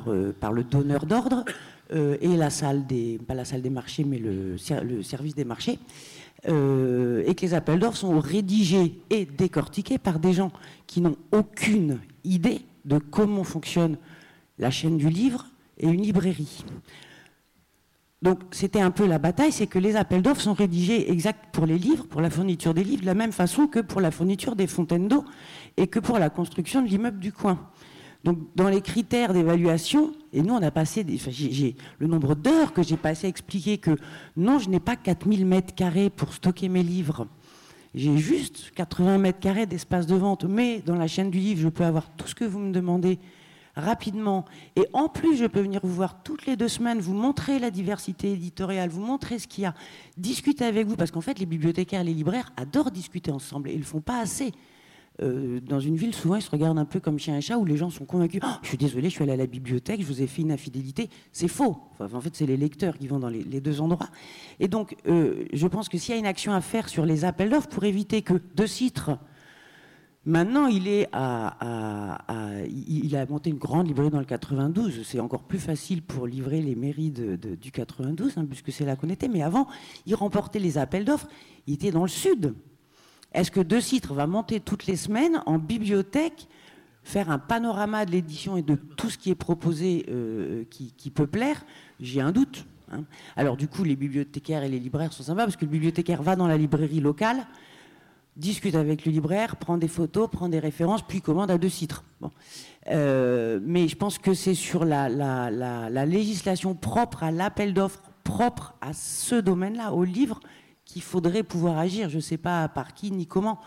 euh, 0.08 0.32
le 0.52 0.64
donneur 0.64 1.06
d'ordre 1.06 1.44
euh, 1.92 2.16
et 2.20 2.36
la 2.36 2.50
salle 2.50 2.86
des, 2.86 3.18
pas 3.26 3.34
la 3.34 3.44
salle 3.44 3.62
des 3.62 3.70
marchés, 3.70 4.04
mais 4.04 4.18
le, 4.18 4.56
le 4.82 5.02
service 5.02 5.34
des 5.34 5.44
marchés, 5.44 5.78
euh, 6.48 7.24
et 7.26 7.34
que 7.34 7.42
les 7.42 7.54
appels 7.54 7.80
d'offres 7.80 7.96
sont 7.96 8.20
rédigés 8.20 9.00
et 9.10 9.24
décortiqués 9.24 9.98
par 9.98 10.18
des 10.18 10.32
gens 10.32 10.52
qui 10.86 11.00
n'ont 11.00 11.16
aucune 11.32 11.98
idée 12.24 12.60
de 12.84 12.98
comment 12.98 13.44
fonctionne 13.44 13.96
la 14.58 14.70
chaîne 14.70 14.96
du 14.96 15.08
livre 15.08 15.46
et 15.78 15.88
une 15.88 16.02
librairie. 16.02 16.64
Donc 18.22 18.40
c'était 18.50 18.80
un 18.80 18.90
peu 18.90 19.06
la 19.06 19.18
bataille, 19.18 19.52
c'est 19.52 19.66
que 19.66 19.78
les 19.78 19.94
appels 19.94 20.22
d'offres 20.22 20.40
sont 20.40 20.54
rédigés 20.54 21.10
exact 21.10 21.46
pour 21.52 21.66
les 21.66 21.78
livres, 21.78 22.06
pour 22.06 22.20
la 22.20 22.30
fourniture 22.30 22.72
des 22.72 22.82
livres, 22.82 23.02
de 23.02 23.06
la 23.06 23.14
même 23.14 23.32
façon 23.32 23.66
que 23.66 23.80
pour 23.80 24.00
la 24.00 24.10
fourniture 24.10 24.56
des 24.56 24.66
fontaines 24.66 25.08
d'eau 25.08 25.24
et 25.76 25.86
que 25.86 25.98
pour 25.98 26.18
la 26.18 26.30
construction 26.30 26.82
de 26.82 26.88
l'immeuble 26.88 27.18
du 27.18 27.32
coin. 27.32 27.68
Donc, 28.24 28.38
dans 28.56 28.68
les 28.68 28.80
critères 28.80 29.32
d'évaluation, 29.32 30.12
et 30.32 30.42
nous, 30.42 30.54
on 30.54 30.62
a 30.62 30.72
passé, 30.72 31.04
le 31.04 32.06
nombre 32.08 32.34
d'heures 32.34 32.72
que 32.72 32.82
j'ai 32.82 32.96
passé 32.96 33.28
à 33.28 33.30
expliquer 33.30 33.78
que 33.78 33.96
non, 34.36 34.58
je 34.58 34.68
n'ai 34.68 34.80
pas 34.80 34.96
4000 34.96 35.46
mètres 35.46 35.74
carrés 35.74 36.10
pour 36.10 36.32
stocker 36.32 36.68
mes 36.68 36.82
livres. 36.82 37.28
J'ai 37.94 38.16
juste 38.18 38.72
80 38.74 39.18
mètres 39.18 39.38
carrés 39.38 39.66
d'espace 39.66 40.06
de 40.06 40.16
vente, 40.16 40.44
mais 40.44 40.82
dans 40.84 40.96
la 40.96 41.06
chaîne 41.06 41.30
du 41.30 41.38
livre, 41.38 41.60
je 41.60 41.68
peux 41.68 41.84
avoir 41.84 42.10
tout 42.16 42.26
ce 42.26 42.34
que 42.34 42.44
vous 42.44 42.58
me 42.58 42.72
demandez 42.72 43.20
rapidement. 43.76 44.44
Et 44.74 44.86
en 44.92 45.08
plus, 45.08 45.36
je 45.36 45.44
peux 45.44 45.60
venir 45.60 45.80
vous 45.82 45.94
voir 45.94 46.22
toutes 46.22 46.46
les 46.46 46.56
deux 46.56 46.68
semaines, 46.68 46.98
vous 46.98 47.14
montrer 47.14 47.58
la 47.58 47.70
diversité 47.70 48.32
éditoriale, 48.32 48.88
vous 48.88 49.04
montrer 49.04 49.38
ce 49.38 49.46
qu'il 49.46 49.64
y 49.64 49.66
a, 49.66 49.74
discuter 50.16 50.64
avec 50.64 50.86
vous, 50.86 50.96
parce 50.96 51.10
qu'en 51.10 51.20
fait, 51.20 51.38
les 51.38 51.46
bibliothécaires 51.46 52.00
et 52.00 52.04
les 52.04 52.14
libraires 52.14 52.52
adorent 52.56 52.90
discuter 52.90 53.30
ensemble, 53.30 53.68
et 53.68 53.72
ils 53.72 53.76
ne 53.76 53.80
le 53.80 53.86
font 53.86 54.00
pas 54.00 54.18
assez. 54.18 54.52
Euh, 55.22 55.60
dans 55.60 55.80
une 55.80 55.96
ville, 55.96 56.14
souvent, 56.14 56.36
ils 56.36 56.42
se 56.42 56.50
regardent 56.50 56.78
un 56.78 56.84
peu 56.84 57.00
comme 57.00 57.18
chien 57.18 57.36
et 57.36 57.40
chat, 57.40 57.58
où 57.58 57.64
les 57.64 57.76
gens 57.76 57.90
sont 57.90 58.04
convaincus 58.04 58.40
oh, 58.44 58.48
Je 58.62 58.68
suis 58.68 58.76
désolé, 58.76 59.08
je 59.08 59.14
suis 59.14 59.22
allé 59.22 59.32
à 59.32 59.36
la 59.36 59.46
bibliothèque, 59.46 60.00
je 60.00 60.06
vous 60.06 60.22
ai 60.22 60.26
fait 60.26 60.42
une 60.42 60.52
infidélité. 60.52 61.08
C'est 61.32 61.48
faux. 61.48 61.78
en 62.00 62.20
fait, 62.20 62.34
c'est 62.34 62.46
les 62.46 62.56
lecteurs 62.56 62.98
qui 62.98 63.08
vont 63.08 63.18
dans 63.18 63.28
les, 63.28 63.60
deux 63.60 63.80
endroits. 63.80 64.08
Et 64.60 64.68
donc, 64.68 64.96
euh, 65.06 65.44
je 65.52 65.66
pense 65.66 65.88
que 65.88 65.96
s'il 65.96 66.14
y 66.14 66.16
a 66.16 66.20
une 66.20 66.26
action 66.26 66.52
à 66.52 66.60
faire 66.60 66.88
sur 66.88 67.06
les 67.06 67.24
appels 67.24 67.50
d'offres 67.50 67.68
pour 67.68 67.84
éviter 67.84 68.22
que 68.22 68.34
De 68.54 68.66
Citre, 68.66 69.18
maintenant, 70.26 70.66
il, 70.66 70.88
est 70.88 71.08
à, 71.12 72.18
il 72.68 73.16
a 73.16 73.24
monté 73.26 73.50
une 73.50 73.58
grande 73.58 73.86
librairie 73.86 74.10
dans 74.10 74.18
le 74.18 74.24
92. 74.24 75.02
C'est 75.04 75.20
encore 75.20 75.44
plus 75.44 75.58
facile 75.58 76.02
pour 76.02 76.26
livrer 76.26 76.60
les 76.60 76.74
mairies 76.74 77.10
du 77.10 77.70
92, 77.72 78.36
hein, 78.36 78.44
puisque 78.44 78.72
c'est 78.72 78.84
là 78.84 78.96
qu'on 78.96 79.08
était. 79.08 79.28
Mais 79.28 79.42
avant, 79.42 79.66
il 80.04 80.14
remportait 80.14 80.58
les 80.58 80.76
appels 80.76 81.04
d'offres. 81.04 81.28
Il 81.66 81.74
était 81.74 81.90
dans 81.90 82.02
le 82.02 82.08
sud. 82.08 82.54
Est-ce 83.32 83.50
que 83.50 83.60
De 83.60 83.80
Citre 83.80 84.14
va 84.14 84.26
monter 84.26 84.60
toutes 84.60 84.86
les 84.86 84.96
semaines 84.96 85.42
en 85.46 85.58
bibliothèque, 85.58 86.48
faire 87.02 87.30
un 87.30 87.38
panorama 87.38 88.06
de 88.06 88.12
l'édition 88.12 88.56
et 88.56 88.62
de 88.62 88.74
tout 88.74 89.10
ce 89.10 89.18
qui 89.18 89.30
est 89.30 89.34
proposé 89.34 90.06
euh, 90.08 90.64
qui, 90.70 91.10
peut 91.10 91.26
plaire? 91.26 91.64
J'ai 92.00 92.20
un 92.20 92.32
doute. 92.32 92.64
Hein. 92.90 93.04
Alors 93.36 93.56
du 93.56 93.68
coup, 93.68 93.84
les 93.84 93.96
bibliothécaires 93.96 94.62
et 94.62 94.68
les 94.68 94.78
libraires 94.78 95.12
sont 95.12 95.22
sympas 95.22 95.44
parce 95.44 95.56
que 95.56 95.64
le 95.64 95.70
bibliothécaire 95.70 96.22
va 96.22 96.34
dans 96.34 96.46
la 96.46 96.56
librairie 96.56 97.00
locale, 97.00 97.46
discute 98.36 98.74
avec 98.74 99.04
le 99.06 99.12
libraire, 99.12 99.56
prend 99.56 99.78
des 99.78 99.88
photos, 99.88 100.28
prend 100.30 100.48
des 100.48 100.58
références, 100.58 101.02
puis 101.02 101.20
commande 101.20 101.50
à 101.50 101.58
De 101.58 101.68
Citre. 101.68 102.04
Euh, 102.88 103.58
mais 103.62 103.88
je 103.88 103.96
pense 103.96 104.18
que 104.18 104.34
c'est 104.34 104.54
sur 104.54 104.84
la, 104.84 105.08
la 105.08 106.06
législation 106.06 106.74
propre 106.74 107.22
à 107.22 107.30
l'appel 107.30 107.74
d'offres, 107.74 108.02
propre 108.24 108.74
à 108.80 108.92
ce 108.92 109.34
domaine-là, 109.36 109.92
au 109.92 110.04
livre, 110.04 110.40
qu'il 110.84 111.02
faudrait 111.02 111.42
pouvoir 111.42 111.78
agir. 111.78 112.08
Je 112.08 112.16
ne 112.16 112.20
sais 112.20 112.38
pas 112.38 112.68
par 112.68 112.94
qui 112.94 113.10
ni 113.10 113.26
comment. 113.26 113.60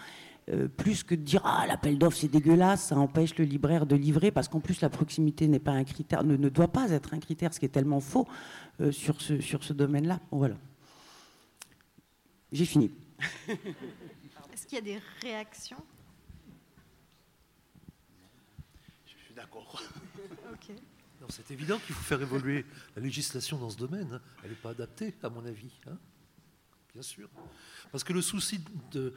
Euh, 0.52 0.68
plus 0.68 1.04
que 1.04 1.14
de 1.14 1.22
dire 1.22 1.42
ah 1.44 1.66
l'appel 1.68 2.00
d'offres 2.00 2.18
c'est 2.18 2.28
dégueulasse, 2.28 2.86
ça 2.86 2.98
empêche 2.98 3.38
le 3.38 3.46
libraire 3.46 3.86
de 3.86 3.96
livrer 3.96 4.32
parce 4.32 4.48
qu'en 4.48 4.60
plus 4.60 4.82
la 4.82 4.90
proximité 4.90 5.48
n'est 5.48 5.60
pas 5.60 5.74
un 5.74 5.84
critère, 5.84 6.24
ne, 6.24 6.36
ne, 6.38 6.50
doit 6.50 6.70
pas 6.70 6.90
être 6.90 7.14
un 7.14 7.20
critère, 7.20 7.54
ce 7.54 7.60
qui 7.60 7.68
est 7.68 7.70
tellement 7.70 8.00
faux 8.00 8.28
euh, 8.82 8.92
sur 8.92 9.22
ce, 9.22 9.40
sur 9.42 9.64
ce 9.64 9.74
domaine-là. 9.74 10.20
voilà. 10.32 10.56
J'ai 12.52 12.66
fini. 12.66 12.90
Qu'il 14.70 14.76
y 14.76 14.82
a 14.82 14.82
des 14.82 15.02
réactions? 15.24 15.84
Je 19.08 19.26
suis 19.26 19.34
d'accord. 19.34 19.82
C'est 21.30 21.50
évident 21.50 21.80
qu'il 21.80 21.96
faut 21.96 22.04
faire 22.04 22.22
évoluer 22.22 22.64
la 22.96 23.02
législation 23.02 23.58
dans 23.58 23.72
ce 23.72 23.78
domaine. 23.78 24.14
Hein. 24.14 24.22
Elle 24.44 24.52
n'est 24.52 24.56
pas 24.56 24.70
adaptée, 24.70 25.16
à 25.24 25.30
mon 25.30 25.44
avis. 25.44 25.72
Hein 25.88 25.98
bien 26.94 27.02
sûr. 27.02 27.28
Parce 27.92 28.04
que 28.04 28.14
le 28.14 28.22
souci, 28.22 28.62
de, 28.92 29.16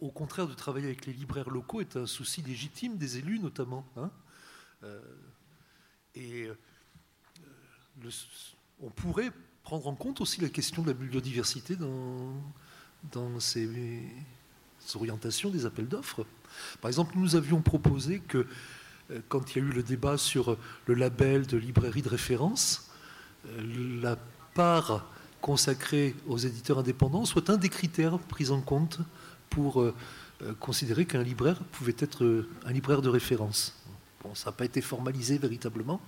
au 0.00 0.10
contraire 0.10 0.48
de 0.48 0.54
travailler 0.54 0.86
avec 0.86 1.04
les 1.04 1.12
libraires 1.12 1.50
locaux, 1.50 1.82
est 1.82 1.96
un 1.96 2.06
souci 2.06 2.40
légitime 2.40 2.96
des 2.96 3.18
élus 3.18 3.38
notamment. 3.38 3.86
Hein. 3.98 4.10
Euh, 4.82 5.02
et 6.14 6.44
euh, 6.44 8.10
on 8.80 8.88
pourrait 8.88 9.30
prendre 9.62 9.88
en 9.88 9.94
compte 9.94 10.22
aussi 10.22 10.40
la 10.40 10.48
question 10.48 10.82
de 10.82 10.88
la 10.88 10.94
biodiversité 10.94 11.76
dans, 11.76 12.32
dans 13.12 13.40
ces, 13.40 13.66
orientations 14.94 15.50
des 15.50 15.66
appels 15.66 15.88
d'offres. 15.88 16.24
Par 16.80 16.88
exemple, 16.88 17.14
nous 17.16 17.34
avions 17.34 17.60
proposé 17.60 18.20
que 18.20 18.46
euh, 19.10 19.20
quand 19.28 19.54
il 19.54 19.62
y 19.62 19.64
a 19.64 19.68
eu 19.68 19.72
le 19.72 19.82
débat 19.82 20.18
sur 20.18 20.56
le 20.86 20.94
label 20.94 21.46
de 21.46 21.56
librairie 21.56 22.02
de 22.02 22.08
référence, 22.08 22.90
la 24.02 24.16
part 24.54 25.06
consacré 25.40 26.16
aux 26.26 26.38
éditeurs 26.38 26.78
indépendants 26.78 27.24
soit 27.24 27.50
un 27.50 27.56
des 27.56 27.68
critères 27.68 28.18
pris 28.18 28.50
en 28.50 28.60
compte 28.60 28.98
pour 29.50 29.80
euh, 29.80 29.94
euh, 30.42 30.54
considérer 30.58 31.06
qu'un 31.06 31.22
libraire 31.22 31.62
pouvait 31.72 31.94
être 31.98 32.24
euh, 32.24 32.48
un 32.64 32.72
libraire 32.72 33.00
de 33.00 33.08
référence. 33.08 33.80
Bon, 34.24 34.34
ça 34.34 34.50
n'a 34.50 34.56
pas 34.56 34.64
été 34.64 34.80
formalisé 34.80 35.38
véritablement, 35.38 36.00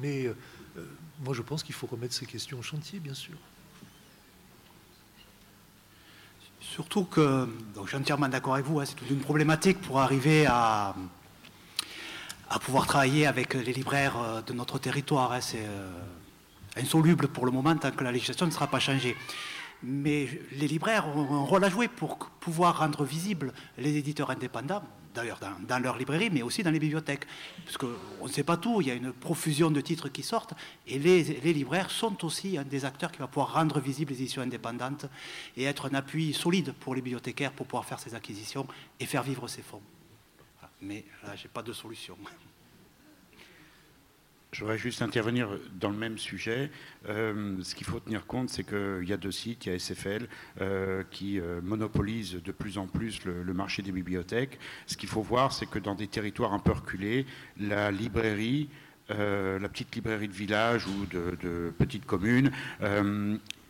mais 0.00 0.32
moi 1.22 1.34
je 1.34 1.42
pense 1.42 1.62
qu'il 1.62 1.74
faut 1.74 1.86
remettre 1.86 2.14
ces 2.14 2.24
questions 2.24 2.58
au 2.58 2.62
chantier, 2.62 2.98
bien 2.98 3.12
sûr. 3.12 3.34
Surtout 6.62 7.04
que, 7.04 7.48
donc 7.74 7.84
je 7.84 7.88
suis 7.88 7.96
entièrement 7.98 8.28
d'accord 8.28 8.54
avec 8.54 8.64
vous, 8.64 8.80
hein, 8.80 8.84
c'est 8.86 8.94
toute 8.94 9.10
une 9.10 9.20
problématique 9.20 9.80
pour 9.80 10.00
arriver 10.00 10.46
à, 10.46 10.94
pouvoir 12.60 12.86
travailler 12.86 13.26
avec 13.26 13.54
les 13.54 13.72
libraires 13.72 14.42
de 14.46 14.52
notre 14.52 14.78
territoire. 14.78 15.32
Hein, 15.32 15.40
c'est 15.40 15.66
insoluble 16.76 17.28
pour 17.28 17.46
le 17.46 17.52
moment 17.52 17.74
tant 17.76 17.90
que 17.90 18.04
la 18.04 18.12
législation 18.12 18.46
ne 18.46 18.52
sera 18.52 18.68
pas 18.68 18.78
changée. 18.78 19.16
Mais 19.82 20.28
les 20.52 20.68
libraires 20.68 21.08
ont 21.16 21.34
un 21.34 21.44
rôle 21.44 21.64
à 21.64 21.68
jouer 21.68 21.88
pour 21.88 22.16
pouvoir 22.40 22.78
rendre 22.78 23.04
visibles 23.04 23.52
les 23.78 23.96
éditeurs 23.96 24.30
indépendants, 24.30 24.82
d'ailleurs 25.14 25.38
dans, 25.68 25.78
leur 25.78 25.96
librairie, 25.96 26.30
mais 26.30 26.42
aussi 26.42 26.62
dans 26.62 26.70
les 26.70 26.78
bibliothèques. 26.78 27.26
Parce 27.64 27.76
qu'on 27.76 28.26
ne 28.26 28.32
sait 28.32 28.42
pas 28.42 28.56
tout, 28.56 28.80
il 28.80 28.88
y 28.88 28.90
a 28.90 28.94
une 28.94 29.12
profusion 29.12 29.70
de 29.70 29.80
titres 29.80 30.08
qui 30.08 30.22
sortent, 30.22 30.54
et 30.86 30.98
les, 30.98 31.22
libraires 31.52 31.90
sont 31.90 32.24
aussi 32.24 32.58
un 32.58 32.64
des 32.64 32.84
acteurs 32.84 33.12
qui 33.12 33.18
va 33.18 33.26
pouvoir 33.26 33.54
rendre 33.54 33.80
visibles 33.80 34.12
les 34.12 34.22
éditions 34.22 34.42
indépendantes 34.42 35.06
et 35.56 35.64
être 35.64 35.90
un 35.90 35.94
appui 35.94 36.32
solide 36.32 36.72
pour 36.72 36.94
les 36.94 37.02
bibliothécaires 37.02 37.52
pour 37.52 37.66
pouvoir 37.66 37.84
faire 37.84 37.98
ces 37.98 38.14
acquisitions 38.14 38.66
et 39.00 39.06
faire 39.06 39.22
vivre 39.22 39.48
ces 39.48 39.62
fonds. 39.62 39.82
Mais 40.80 41.04
là, 41.24 41.36
je 41.36 41.44
n'ai 41.44 41.48
pas 41.48 41.62
de 41.62 41.72
solution. 41.72 42.16
Je 44.52 44.60
voudrais 44.60 44.76
juste 44.76 45.00
intervenir 45.00 45.48
dans 45.80 45.88
le 45.88 45.96
même 45.96 46.18
sujet. 46.18 46.70
Euh, 47.08 47.56
ce 47.62 47.74
qu'il 47.74 47.86
faut 47.86 48.00
tenir 48.00 48.26
compte, 48.26 48.50
c'est 48.50 48.64
qu'il 48.64 49.08
y 49.08 49.12
a 49.14 49.16
deux 49.16 49.32
sites, 49.32 49.64
il 49.64 49.72
y 49.72 49.74
a 49.74 49.78
SFL 49.78 50.28
euh, 50.60 51.02
qui 51.10 51.40
euh, 51.40 51.62
monopolise 51.62 52.34
de 52.34 52.52
plus 52.52 52.76
en 52.76 52.86
plus 52.86 53.24
le, 53.24 53.54
marché 53.54 53.80
des 53.80 53.92
bibliothèques. 53.92 54.58
Ce 54.86 54.98
qu'il 54.98 55.08
faut 55.08 55.22
voir, 55.22 55.54
c'est 55.54 55.64
que 55.64 55.78
dans 55.78 55.94
des 55.94 56.06
territoires 56.06 56.52
un 56.52 56.58
peu 56.58 56.72
reculés, 56.72 57.24
la 57.58 57.90
librairie, 57.90 58.68
la 59.08 59.68
petite 59.68 59.94
librairie 59.94 60.28
de 60.28 60.34
village 60.34 60.86
ou 60.86 61.06
de, 61.06 61.36
de 61.42 61.72
petite 61.78 62.06
commune, 62.06 62.50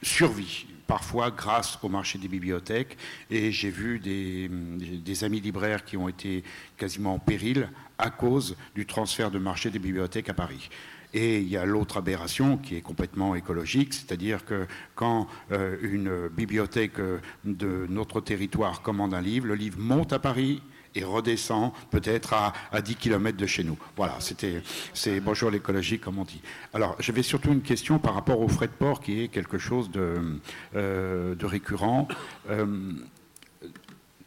survit 0.03 0.67
parfois 0.87 1.31
grâce 1.31 1.79
au 1.83 1.89
marché 1.89 2.19
des 2.19 2.29
bibliothèques. 2.29 2.97
Et 3.31 3.53
j'ai 3.53 3.71
vu 3.71 3.99
des, 3.99 5.25
amis 5.25 5.41
libraires 5.41 5.85
qui 5.85 5.97
ont 5.97 6.09
été 6.09 6.43
quasiment 6.77 7.15
en 7.15 7.19
péril 7.19 7.71
à 7.99 8.11
cause 8.11 8.57
du 8.75 8.87
transfert 8.87 9.31
de 9.31 9.39
marché 9.39 9.71
des 9.71 9.79
bibliothèques 9.79 10.29
à 10.29 10.35
Paris. 10.35 10.69
Et 11.15 11.41
il 11.41 11.49
y 11.49 11.59
a 11.59 11.67
l'autre 11.67 11.99
aberration 11.99 12.57
qui 12.57 12.75
est 12.75 12.81
complètement 12.81 13.35
écologique, 13.35 13.93
c'est-à-dire 13.93 14.47
que 14.47 14.67
quand 14.95 15.29
euh, 15.51 15.77
une 15.83 16.29
bibliothèque 16.29 16.99
euh, 16.99 17.19
de 17.45 17.87
notre 17.91 18.23
territoire 18.23 18.81
commande 18.81 19.13
un 19.13 19.21
livre, 19.21 19.47
le 19.47 19.55
livre 19.55 19.79
monte 19.79 20.15
à 20.15 20.19
Paris, 20.19 20.63
et 20.95 21.05
redescend 21.05 21.73
peut-être 21.91 22.33
à, 22.33 22.53
à, 22.71 22.83
10 22.83 22.97
km 22.97 23.37
de 23.37 23.47
chez 23.47 23.65
nous. 23.65 23.79
Voilà, 23.97 24.17
c'était, 24.21 24.63
c'est 24.95 25.21
bonjour 25.21 25.51
l'écologie, 25.51 25.99
comme 25.99 26.19
on 26.19 26.25
dit. 26.25 26.43
Alors, 26.75 26.97
j'avais 26.99 27.23
surtout 27.23 27.53
une 27.53 27.63
question 27.63 27.99
par 27.99 28.15
rapport 28.15 28.41
aux 28.41 28.49
frais 28.49 28.69
de 28.69 28.73
port, 28.73 29.01
qui 29.01 29.23
est 29.23 29.29
quelque 29.29 29.59
chose 29.59 29.91
de, 29.91 30.39
euh, 30.77 31.35
de 31.35 31.47
récurrent 31.47 32.09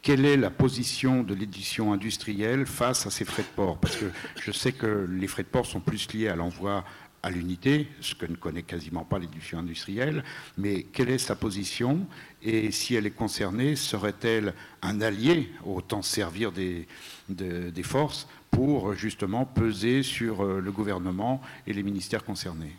quelle 0.06 0.24
est 0.24 0.36
la 0.36 0.50
position 0.50 1.24
de 1.24 1.34
l'édition 1.34 1.92
industrielle 1.92 2.64
face 2.64 3.08
à 3.08 3.10
ces 3.10 3.24
frais 3.24 3.42
de 3.42 3.48
port? 3.56 3.76
Parce 3.78 3.96
que 3.96 4.04
je 4.40 4.52
sais 4.52 4.70
que 4.70 5.04
les 5.10 5.26
frais 5.26 5.42
de 5.42 5.48
port 5.48 5.66
sont 5.66 5.80
plus 5.80 6.12
liés 6.12 6.28
à 6.28 6.36
l'envoi 6.36 6.84
à 7.22 7.30
l'unité, 7.30 7.88
ce 8.00 8.14
que 8.14 8.26
ne 8.26 8.36
connaît 8.36 8.62
quasiment 8.62 9.04
pas 9.04 9.18
l'édition 9.18 9.58
industrielle, 9.58 10.22
mais 10.56 10.84
quelle 10.84 11.10
est 11.10 11.18
sa 11.18 11.34
position 11.34 12.06
et 12.42 12.70
si 12.70 12.94
elle 12.94 13.06
est 13.06 13.10
concernée, 13.10 13.74
serait-elle 13.74 14.54
un 14.82 15.00
allié, 15.00 15.50
autant 15.64 16.02
servir 16.02 16.52
des, 16.52 16.86
des 17.28 17.82
forces 17.82 18.28
pour 18.56 18.94
justement 18.94 19.44
peser 19.44 20.02
sur 20.02 20.42
euh, 20.42 20.60
le 20.60 20.72
gouvernement 20.72 21.42
et 21.66 21.74
les 21.74 21.82
ministères 21.82 22.24
concernés? 22.24 22.74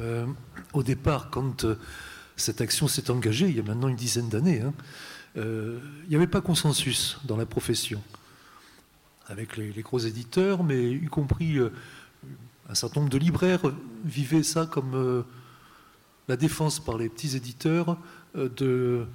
Euh, 0.00 0.26
au 0.72 0.82
départ, 0.82 1.30
quand 1.30 1.64
euh, 1.64 1.78
cette 2.34 2.60
action 2.60 2.88
s'est 2.88 3.08
engagée, 3.10 3.48
il 3.48 3.56
y 3.56 3.60
a 3.60 3.62
maintenant 3.62 3.86
une 3.86 3.94
dizaine 3.94 4.28
d'années, 4.28 4.62
hein, 4.62 4.72
il 5.36 6.08
n'y 6.08 6.16
avait 6.16 6.26
pas 6.26 6.40
consensus 6.40 7.18
dans 7.24 7.36
la 7.36 7.46
profession, 7.46 8.02
avec 9.32 9.56
les, 9.56 9.82
gros 9.82 9.98
éditeurs, 9.98 10.62
mais 10.62 10.92
y 10.92 11.06
compris 11.06 11.58
un 12.68 12.74
certain 12.74 13.00
nombre 13.00 13.12
de 13.12 13.18
libraires 13.18 13.62
vivaient 14.04 14.42
ça 14.42 14.66
comme 14.66 15.24
la 16.28 16.36
défense 16.36 16.78
par 16.78 16.98
les 16.98 17.08
petits 17.08 17.36
éditeurs 17.36 17.96
de, 18.34 19.06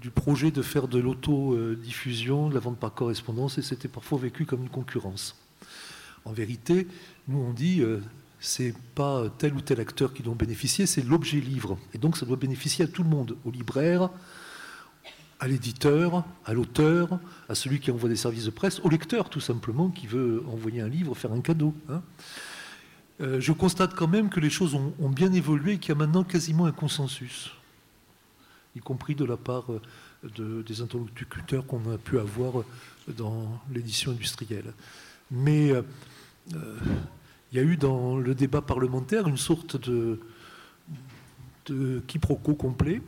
du 0.00 0.10
projet 0.10 0.50
de 0.50 0.62
faire 0.62 0.88
de 0.88 0.98
l'autodiffusion, 0.98 2.48
de 2.48 2.54
la 2.54 2.60
vente 2.60 2.78
par 2.78 2.92
correspondance, 2.92 3.58
et 3.58 3.62
c'était 3.62 3.88
parfois 3.88 4.18
vécu 4.18 4.44
comme 4.44 4.62
une 4.62 4.68
concurrence. 4.68 5.36
En 6.24 6.32
vérité, 6.32 6.86
nous 7.28 7.38
on 7.38 7.52
dit 7.52 7.82
c'est 8.42 8.74
pas 8.96 9.24
tel 9.38 9.54
ou 9.54 9.60
tel 9.60 9.80
acteur 9.80 10.12
qui 10.12 10.22
doit 10.22 10.34
bénéficier, 10.34 10.86
c'est 10.86 11.02
l'objet 11.02 11.38
livre. 11.38 11.78
Et 11.94 11.98
donc 11.98 12.16
ça 12.16 12.26
doit 12.26 12.36
bénéficier 12.36 12.84
à 12.84 12.88
tout 12.88 13.04
le 13.04 13.08
monde, 13.08 13.36
au 13.44 13.52
libraire, 13.52 14.10
à 15.42 15.48
l'éditeur, 15.48 16.22
à 16.44 16.54
l'auteur, 16.54 17.18
à 17.48 17.56
celui 17.56 17.80
qui 17.80 17.90
envoie 17.90 18.08
des 18.08 18.14
services 18.14 18.44
de 18.44 18.50
presse, 18.50 18.78
au 18.84 18.88
lecteur 18.88 19.28
tout 19.28 19.40
simplement 19.40 19.88
qui 19.88 20.06
veut 20.06 20.44
envoyer 20.46 20.80
un 20.82 20.88
livre, 20.88 21.16
faire 21.16 21.32
un 21.32 21.40
cadeau. 21.40 21.74
Hein. 21.88 22.00
Euh, 23.20 23.40
je 23.40 23.50
constate 23.50 23.92
quand 23.96 24.06
même 24.06 24.30
que 24.30 24.38
les 24.38 24.50
choses 24.50 24.76
ont, 24.76 25.08
bien 25.08 25.32
évolué 25.32 25.72
et 25.72 25.78
qu'il 25.78 25.88
y 25.88 25.92
a 25.92 25.98
maintenant 25.98 26.22
quasiment 26.22 26.66
un 26.66 26.70
consensus, 26.70 27.50
y 28.76 28.78
compris 28.78 29.16
de 29.16 29.24
la 29.24 29.36
part 29.36 29.64
euh, 29.72 30.62
des 30.62 30.80
interlocuteurs 30.80 31.66
qu'on 31.66 31.92
a 31.92 31.98
pu 31.98 32.20
avoir 32.20 32.62
dans 33.08 33.60
l'édition 33.74 34.12
industrielle. 34.12 34.72
Mais 35.32 35.72
euh, 35.72 35.82
il 37.50 37.56
y 37.56 37.58
a 37.58 37.64
eu 37.64 37.76
dans 37.76 38.16
le 38.16 38.32
débat 38.36 38.62
parlementaire 38.62 39.26
une 39.26 39.36
sorte 39.36 39.76
de, 39.76 40.20
quiproquo 42.06 42.54
complet. 42.54 43.02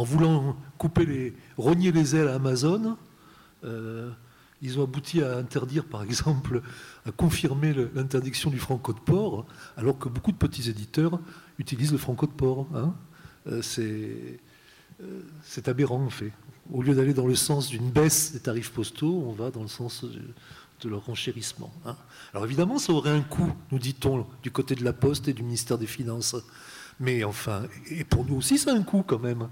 En 0.00 0.04
voulant 0.04 0.56
couper 0.78 1.04
les, 1.04 1.34
rogner 1.58 1.92
les 1.92 2.16
ailes 2.16 2.28
à 2.28 2.36
Amazon, 2.36 2.96
euh, 3.64 4.10
ils 4.62 4.80
ont 4.80 4.84
abouti 4.84 5.22
à 5.22 5.36
interdire, 5.36 5.84
par 5.84 6.02
exemple, 6.02 6.62
à 7.04 7.12
confirmer 7.12 7.74
l'interdiction 7.94 8.48
du 8.48 8.58
franco 8.58 8.94
de 8.94 8.98
port, 8.98 9.44
alors 9.76 9.98
que 9.98 10.08
beaucoup 10.08 10.32
de 10.32 10.38
petits 10.38 10.70
éditeurs 10.70 11.20
utilisent 11.58 11.92
le 11.92 11.98
franco 11.98 12.24
de 12.24 12.32
port. 12.32 12.66
Hein. 12.74 12.94
Euh, 13.46 13.60
euh, 13.78 15.20
c'est 15.42 15.68
aberrant, 15.68 16.02
en 16.02 16.08
fait. 16.08 16.32
Au 16.72 16.80
lieu 16.80 16.94
d'aller 16.94 17.12
dans 17.12 17.26
le 17.26 17.34
sens 17.34 17.68
d'une 17.68 17.90
baisse 17.90 18.32
des 18.32 18.40
tarifs 18.40 18.72
postaux, 18.72 19.22
on 19.26 19.32
va 19.32 19.50
dans 19.50 19.60
le 19.60 19.68
sens 19.68 20.06
de 20.06 20.88
leur 20.88 21.04
renchérissement. 21.04 21.74
Hein. 21.84 21.94
Alors 22.32 22.46
évidemment, 22.46 22.78
ça 22.78 22.94
aurait 22.94 23.10
un 23.10 23.20
coût, 23.20 23.52
nous 23.70 23.78
dit-on, 23.78 24.24
du 24.42 24.50
côté 24.50 24.74
de 24.76 24.82
la 24.82 24.94
Poste 24.94 25.28
et 25.28 25.34
du 25.34 25.42
ministère 25.42 25.76
des 25.76 25.86
Finances. 25.86 26.36
Mais 27.00 27.22
enfin, 27.22 27.64
et 27.90 28.04
pour 28.04 28.24
nous 28.24 28.36
aussi, 28.36 28.56
ça 28.56 28.72
a 28.72 28.74
un 28.74 28.82
coût 28.82 29.02
quand 29.06 29.18
même. 29.18 29.50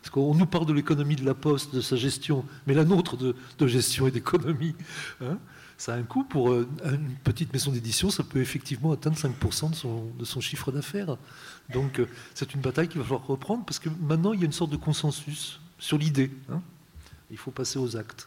Parce 0.00 0.10
qu'on 0.10 0.34
nous 0.34 0.46
parle 0.46 0.66
de 0.66 0.72
l'économie 0.72 1.16
de 1.16 1.24
la 1.24 1.34
Poste, 1.34 1.74
de 1.74 1.80
sa 1.80 1.96
gestion, 1.96 2.44
mais 2.66 2.74
la 2.74 2.84
nôtre 2.84 3.16
de, 3.16 3.34
gestion 3.66 4.06
et 4.06 4.10
d'économie, 4.10 4.74
hein, 5.20 5.38
ça 5.76 5.94
a 5.94 5.96
un 5.96 6.02
coût. 6.04 6.24
Pour 6.24 6.50
euh, 6.50 6.66
une 6.84 7.16
petite 7.22 7.52
maison 7.52 7.70
d'édition, 7.70 8.08
ça 8.08 8.22
peut 8.22 8.40
effectivement 8.40 8.92
atteindre 8.92 9.16
5% 9.16 10.16
de 10.18 10.24
son, 10.24 10.40
chiffre 10.40 10.72
d'affaires. 10.72 11.16
Donc 11.72 12.00
euh, 12.00 12.06
c'est 12.34 12.54
une 12.54 12.60
bataille 12.60 12.88
qu'il 12.88 12.98
va 12.98 13.04
falloir 13.04 13.26
reprendre, 13.26 13.64
parce 13.64 13.78
que 13.78 13.90
maintenant, 14.00 14.32
il 14.32 14.40
y 14.40 14.42
a 14.42 14.46
une 14.46 14.52
sorte 14.52 14.70
de 14.70 14.76
consensus 14.76 15.60
sur 15.78 15.98
l'idée. 15.98 16.30
Hein. 16.50 16.62
Il 17.30 17.36
faut 17.36 17.50
passer 17.50 17.78
aux 17.78 17.96
actes. 17.96 18.26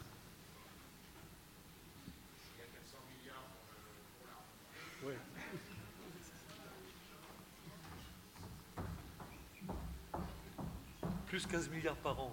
Plus 11.34 11.48
15 11.48 11.72
milliards 11.72 11.96
par 11.96 12.20
an. 12.20 12.32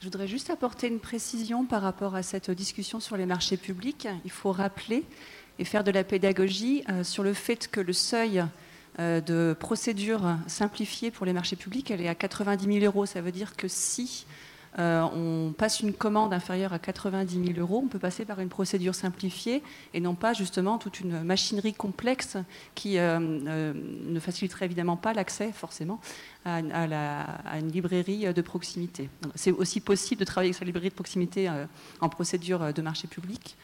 Je 0.00 0.04
voudrais 0.04 0.26
juste 0.26 0.48
apporter 0.48 0.86
une 0.86 0.98
précision 0.98 1.66
par 1.66 1.82
rapport 1.82 2.14
à 2.14 2.22
cette 2.22 2.50
discussion 2.50 2.98
sur 2.98 3.18
les 3.18 3.26
marchés 3.26 3.58
publics. 3.58 4.08
Il 4.24 4.30
faut 4.30 4.52
rappeler 4.52 5.04
et 5.58 5.66
faire 5.66 5.84
de 5.84 5.90
la 5.90 6.02
pédagogie 6.02 6.82
euh, 6.88 7.04
sur 7.04 7.22
le 7.22 7.34
fait 7.34 7.68
que 7.68 7.82
le 7.82 7.92
seuil 7.92 8.42
euh, 8.98 9.20
de 9.20 9.54
procédure 9.60 10.38
simplifiée 10.46 11.10
pour 11.10 11.26
les 11.26 11.34
marchés 11.34 11.56
publics, 11.56 11.90
elle 11.90 12.00
est 12.00 12.08
à 12.08 12.14
90 12.14 12.80
000 12.80 12.86
euros. 12.86 13.04
Ça 13.04 13.20
veut 13.20 13.32
dire 13.32 13.54
que 13.54 13.68
si 13.68 14.24
euh, 14.78 15.02
on 15.02 15.52
passe 15.52 15.80
une 15.80 15.92
commande 15.92 16.32
inférieure 16.32 16.72
à 16.72 16.78
90 16.78 17.54
000 17.54 17.58
euros, 17.58 17.82
on 17.84 17.88
peut 17.88 17.98
passer 17.98 18.24
par 18.24 18.40
une 18.40 18.48
procédure 18.48 18.94
simplifiée 18.94 19.62
et 19.92 20.00
non 20.00 20.14
pas 20.14 20.32
justement 20.32 20.78
toute 20.78 21.00
une 21.00 21.22
machinerie 21.22 21.74
complexe 21.74 22.36
qui 22.74 22.98
euh, 22.98 23.18
euh, 23.18 23.72
ne 23.74 24.20
faciliterait 24.20 24.66
évidemment 24.66 24.96
pas 24.96 25.12
l'accès 25.14 25.52
forcément 25.52 26.00
à, 26.44 26.60
une 27.58 27.68
librairie 27.70 28.32
de 28.32 28.40
proximité. 28.40 29.10
C'est 29.34 29.50
aussi 29.50 29.80
possible 29.80 30.20
de 30.20 30.24
travailler 30.24 30.50
avec 30.50 30.58
sa 30.58 30.64
librairie 30.64 30.88
de 30.88 30.94
proximité 30.94 31.50
en 32.00 32.08
procédure 32.08 32.72
de 32.72 32.80
marché 32.80 33.06
public. 33.06 33.56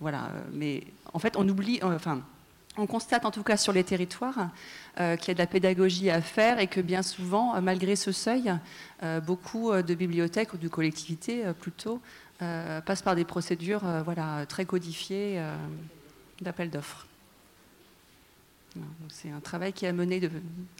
voilà, 0.00 0.30
mais 0.52 0.84
en 1.12 1.18
fait 1.18 1.36
on 1.36 1.46
oublie, 1.46 1.80
enfin 1.82 2.22
on 2.76 2.86
constate 2.86 3.24
en 3.24 3.30
tout 3.30 3.42
cas 3.42 3.56
sur 3.56 3.72
les 3.72 3.84
territoires 3.84 4.50
euh, 5.00 5.16
qu'il 5.16 5.28
y 5.28 5.30
a 5.30 5.34
de 5.34 5.38
la 5.38 5.46
pédagogie 5.46 6.10
à 6.10 6.20
faire 6.20 6.58
et 6.58 6.66
que 6.66 6.80
bien 6.80 7.02
souvent, 7.02 7.54
euh, 7.54 7.60
malgré 7.60 7.96
ce 7.96 8.12
seuil, 8.12 8.52
euh, 9.02 9.20
beaucoup 9.20 9.72
de 9.72 9.94
bibliothèques 9.94 10.52
ou 10.54 10.58
de 10.58 10.68
collectivités 10.68 11.44
plutôt 11.60 12.00
passent 12.38 13.02
par 13.02 13.16
des 13.16 13.24
procédures 13.24 13.82
voilà, 14.04 14.44
très 14.46 14.66
codifiées 14.66 15.42
d'appel 16.42 16.68
d'offres. 16.68 17.06
C'est 19.08 19.30
un 19.30 19.40
travail 19.40 19.72
qui 19.72 19.86
est 19.86 19.92
mené, 19.92 20.20
de, 20.20 20.30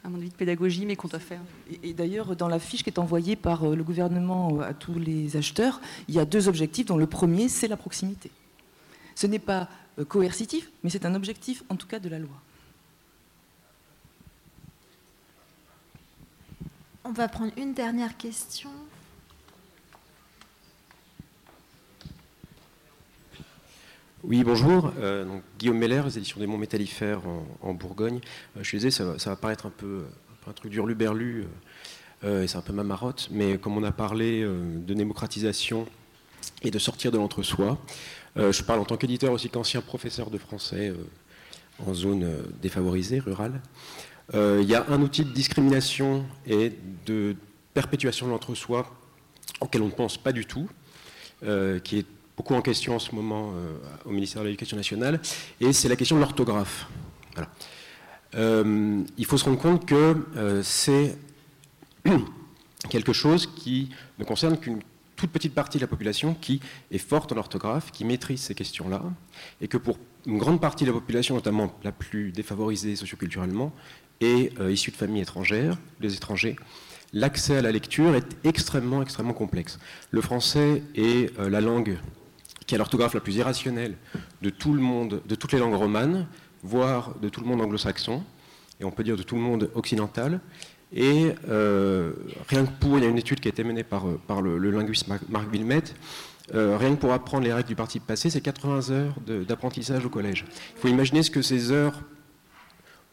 à 0.04 0.10
mon 0.10 0.18
avis, 0.18 0.28
de 0.28 0.34
pédagogie, 0.34 0.84
mais 0.84 0.96
qu'on 0.96 1.08
doit 1.08 1.18
faire. 1.18 1.40
Et, 1.82 1.94
d'ailleurs, 1.94 2.36
dans 2.36 2.48
la 2.48 2.58
fiche 2.58 2.82
qui 2.82 2.90
est 2.90 2.98
envoyée 2.98 3.36
par 3.36 3.66
le 3.70 3.82
gouvernement 3.82 4.60
à 4.60 4.74
tous 4.74 4.98
les 4.98 5.38
acheteurs, 5.38 5.80
il 6.08 6.14
y 6.14 6.18
a 6.18 6.26
deux 6.26 6.46
objectifs, 6.46 6.84
dont 6.84 6.98
le 6.98 7.06
premier, 7.06 7.48
c'est 7.48 7.68
la 7.68 7.78
proximité. 7.78 8.30
Ce 9.14 9.26
n'est 9.26 9.38
pas 9.38 9.70
coercitif, 10.04 10.70
mais 10.82 10.90
c'est 10.90 11.06
un 11.06 11.14
objectif 11.14 11.62
en 11.68 11.76
tout 11.76 11.86
cas 11.86 11.98
de 11.98 12.08
la 12.08 12.18
loi. 12.18 12.36
On 17.04 17.12
va 17.12 17.28
prendre 17.28 17.52
une 17.56 17.72
dernière 17.72 18.16
question. 18.16 18.70
Oui, 24.24 24.42
bonjour. 24.42 24.92
Euh, 24.98 25.24
Guillaume 25.56 25.78
Meller, 25.78 26.02
les 26.04 26.18
éditions 26.18 26.40
des 26.40 26.48
Monts 26.48 26.58
Métallifères 26.58 27.20
en, 27.62 27.74
Bourgogne. 27.74 28.16
Euh, 28.56 28.62
je 28.62 28.68
suis 28.68 28.80
désolé, 28.80 29.18
ça, 29.20 29.30
va 29.30 29.36
paraître 29.36 29.66
un 29.66 29.70
peu 29.70 30.04
un, 30.48 30.52
truc 30.52 30.72
du 30.72 30.82
berlu 30.94 31.44
et 32.24 32.48
c'est 32.48 32.56
un 32.56 32.62
peu 32.62 32.72
ma 32.72 32.82
marotte, 32.82 33.28
mais 33.30 33.56
comme 33.56 33.76
on 33.76 33.84
a 33.84 33.92
parlé 33.92 34.42
de 34.42 34.94
démocratisation 34.94 35.86
et 36.62 36.72
de 36.72 36.78
sortir 36.80 37.12
de 37.12 37.18
l'entre-soi, 37.18 37.78
euh, 37.78 38.25
je 38.36 38.62
parle 38.62 38.80
en 38.80 38.84
tant 38.84 38.96
qu'éditeur 38.96 39.32
aussi 39.32 39.48
qu'ancien 39.48 39.80
professeur 39.80 40.30
de 40.30 40.38
français 40.38 40.88
euh, 40.88 40.96
en 41.86 41.94
zone 41.94 42.24
euh, 42.24 42.42
défavorisée, 42.60 43.18
rurale. 43.18 43.60
Il 44.34 44.64
y 44.68 44.74
a 44.74 44.84
un 44.88 45.00
outil 45.02 45.24
de 45.24 45.30
discrimination 45.30 46.26
et 46.48 46.72
de 47.06 47.36
perpétuation 47.74 48.26
de 48.26 48.32
l'entre-soi 48.32 48.92
auquel 49.60 49.82
on 49.82 49.86
ne 49.86 49.92
pense 49.92 50.18
pas 50.18 50.32
du 50.32 50.46
tout, 50.46 50.68
qui 51.84 51.98
est 51.98 52.06
beaucoup 52.36 52.54
en 52.54 52.60
question 52.60 52.96
en 52.96 52.98
ce 52.98 53.14
moment 53.14 53.52
au 54.04 54.10
ministère 54.10 54.42
de 54.42 54.48
l'Éducation 54.48 54.76
nationale, 54.76 55.20
et 55.60 55.72
c'est 55.72 55.88
la 55.88 55.94
question 55.94 56.16
de 56.16 56.22
l'orthographe. 56.22 56.88
il 58.34 59.26
faut 59.26 59.38
se 59.38 59.44
rendre 59.44 59.60
compte 59.60 59.86
que 59.86 60.60
c'est 60.64 61.16
quelque 62.90 63.12
chose 63.12 63.46
qui 63.46 63.90
ne 64.18 64.24
concerne 64.24 64.58
qu'une 64.58 64.80
toute 65.16 65.30
petite 65.30 65.54
partie 65.54 65.78
de 65.78 65.82
la 65.82 65.88
population 65.88 66.34
qui 66.34 66.60
est 66.90 66.98
forte 66.98 67.32
en 67.32 67.36
orthographe, 67.36 67.90
qui 67.90 68.04
maîtrise 68.04 68.40
ces 68.40 68.54
questions-là, 68.54 69.02
et 69.60 69.68
que 69.68 69.78
pour 69.78 69.98
une 70.26 70.38
grande 70.38 70.60
partie 70.60 70.84
de 70.84 70.90
la 70.90 70.94
population, 70.94 71.34
notamment 71.34 71.74
la 71.82 71.92
plus 71.92 72.32
défavorisée 72.32 72.96
socioculturellement, 72.96 73.72
et 74.20 74.52
euh, 74.60 74.72
issue 74.72 74.90
de 74.90 74.96
familles 74.96 75.22
étrangères, 75.22 75.78
les 76.00 76.14
étrangers, 76.14 76.56
l'accès 77.12 77.56
à 77.56 77.62
la 77.62 77.72
lecture 77.72 78.14
est 78.14 78.36
extrêmement, 78.44 79.02
extrêmement 79.02 79.34
complexe. 79.34 79.78
Le 80.10 80.20
français 80.20 80.82
est 80.94 81.38
euh, 81.38 81.48
la 81.48 81.60
langue 81.60 81.98
qui 82.66 82.74
a 82.74 82.78
l'orthographe 82.78 83.14
la 83.14 83.20
plus 83.20 83.36
irrationnelle 83.36 83.96
de 84.42 84.50
tout 84.50 84.72
le 84.72 84.80
monde, 84.80 85.22
de 85.26 85.34
toutes 85.34 85.52
les 85.52 85.58
langues 85.58 85.74
romanes, 85.74 86.26
voire 86.62 87.14
de 87.20 87.28
tout 87.28 87.40
le 87.40 87.46
monde 87.46 87.60
anglo-saxon, 87.60 88.22
et 88.80 88.84
on 88.84 88.90
peut 88.90 89.04
dire 89.04 89.16
de 89.16 89.22
tout 89.22 89.36
le 89.36 89.40
monde 89.40 89.70
occidental, 89.74 90.40
et 90.94 91.32
euh, 91.48 92.12
rien 92.48 92.64
que 92.64 92.70
pour, 92.78 92.98
il 92.98 93.04
y 93.04 93.06
a 93.06 93.10
une 93.10 93.18
étude 93.18 93.40
qui 93.40 93.48
a 93.48 93.50
été 93.50 93.64
menée 93.64 93.82
par, 93.82 94.06
euh, 94.06 94.40
le, 94.40 94.70
linguiste 94.70 95.06
Marc 95.28 95.50
Villemette, 95.50 95.94
euh, 96.54 96.76
rien 96.78 96.94
que 96.94 97.00
pour 97.00 97.12
apprendre 97.12 97.44
les 97.44 97.52
règles 97.52 97.68
du 97.68 97.74
parti 97.74 97.98
passé, 97.98 98.30
c'est 98.30 98.40
80 98.40 98.90
heures 98.90 99.14
d'apprentissage 99.26 100.04
au 100.06 100.08
collège. 100.08 100.44
Il 100.76 100.80
faut 100.80 100.88
imaginer 100.88 101.22
ce 101.24 101.30
que 101.30 101.42
ces 101.42 101.72
heures 101.72 102.00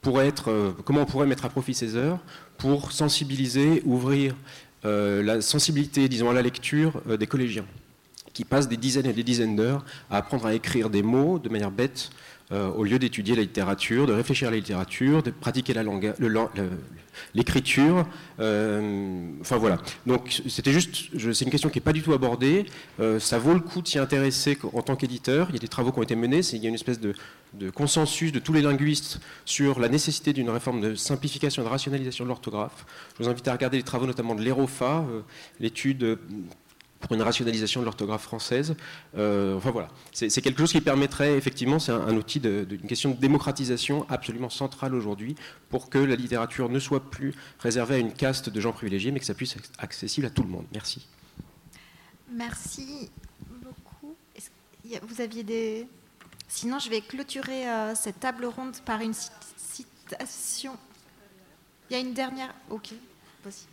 pourraient 0.01 0.28
être, 0.28 0.76
comment 0.86 1.01
on 1.01 1.05
pourrait 1.05 1.26
mettre 1.26 1.45
à 1.45 1.49
profit 1.49 1.74
ces 1.74 1.95
heures 1.95 2.19
pour 2.57 2.91
sensibiliser, 2.91 3.82
ouvrir 3.86 4.36
la 4.84 5.41
sensibilité, 5.41 6.09
disons, 6.09 6.30
à 6.30 6.34
la 6.34 6.41
lecture 6.41 7.01
des 7.17 7.26
collégiens, 7.26 7.65
qui 8.34 8.43
passent 8.43 8.67
des 8.67 8.76
dizaines 8.76 9.05
et 9.05 9.13
des 9.13 9.24
dizaines 9.24 9.55
d'heures 9.55 9.86
à 10.11 10.17
apprendre 10.17 10.45
à 10.45 10.53
écrire 10.53 10.89
des 10.89 11.01
mots 11.01 11.39
de 11.39 11.47
manière 11.47 11.71
bête, 11.71 12.09
au 12.51 12.84
lieu 12.84 12.99
d'étudier 12.99 13.36
la 13.36 13.43
littérature, 13.43 14.05
de 14.05 14.13
réfléchir 14.13 14.49
à 14.49 14.51
la 14.51 14.57
littérature, 14.57 15.24
de 15.24 15.32
pratiquer 15.32 15.74
la 15.74 15.84
langue, 15.84 16.13
l'écriture. 17.34 18.05
Euh, 18.39 19.30
enfin 19.41 19.57
voilà. 19.57 19.78
Donc 20.05 20.41
c'était 20.47 20.72
juste, 20.72 21.09
c'est 21.34 21.45
une 21.45 21.51
question 21.51 21.70
qui 21.70 21.78
n'est 21.78 21.84
pas 21.84 21.93
du 21.93 22.01
tout 22.01 22.14
abordée. 22.14 22.66
Euh, 22.99 23.20
ça 23.20 23.38
vaut 23.39 23.53
le 23.53 23.59
coup 23.59 23.82
de 23.82 23.88
s'y 23.88 23.99
intéresser 23.99 24.57
en 24.74 24.82
tant 24.82 24.95
qu'éditeur. 24.95 25.47
Il 25.49 25.55
y 25.55 25.57
a 25.57 25.61
des 25.61 25.68
travaux 25.68 25.91
qui 25.91 25.99
ont 25.99 26.03
été 26.03 26.16
menés. 26.16 26.41
Il 26.53 26.64
y 26.64 26.66
a 26.66 26.70
une 26.70 26.76
espèce 26.76 26.99
de, 26.99 27.14
consensus 27.76 28.32
de 28.32 28.39
tous 28.39 28.53
les 28.53 28.61
linguistes 28.61 29.20
sur 29.45 29.80
la 29.80 29.88
nécessité 29.88 30.34
d'une 30.34 30.49
réforme 30.49 30.82
de 30.82 30.95
simplification 30.95 31.61
et 31.61 31.66
de 31.66 31.70
rationalisation 31.70 32.24
de 32.24 32.30
l'orthographe. 32.30 32.86
Je 33.18 33.24
vous 33.24 33.30
invite 33.30 33.47
à 33.47 33.53
regarder 33.53 33.78
les 33.78 33.84
travaux 33.84 34.07
notamment 34.07 34.36
de 34.36 34.41
l'EROFA, 34.41 35.05
euh, 35.09 35.22
l'étude 35.59 36.18
pour 37.04 37.14
une 37.14 37.22
rationalisation 37.22 37.82
de 37.82 37.86
l'orthographe 37.86 38.24
française. 38.24 38.76
Euh, 39.18 39.58
enfin 39.58 39.72
voilà, 39.72 39.89
c'est 40.14 40.41
quelque 40.41 40.60
chose 40.60 40.72
qui 40.72 40.82
permettrait 40.82 41.38
effectivement, 41.38 41.78
c'est 41.78 41.91
un, 41.91 42.16
outil 42.16 42.39
d'une 42.39 42.88
question 42.88 43.12
de 43.12 43.18
démocratisation 43.18 44.06
absolument 44.10 44.49
centrale 44.49 44.95
aujourd'hui 44.95 45.36
pour 45.70 45.89
que 45.89 45.97
la 45.97 46.16
littérature 46.16 46.70
ne 46.70 46.80
soit 46.80 47.10
plus 47.10 47.36
réservée 47.60 47.95
à 47.95 47.97
une 47.97 48.14
caste 48.14 48.49
de 48.49 48.62
gens 48.62 48.72
privilégiés, 48.72 49.12
mais 49.12 49.20
que 49.20 49.26
ça 49.26 49.34
puisse 49.34 49.56
être 49.56 49.70
accessible 49.78 50.26
à 50.26 50.30
tout 50.30 50.43
le 50.43 50.49
monde. 50.49 50.66
Merci. 50.72 51.06
Merci 52.32 53.12
beaucoup. 53.49 54.16
Vous 55.04 55.22
aviez 55.22 55.43
des... 55.43 55.88
Sinon, 56.47 56.80
je 56.80 56.89
vais 56.89 57.01
clôturer 57.01 57.68
euh, 57.68 57.95
cette 57.95 58.20
table 58.20 58.45
ronde 58.45 58.76
par 58.86 59.01
une 59.01 59.14
citation. 59.58 60.78
Il 61.89 61.93
y 61.93 61.95
a 61.97 61.99
une 61.99 62.14
dernière. 62.14 62.54
Ok, 62.70 62.93
vas-y. 63.43 63.72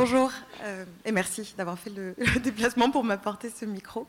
Bonjour 0.00 0.32
euh, 0.62 0.86
et 1.04 1.12
merci 1.12 1.52
d'avoir 1.58 1.78
fait 1.78 1.90
le, 1.94 2.14
déplacement 2.40 2.90
pour 2.90 3.04
m'apporter 3.04 3.50
ce 3.50 3.66
micro. 3.66 4.06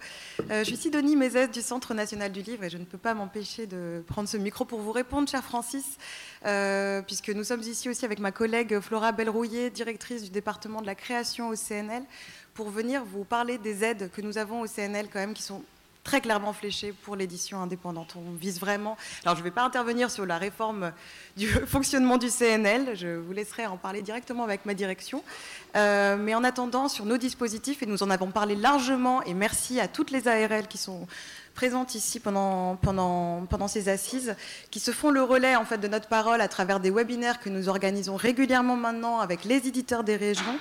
Euh, 0.49 0.59
je 0.59 0.63
suis 0.63 0.77
Sidonie 0.77 1.17
Mézès 1.17 1.49
du 1.49 1.61
Centre 1.61 1.93
national 1.93 2.31
du 2.31 2.41
livre 2.41 2.63
et 2.63 2.69
je 2.69 2.77
ne 2.77 2.85
peux 2.85 2.97
pas 2.97 3.13
m'empêcher 3.13 3.67
de 3.67 4.01
prendre 4.07 4.29
ce 4.29 4.37
micro 4.37 4.63
pour 4.63 4.79
vous 4.79 4.93
répondre, 4.93 5.27
cher 5.27 5.43
Francis, 5.43 5.97
euh, 6.45 7.01
puisque 7.01 7.27
nous 7.27 7.43
sommes 7.43 7.59
ici 7.59 7.89
aussi 7.89 8.05
avec 8.05 8.19
ma 8.19 8.31
collègue 8.31 8.79
Flora 8.79 9.11
Belrouillet, 9.11 9.69
directrice 9.69 10.23
du 10.23 10.29
département 10.29 10.79
de 10.81 10.85
la 10.85 10.95
création 10.95 11.49
au 11.49 11.55
CNL, 11.57 12.03
pour 12.53 12.69
venir 12.69 13.03
vous 13.03 13.25
parler 13.25 13.57
des 13.57 13.83
aides 13.83 14.09
que 14.13 14.21
nous 14.21 14.37
avons 14.37 14.61
au 14.61 14.67
CNL 14.67 15.09
quand 15.11 15.19
même 15.19 15.33
qui 15.33 15.43
sont 15.43 15.61
très 16.03 16.21
clairement 16.21 16.53
fléché 16.53 16.93
pour 17.03 17.15
l'édition 17.15 17.61
indépendante. 17.61 18.15
On 18.15 18.31
vise 18.31 18.59
vraiment. 18.59 18.97
Alors, 19.23 19.35
je 19.35 19.41
ne 19.41 19.43
vais 19.43 19.51
pas 19.51 19.63
intervenir 19.63 20.09
sur 20.09 20.25
la 20.25 20.37
réforme 20.37 20.91
du 21.37 21.47
fonctionnement 21.67 22.17
du 22.17 22.27
CNL. 22.29 22.95
Je 22.95 23.17
vous 23.17 23.33
laisserai 23.33 23.65
en 23.67 23.77
parler 23.77 24.01
directement 24.01 24.43
avec 24.43 24.65
ma 24.65 24.73
direction. 24.73 25.23
Euh, 25.75 26.17
mais 26.17 26.33
en 26.33 26.43
attendant, 26.43 26.87
sur 26.87 27.05
nos 27.05 27.17
dispositifs, 27.17 27.83
et 27.83 27.85
nous 27.85 28.03
en 28.03 28.09
avons 28.09 28.31
parlé 28.31 28.55
largement, 28.55 29.23
et 29.23 29.33
merci 29.33 29.79
à 29.79 29.87
toutes 29.87 30.11
les 30.11 30.27
ARL 30.27 30.67
qui 30.67 30.77
sont 30.77 31.07
présentes 31.53 31.95
ici 31.95 32.19
pendant, 32.19 32.77
pendant, 32.77 33.45
pendant 33.45 33.67
ces 33.67 33.89
assises, 33.89 34.35
qui 34.71 34.79
se 34.79 34.91
font 34.91 35.11
le 35.11 35.21
relais 35.21 35.55
en 35.55 35.65
fait 35.65 35.77
de 35.77 35.87
notre 35.87 36.07
parole 36.07 36.41
à 36.41 36.47
travers 36.47 36.79
des 36.79 36.89
webinaires 36.89 37.39
que 37.39 37.49
nous 37.49 37.69
organisons 37.69 38.15
régulièrement 38.15 38.75
maintenant 38.75 39.19
avec 39.19 39.43
les 39.43 39.67
éditeurs 39.67 40.03
des 40.03 40.15
régions. 40.15 40.57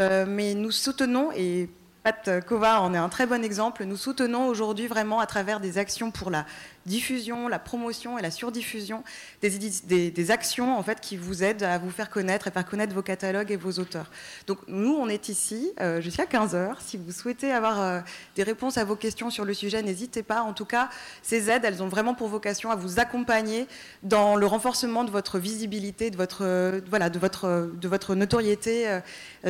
Euh, 0.00 0.24
mais 0.26 0.54
nous 0.54 0.70
soutenons 0.70 1.30
et 1.36 1.68
Pat 2.02 2.40
Kova 2.44 2.80
en 2.80 2.94
est 2.94 2.98
un 2.98 3.08
très 3.08 3.26
bon 3.26 3.44
exemple. 3.44 3.84
Nous 3.84 3.96
soutenons 3.96 4.48
aujourd'hui 4.48 4.88
vraiment 4.88 5.20
à 5.20 5.26
travers 5.26 5.60
des 5.60 5.78
actions 5.78 6.10
pour 6.10 6.30
la 6.30 6.44
diffusion, 6.86 7.48
la 7.48 7.58
promotion 7.58 8.18
et 8.18 8.22
la 8.22 8.30
surdiffusion 8.30 9.04
des, 9.40 10.30
actions 10.30 10.76
en 10.76 10.82
fait 10.82 11.00
qui 11.00 11.16
vous 11.16 11.42
aident 11.42 11.62
à 11.62 11.78
vous 11.78 11.90
faire 11.90 12.10
connaître 12.10 12.48
et 12.48 12.50
faire 12.50 12.64
connaître 12.64 12.94
vos 12.94 13.02
catalogues 13.02 13.50
et 13.50 13.56
vos 13.56 13.72
auteurs. 13.72 14.10
Donc 14.46 14.58
nous, 14.68 14.94
on 14.94 15.08
est 15.08 15.28
ici 15.28 15.72
euh, 15.80 16.00
jusqu'à 16.00 16.24
15h. 16.24 16.76
Si 16.80 16.96
vous 16.96 17.12
souhaitez 17.12 17.52
avoir 17.52 17.80
euh, 17.80 18.00
des 18.36 18.42
réponses 18.42 18.78
à 18.78 18.84
vos 18.84 18.96
questions 18.96 19.30
sur 19.30 19.44
le 19.44 19.54
sujet, 19.54 19.82
n'hésitez 19.82 20.22
pas. 20.22 20.42
En 20.42 20.52
tout 20.52 20.64
cas, 20.64 20.88
ces 21.22 21.50
aides, 21.50 21.64
elles 21.64 21.82
ont 21.82 21.88
vraiment 21.88 22.14
pour 22.14 22.28
vocation 22.28 22.70
à 22.70 22.76
vous 22.76 23.00
accompagner 23.00 23.66
dans 24.02 24.36
le 24.36 24.46
renforcement 24.46 25.04
de 25.04 25.10
votre 25.10 25.38
visibilité, 25.38 26.10
de 26.10 26.16
votre, 26.16 26.44
euh, 26.44 26.80
voilà, 26.88 27.10
de 27.10 27.18
votre, 27.18 27.70
de 27.74 27.88
votre 27.88 28.14
notoriété 28.14 29.00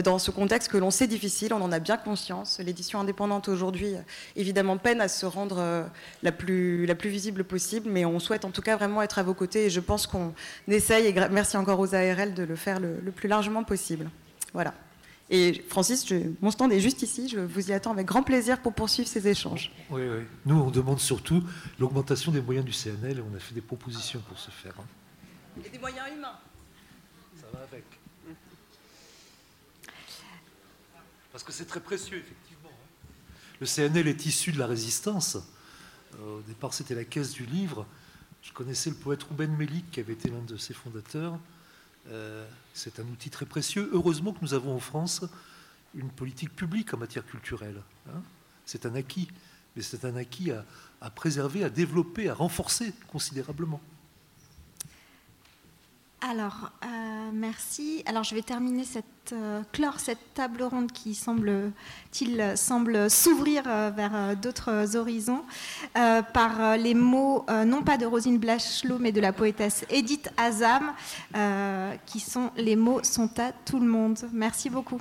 dans 0.04 0.18
ce 0.18 0.30
contexte 0.30 0.70
que 0.70 0.78
l'on 0.78 0.90
sait 0.90 1.06
difficile. 1.06 1.52
On 1.52 1.60
en 1.60 1.72
a 1.72 1.78
bien 1.78 1.96
conscience. 1.96 2.58
L'édition 2.58 3.00
indépendante 3.00 3.48
aujourd'hui, 3.48 3.94
évidemment, 4.36 4.78
peine 4.78 5.00
à 5.00 5.08
se 5.08 5.26
rendre 5.26 5.86
la 6.22 6.32
plus, 6.32 6.86
la 6.86 6.94
plus 6.94 7.10
visible 7.10 7.21
possible, 7.30 7.88
mais 7.90 8.04
on 8.04 8.18
souhaite 8.18 8.44
en 8.44 8.50
tout 8.50 8.62
cas 8.62 8.76
vraiment 8.76 9.02
être 9.02 9.18
à 9.18 9.22
vos 9.22 9.34
côtés 9.34 9.66
et 9.66 9.70
je 9.70 9.80
pense 9.80 10.06
qu'on 10.06 10.34
essaye, 10.66 11.06
et 11.06 11.14
merci 11.30 11.56
encore 11.56 11.78
aux 11.78 11.94
ARL 11.94 12.34
de 12.34 12.42
le 12.42 12.56
faire 12.56 12.80
le, 12.80 12.98
plus 13.12 13.28
largement 13.28 13.62
possible. 13.62 14.10
Voilà. 14.52 14.74
Et 15.30 15.64
Francis, 15.68 16.06
je, 16.06 16.16
mon 16.40 16.50
stand 16.50 16.72
est 16.72 16.80
juste 16.80 17.02
ici, 17.02 17.28
je 17.28 17.38
vous 17.38 17.70
y 17.70 17.72
attends 17.72 17.92
avec 17.92 18.06
grand 18.06 18.22
plaisir 18.22 18.60
pour 18.60 18.72
poursuivre 18.72 19.08
ces 19.08 19.28
échanges. 19.28 19.70
Oui, 19.90 20.02
oui. 20.02 20.24
Nous, 20.44 20.58
on 20.58 20.70
demande 20.70 20.98
surtout 20.98 21.42
l'augmentation 21.78 22.32
des 22.32 22.40
moyens 22.40 22.66
du 22.66 22.72
CNL 22.72 23.18
et 23.18 23.22
on 23.22 23.36
a 23.36 23.38
fait 23.38 23.54
des 23.54 23.60
propositions 23.60 24.20
pour 24.28 24.38
ce 24.38 24.50
faire. 24.50 24.74
Hein. 24.78 25.62
Et 25.64 25.70
des 25.70 25.78
moyens 25.78 26.06
humains. 26.14 26.38
Ça 27.40 27.46
va 27.52 27.60
avec. 27.70 27.84
Parce 31.30 31.44
que 31.44 31.52
c'est 31.52 31.64
très 31.64 31.80
précieux, 31.80 32.18
effectivement. 32.18 32.70
Hein. 32.70 33.08
Le 33.60 33.66
CNL 33.66 34.08
est 34.08 34.26
issu 34.26 34.52
de 34.52 34.58
la 34.58 34.66
résistance. 34.66 35.38
Euh, 36.14 36.38
au 36.38 36.42
départ, 36.42 36.74
c'était 36.74 36.94
la 36.94 37.04
caisse 37.04 37.32
du 37.32 37.46
livre. 37.46 37.86
Je 38.42 38.52
connaissais 38.52 38.90
le 38.90 38.96
poète 38.96 39.22
Rouben 39.22 39.54
Melik, 39.56 39.90
qui 39.90 40.00
avait 40.00 40.14
été 40.14 40.28
l'un 40.28 40.42
de 40.42 40.56
ses 40.56 40.74
fondateurs. 40.74 41.38
Euh, 42.08 42.46
c'est 42.74 42.98
un 43.00 43.04
outil 43.04 43.30
très 43.30 43.46
précieux. 43.46 43.90
Heureusement 43.92 44.32
que 44.32 44.40
nous 44.42 44.54
avons 44.54 44.74
en 44.74 44.80
France 44.80 45.24
une 45.94 46.10
politique 46.10 46.54
publique 46.54 46.94
en 46.94 46.98
matière 46.98 47.24
culturelle. 47.24 47.82
Hein. 48.08 48.22
c'est 48.64 48.86
un 48.86 48.94
acquis, 48.94 49.28
mais 49.76 49.82
c'est 49.82 50.04
un 50.04 50.16
acquis 50.16 50.50
à 50.50 51.10
préserver, 51.10 51.64
à 51.64 51.70
développer, 51.70 52.30
à 52.30 52.34
renforcer 52.34 52.94
considérablement. 53.08 53.80
Alors, 56.30 56.70
euh, 56.84 57.30
merci. 57.32 58.04
Alors, 58.06 58.22
je 58.22 58.32
vais 58.36 58.42
terminer 58.42 58.84
cette, 58.84 59.32
euh, 59.32 59.62
clore 59.72 59.98
cette 59.98 60.34
table 60.34 60.62
ronde 60.62 60.92
qui 60.92 61.16
semble, 61.16 61.72
semble 62.54 63.10
s'ouvrir 63.10 63.64
euh, 63.66 63.90
vers 63.94 64.36
d'autres 64.36 64.96
horizons 64.96 65.42
par 65.94 66.76
les 66.76 66.94
mots, 66.94 67.44
non 67.66 67.82
pas 67.82 67.96
de 67.96 68.06
Rosine 68.06 68.38
Blachelot, 68.38 68.98
mais 68.98 69.10
de 69.10 69.20
la 69.20 69.32
poétesse 69.32 69.84
Edith 69.90 70.30
Azam, 70.36 70.92
qui 72.06 72.20
sont 72.20 72.50
les 72.56 72.76
mots 72.76 73.02
sont 73.02 73.30
à 73.38 73.52
tout 73.52 73.80
le 73.80 73.86
monde. 73.86 74.18
Merci 74.32 74.70
beaucoup. 74.70 75.00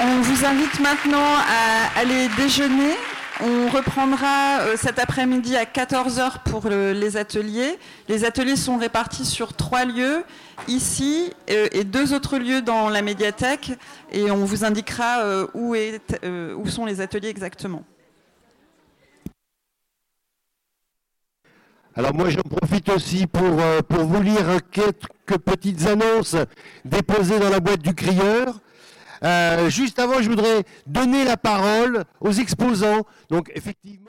On 0.00 0.20
vous 0.20 0.44
invite 0.44 0.80
maintenant 0.80 1.36
à 1.36 1.98
aller 1.98 2.28
déjeuner. 2.36 2.96
On 3.44 3.68
reprendra 3.70 4.60
euh, 4.60 4.76
cet 4.76 5.00
après-midi 5.00 5.56
à 5.56 5.64
14h 5.64 6.44
pour 6.44 6.68
les 6.68 7.16
ateliers. 7.16 7.76
Les 8.08 8.24
ateliers 8.24 8.54
sont 8.54 8.76
répartis 8.76 9.24
sur 9.24 9.54
trois 9.54 9.84
lieux, 9.84 10.22
ici 10.68 11.32
euh, 11.50 11.66
et 11.72 11.82
deux 11.82 12.14
autres 12.14 12.38
lieux 12.38 12.62
dans 12.62 12.88
la 12.88 13.02
médiathèque. 13.02 13.72
Et 14.12 14.30
on 14.30 14.44
vous 14.44 14.64
indiquera 14.64 15.22
euh, 15.24 15.48
où, 15.54 16.68
sont 16.68 16.86
les 16.86 17.00
ateliers 17.00 17.30
exactement. 17.30 17.82
Alors 21.96 22.14
moi 22.14 22.30
j'en 22.30 22.42
profite 22.42 22.88
aussi 22.90 23.26
pour, 23.26 23.60
pour 23.88 24.04
vous 24.04 24.22
lire 24.22 24.60
quelques 24.70 25.38
petites 25.44 25.84
annonces 25.88 26.36
déposées 26.84 27.40
dans 27.40 27.50
la 27.50 27.58
boîte 27.58 27.82
du 27.82 27.92
crieur. 27.92 28.60
Euh, 29.24 29.70
juste 29.70 29.98
avant, 29.98 30.20
je 30.20 30.28
voudrais 30.28 30.64
donner 30.86 31.24
la 31.24 31.36
parole 31.36 32.04
aux 32.20 32.32
exposants. 32.32 33.02
Donc, 33.30 33.50
effectivement. 33.54 34.01